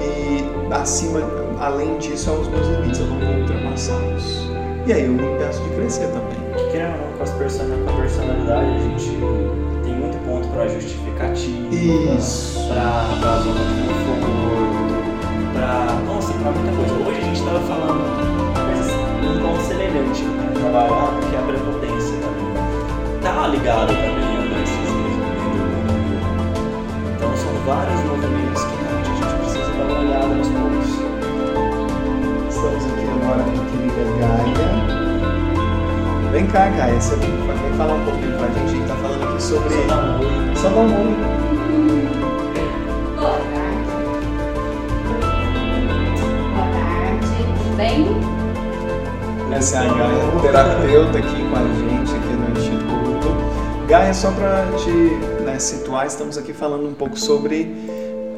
e 0.00 0.72
acima, 0.72 1.20
além 1.60 1.98
disso, 1.98 2.30
há 2.30 2.34
os 2.34 2.48
meus 2.48 2.66
limites, 2.66 3.00
eu 3.00 3.06
não 3.06 3.20
vou 3.20 3.40
ultrapassá-los. 3.40 4.48
E 4.86 4.92
aí 4.94 5.04
eu 5.04 5.12
me 5.12 5.22
impeço 5.22 5.62
de 5.62 5.68
crescer 5.70 6.06
também. 6.08 6.70
Que 6.70 6.78
é 6.78 7.14
com, 7.18 7.22
as 7.22 7.30
person 7.32 7.64
com 7.66 7.90
a 7.90 8.00
personalidade 8.00 8.70
a 8.70 8.78
gente 8.78 9.10
tem 9.84 9.94
muito 9.94 10.16
ponto 10.26 10.48
para 10.48 10.68
justificativa, 10.68 11.74
Isso. 12.16 12.66
para 12.68 13.18
pra 13.20 13.36
zona 13.40 13.60
de 13.60 14.03
para 16.44 16.52
para 16.52 16.52
muita 16.52 16.76
coisa. 16.76 16.94
Hoje 17.08 17.18
a 17.18 17.24
gente 17.24 17.38
estava 17.38 17.60
falando 17.60 18.04
coisas 18.52 18.92
um 19.24 19.40
ponto 19.40 19.62
semelhante, 19.62 20.22
né? 20.24 20.52
trabalhar 20.52 21.18
que 21.30 21.34
é 21.34 21.38
a 21.38 21.42
prepotência 21.42 22.18
também. 22.20 22.52
Tá 23.22 23.48
ligado 23.48 23.88
também 23.88 24.36
ao 24.36 24.44
narcisismo? 24.52 25.24
Então 27.16 27.34
são 27.34 27.54
vários 27.64 27.98
movimentos 28.04 28.62
que 28.62 28.74
realmente 28.76 29.08
a 29.08 29.14
gente 29.14 29.34
precisa 29.40 29.72
dar 29.72 29.84
uma 29.84 30.00
olhada 30.00 30.34
nos 30.34 30.48
pontos. 30.48 30.90
Estamos 32.54 32.84
aqui 32.92 33.04
agora 33.08 33.42
com 33.42 33.56
a 33.56 33.64
querida 33.72 34.04
Gaia. 34.20 34.68
Vem 36.30 36.46
cá, 36.48 36.68
Gaia, 36.68 37.00
você 37.00 37.16
vem, 37.16 37.32
falar 37.78 37.94
um 37.94 38.04
pouquinho 38.04 38.36
pra 38.36 38.48
gente. 38.48 38.64
A 38.64 38.68
gente 38.68 38.86
tá 38.86 38.96
falando 38.96 39.24
aqui 39.30 39.42
sobre. 39.42 39.70
Só 39.70 39.86
dá 39.86 39.96
um 39.96 40.20
oi. 40.20 40.56
Só 40.56 40.68
dá 40.68 40.76
um 40.76 41.38
oi. 41.38 41.43
Bem? 47.84 48.06
Essa 49.54 49.76
é 49.76 49.80
a 49.80 49.92
Gaia, 49.92 50.40
terapeuta 50.40 51.18
aqui 51.18 51.48
com 51.50 51.54
a 51.54 51.64
gente 51.74 52.14
aqui 52.16 52.32
no 52.32 52.58
Instituto. 52.58 53.86
Gaia, 53.86 54.14
só 54.14 54.30
para 54.32 54.66
te 54.78 54.90
né, 55.42 55.58
situar, 55.58 56.06
estamos 56.06 56.38
aqui 56.38 56.54
falando 56.54 56.88
um 56.88 56.94
pouco 56.94 57.18
sobre 57.18 57.76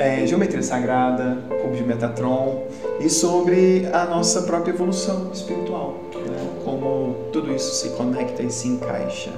é, 0.01 0.26
geometria 0.26 0.62
sagrada, 0.62 1.38
cubo 1.62 1.76
de 1.76 1.84
Metatron 1.84 2.64
e 2.99 3.09
sobre 3.09 3.88
a 3.92 4.05
nossa 4.07 4.42
própria 4.42 4.72
evolução 4.72 5.30
espiritual, 5.32 6.01
né, 6.12 6.51
como 6.64 7.14
tudo 7.32 7.55
isso 7.55 7.72
se 7.76 7.90
conecta 7.90 8.42
e 8.42 8.51
se 8.51 8.66
encaixa. 8.66 9.30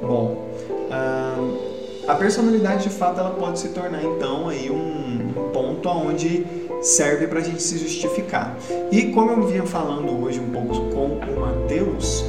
Bom, 0.00 0.44
ah, 0.92 1.34
a 2.06 2.14
personalidade 2.14 2.84
de 2.84 2.90
fato 2.90 3.18
ela 3.18 3.30
pode 3.30 3.58
se 3.58 3.70
tornar 3.70 4.04
então 4.04 4.48
aí 4.48 4.70
um, 4.70 5.14
ponto 5.52 5.88
onde 5.88 6.44
serve 6.84 7.26
para 7.26 7.40
a 7.40 7.42
gente 7.42 7.62
se 7.62 7.78
justificar. 7.78 8.56
E 8.92 9.04
como 9.06 9.30
eu 9.30 9.46
vinha 9.46 9.64
falando 9.64 10.22
hoje 10.22 10.38
um 10.38 10.50
pouco 10.50 10.90
com 10.90 11.06
o 11.06 11.40
Mateus, 11.40 12.24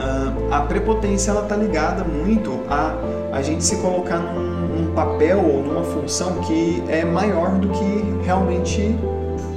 ah, 0.00 0.32
a 0.50 0.60
prepotência 0.62 1.30
ela 1.30 1.42
está 1.42 1.56
ligada 1.56 2.02
muito 2.02 2.60
a 2.68 2.94
a 3.34 3.42
gente 3.42 3.64
se 3.64 3.76
colocar 3.76 4.18
num, 4.18 4.68
num 4.68 4.94
papel 4.94 5.44
ou 5.44 5.60
numa 5.60 5.82
função 5.82 6.38
que 6.42 6.82
é 6.88 7.04
maior 7.04 7.58
do 7.58 7.68
que 7.68 8.24
realmente 8.24 8.96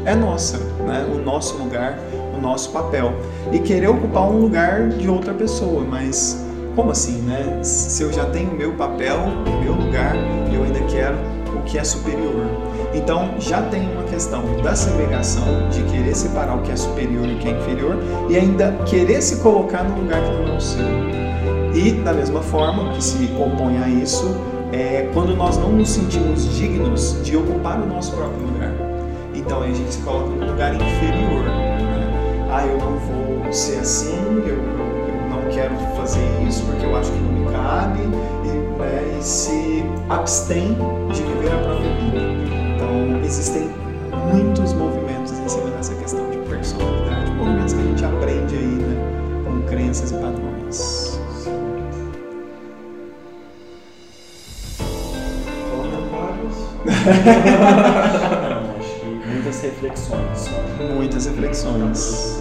é 0.03 0.15
nossa, 0.15 0.57
né? 0.57 1.07
o 1.13 1.19
nosso 1.19 1.57
lugar, 1.57 1.99
o 2.35 2.41
nosso 2.41 2.71
papel. 2.71 3.13
E 3.51 3.59
querer 3.59 3.87
ocupar 3.87 4.23
um 4.23 4.39
lugar 4.39 4.89
de 4.89 5.07
outra 5.07 5.33
pessoa, 5.33 5.83
mas 5.83 6.43
como 6.75 6.89
assim, 6.89 7.21
né? 7.21 7.61
Se 7.63 8.01
eu 8.01 8.11
já 8.11 8.25
tenho 8.25 8.51
meu 8.51 8.73
papel, 8.73 9.19
meu 9.63 9.73
lugar, 9.73 10.15
eu 10.51 10.63
ainda 10.63 10.79
quero 10.91 11.36
que 11.67 11.77
é 11.77 11.83
superior. 11.83 12.45
Então 12.93 13.35
já 13.39 13.61
tem 13.61 13.91
uma 13.91 14.03
questão 14.03 14.41
da 14.63 14.75
segregação, 14.75 15.69
de 15.69 15.83
querer 15.83 16.15
separar 16.15 16.55
o 16.55 16.61
que 16.61 16.71
é 16.71 16.75
superior 16.75 17.27
e 17.27 17.33
o 17.33 17.37
que 17.37 17.47
é 17.47 17.51
inferior, 17.51 17.97
e 18.29 18.37
ainda 18.37 18.71
querer 18.85 19.21
se 19.21 19.37
colocar 19.37 19.83
num 19.83 20.01
lugar 20.01 20.21
que 20.21 20.31
não 20.31 20.53
é 20.53 20.57
o 20.57 20.61
seu. 20.61 20.85
E 21.75 21.91
da 21.91 22.13
mesma 22.13 22.41
forma 22.41 22.91
que 22.93 23.03
se 23.03 23.29
opõe 23.37 23.77
a 23.77 23.87
isso, 23.87 24.35
é 24.71 25.09
quando 25.13 25.35
nós 25.35 25.57
não 25.57 25.71
nos 25.71 25.89
sentimos 25.89 26.55
dignos 26.55 27.21
de 27.23 27.37
ocupar 27.37 27.79
o 27.79 27.85
nosso 27.85 28.13
próprio 28.13 28.47
lugar. 28.47 28.73
Então 29.33 29.61
a 29.61 29.67
gente 29.67 29.93
se 29.93 29.99
coloca 30.01 30.29
num 30.29 30.47
lugar 30.51 30.73
inferior. 30.73 31.43
Né? 31.43 32.47
Ah, 32.51 32.65
eu 32.65 32.77
não 32.77 32.97
vou 32.97 33.53
ser 33.53 33.79
assim, 33.79 34.17
eu, 34.45 34.47
eu, 34.47 34.57
eu 34.57 35.29
não 35.29 35.49
quero 35.51 35.75
fazer 35.95 36.25
isso 36.47 36.63
porque 36.65 36.85
eu 36.85 36.95
acho 36.95 37.11
que 37.11 37.19
não 37.19 37.31
me 37.31 37.51
cabe, 37.51 37.99
se 39.21 39.83
abstém 40.09 40.75
de 41.11 41.23
viver 41.23 41.51
a 41.51 41.57
própria 41.57 41.93
vida. 41.95 42.19
Então 42.75 43.23
existem 43.23 43.69
muitos 44.31 44.73
movimentos 44.73 45.31
em 45.31 45.47
cima 45.47 45.69
dessa 45.71 45.95
questão 45.95 46.29
de 46.29 46.37
personalidade, 46.49 47.31
movimentos 47.31 47.73
que 47.73 47.79
a 47.79 47.83
gente 47.83 48.05
aprende 48.05 48.55
aí, 48.55 48.65
né, 48.65 49.43
com 49.45 49.61
crenças 49.67 50.11
e 50.11 50.15
padrões. 50.15 51.19
Não, 56.97 58.75
acho 58.79 58.99
que 58.99 59.05
muitas 59.05 59.61
reflexões. 59.61 60.49
Muitas 60.95 61.25
reflexões. 61.25 62.36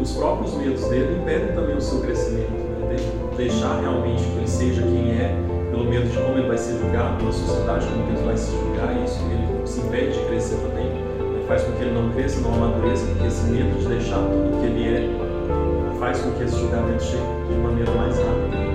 Os 0.00 0.12
próprios 0.12 0.54
medos 0.54 0.84
dele 0.88 1.20
impedem 1.20 1.54
também 1.54 1.76
o 1.76 1.80
seu 1.80 2.00
crescimento, 2.00 2.50
né? 2.50 2.96
de 2.96 3.36
deixar 3.36 3.80
realmente 3.80 4.22
que 4.24 4.38
ele 4.38 4.48
seja 4.48 4.82
quem 4.82 5.10
é, 5.12 5.36
pelo 5.70 5.84
medo 5.84 6.08
de 6.08 6.16
como 6.18 6.38
ele 6.38 6.48
vai 6.48 6.58
ser 6.58 6.78
julgado 6.78 7.18
pela 7.18 7.32
sociedade, 7.32 7.86
como 7.86 8.16
ele 8.16 8.24
vai 8.24 8.36
se 8.36 8.50
julgar, 8.50 8.96
isso 9.04 9.20
ele 9.30 9.66
se 9.66 9.80
impede 9.80 10.18
de 10.18 10.24
crescer 10.26 10.56
também, 10.56 10.86
né? 10.86 11.10
faz 11.46 11.62
com 11.62 11.72
que 11.72 11.82
ele 11.82 11.92
não 11.92 12.10
cresça, 12.10 12.40
não 12.40 12.54
amadureça, 12.54 13.04
porque 13.06 13.26
esse 13.26 13.44
medo 13.44 13.78
de 13.78 13.88
deixar 13.88 14.18
tudo 14.18 14.60
que 14.60 14.66
ele 14.66 14.88
é 14.88 15.98
faz 15.98 16.18
com 16.20 16.30
que 16.32 16.44
esse 16.44 16.56
julgamento 16.58 17.02
chegue 17.02 17.22
de 17.48 17.54
maneira 17.58 17.90
mais 17.92 18.16
rápida. 18.16 18.70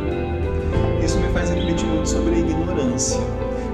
Isso 1.03 1.19
me 1.19 1.27
faz 1.29 1.49
refletir 1.49 1.85
muito 1.87 2.07
sobre 2.07 2.35
a 2.35 2.37
ignorância, 2.37 3.19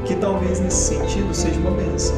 que 0.06 0.16
talvez 0.16 0.60
nesse 0.60 0.96
sentido 0.96 1.34
seja 1.34 1.60
uma 1.60 1.72
benção. 1.72 2.16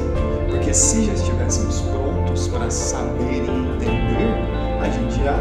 Porque 0.50 0.74
se 0.74 1.06
já 1.06 1.14
estivéssemos 1.14 1.82
prontos 1.82 2.48
para 2.48 2.70
saber 2.70 3.44
e 3.44 3.50
entender, 3.50 4.03
gente 4.94 5.24
já, 5.24 5.36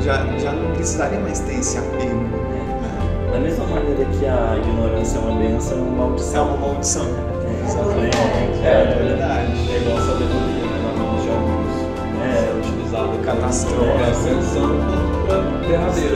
já, 0.00 0.38
já 0.38 0.52
não 0.52 0.70
precisaria 0.74 1.20
mais 1.20 1.40
ter 1.40 1.58
esse 1.58 1.78
apego. 1.78 2.14
Né? 2.14 3.30
Da 3.32 3.38
mesma 3.40 3.66
maneira 3.66 4.04
que 4.04 4.26
a 4.26 4.56
ignorância 4.58 5.18
é 5.18 5.20
uma 5.20 5.38
benção, 5.38 5.78
é 5.78 5.80
uma 5.80 5.92
É 5.94 5.96
maldição. 5.98 6.46
uma 6.48 6.56
maldição. 6.68 7.06
É, 7.06 7.66
Exatamente. 7.66 8.16
É, 8.62 8.66
É 8.68 9.02
verdade. 9.02 9.52
É 9.72 9.76
igual 9.78 9.96
a 9.98 10.00
sabedoria, 10.00 10.64
né? 10.64 10.78
Na 10.84 11.02
mão 11.02 11.16
de 11.20 11.28
alguns. 11.28 11.74
É. 12.22 12.24
É 12.24 12.58
utilizada 12.58 13.16
Catastrófica. 13.24 13.94
para 13.94 14.06
ascensão 14.08 14.68
quanto 14.86 15.26
para 15.26 15.38
derradeira. 15.68 16.14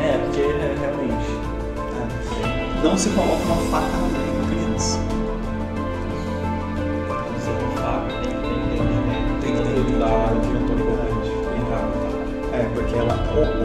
É, 0.00 0.18
porque 0.18 0.40
é, 0.40 0.74
realmente. 0.80 1.28
Não 2.82 2.96
se 2.98 3.08
coloca 3.10 3.42
uma 3.46 3.56
faca 3.70 3.96
na 3.96 4.08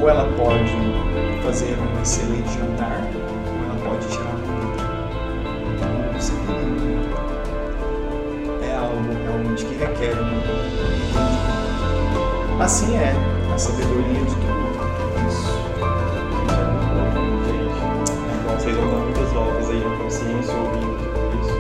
ou, 0.10 0.16
ela 0.16 0.26
pode 0.36 0.74
fazer 1.44 1.78
um 1.80 2.02
excelente 2.02 2.50
jantar, 2.54 3.02
ou 3.14 3.22
ela 3.66 3.76
pode 3.84 4.08
tirar 4.08 4.30
a 4.30 4.40
comida. 4.40 4.82
Então, 5.76 5.90
você 6.20 6.34
tem- 6.34 6.80
É 8.68 8.76
algo 8.76 8.98
realmente 9.24 9.66
que 9.66 9.76
requer 9.76 10.16
um 10.20 10.38
entendimento. 10.38 11.20
Assim 12.60 12.96
é 12.98 13.14
a 13.54 13.58
sabedoria 13.58 14.20
de 14.26 14.36
tudo. 14.36 14.70
Isso. 15.28 15.50
É 18.50 18.56
vocês 18.58 18.76
vão 18.76 18.88
dar 18.90 18.98
muitas 18.98 19.30
voltas 19.32 19.70
aí 19.70 19.80
na 19.80 19.96
consciência 19.98 20.54
ouvindo 20.56 20.98
tudo 20.98 21.30
isso. 21.42 21.56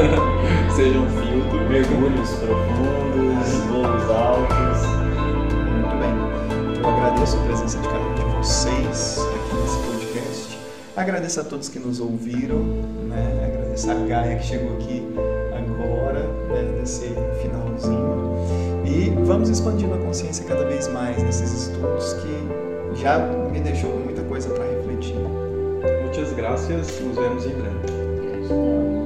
É. 0.00 0.70
Seja 0.74 0.98
um 0.98 1.08
filtro, 1.08 1.60
Mergulhos 1.68 2.30
profundos, 2.30 3.48
voos 3.70 4.10
altos. 4.10 4.53
Agradeço 7.24 7.36
a 7.38 7.46
presença 7.46 7.78
de 7.78 7.88
cada 7.88 8.00
um 8.00 8.14
de 8.14 8.36
vocês 8.36 9.18
aqui 9.18 9.56
nesse 9.56 9.78
podcast. 9.78 10.58
Agradeço 10.94 11.40
a 11.40 11.44
todos 11.44 11.70
que 11.70 11.78
nos 11.78 11.98
ouviram, 11.98 12.58
né? 13.08 13.46
Agradeço 13.46 13.90
a 13.90 13.94
Gaia 13.94 14.36
que 14.36 14.44
chegou 14.44 14.76
aqui 14.76 15.02
agora, 15.56 16.20
né? 16.48 16.76
nesse 16.78 17.14
finalzinho. 17.40 18.36
E 18.84 19.08
vamos 19.24 19.48
expandindo 19.48 19.94
a 19.94 19.98
consciência 19.98 20.44
cada 20.44 20.66
vez 20.66 20.86
mais 20.88 21.22
nesses 21.22 21.50
estudos 21.50 22.12
que 22.12 23.00
já 23.00 23.18
me 23.18 23.58
deixou 23.58 23.98
muita 24.00 24.20
coisa 24.24 24.50
para 24.50 24.64
refletir. 24.64 25.16
Muitas 26.02 26.30
graças, 26.34 27.00
nos 27.00 27.16
vemos 27.16 27.46
em 27.46 27.54
breve. 27.54 27.86
Gratidão. 28.20 29.03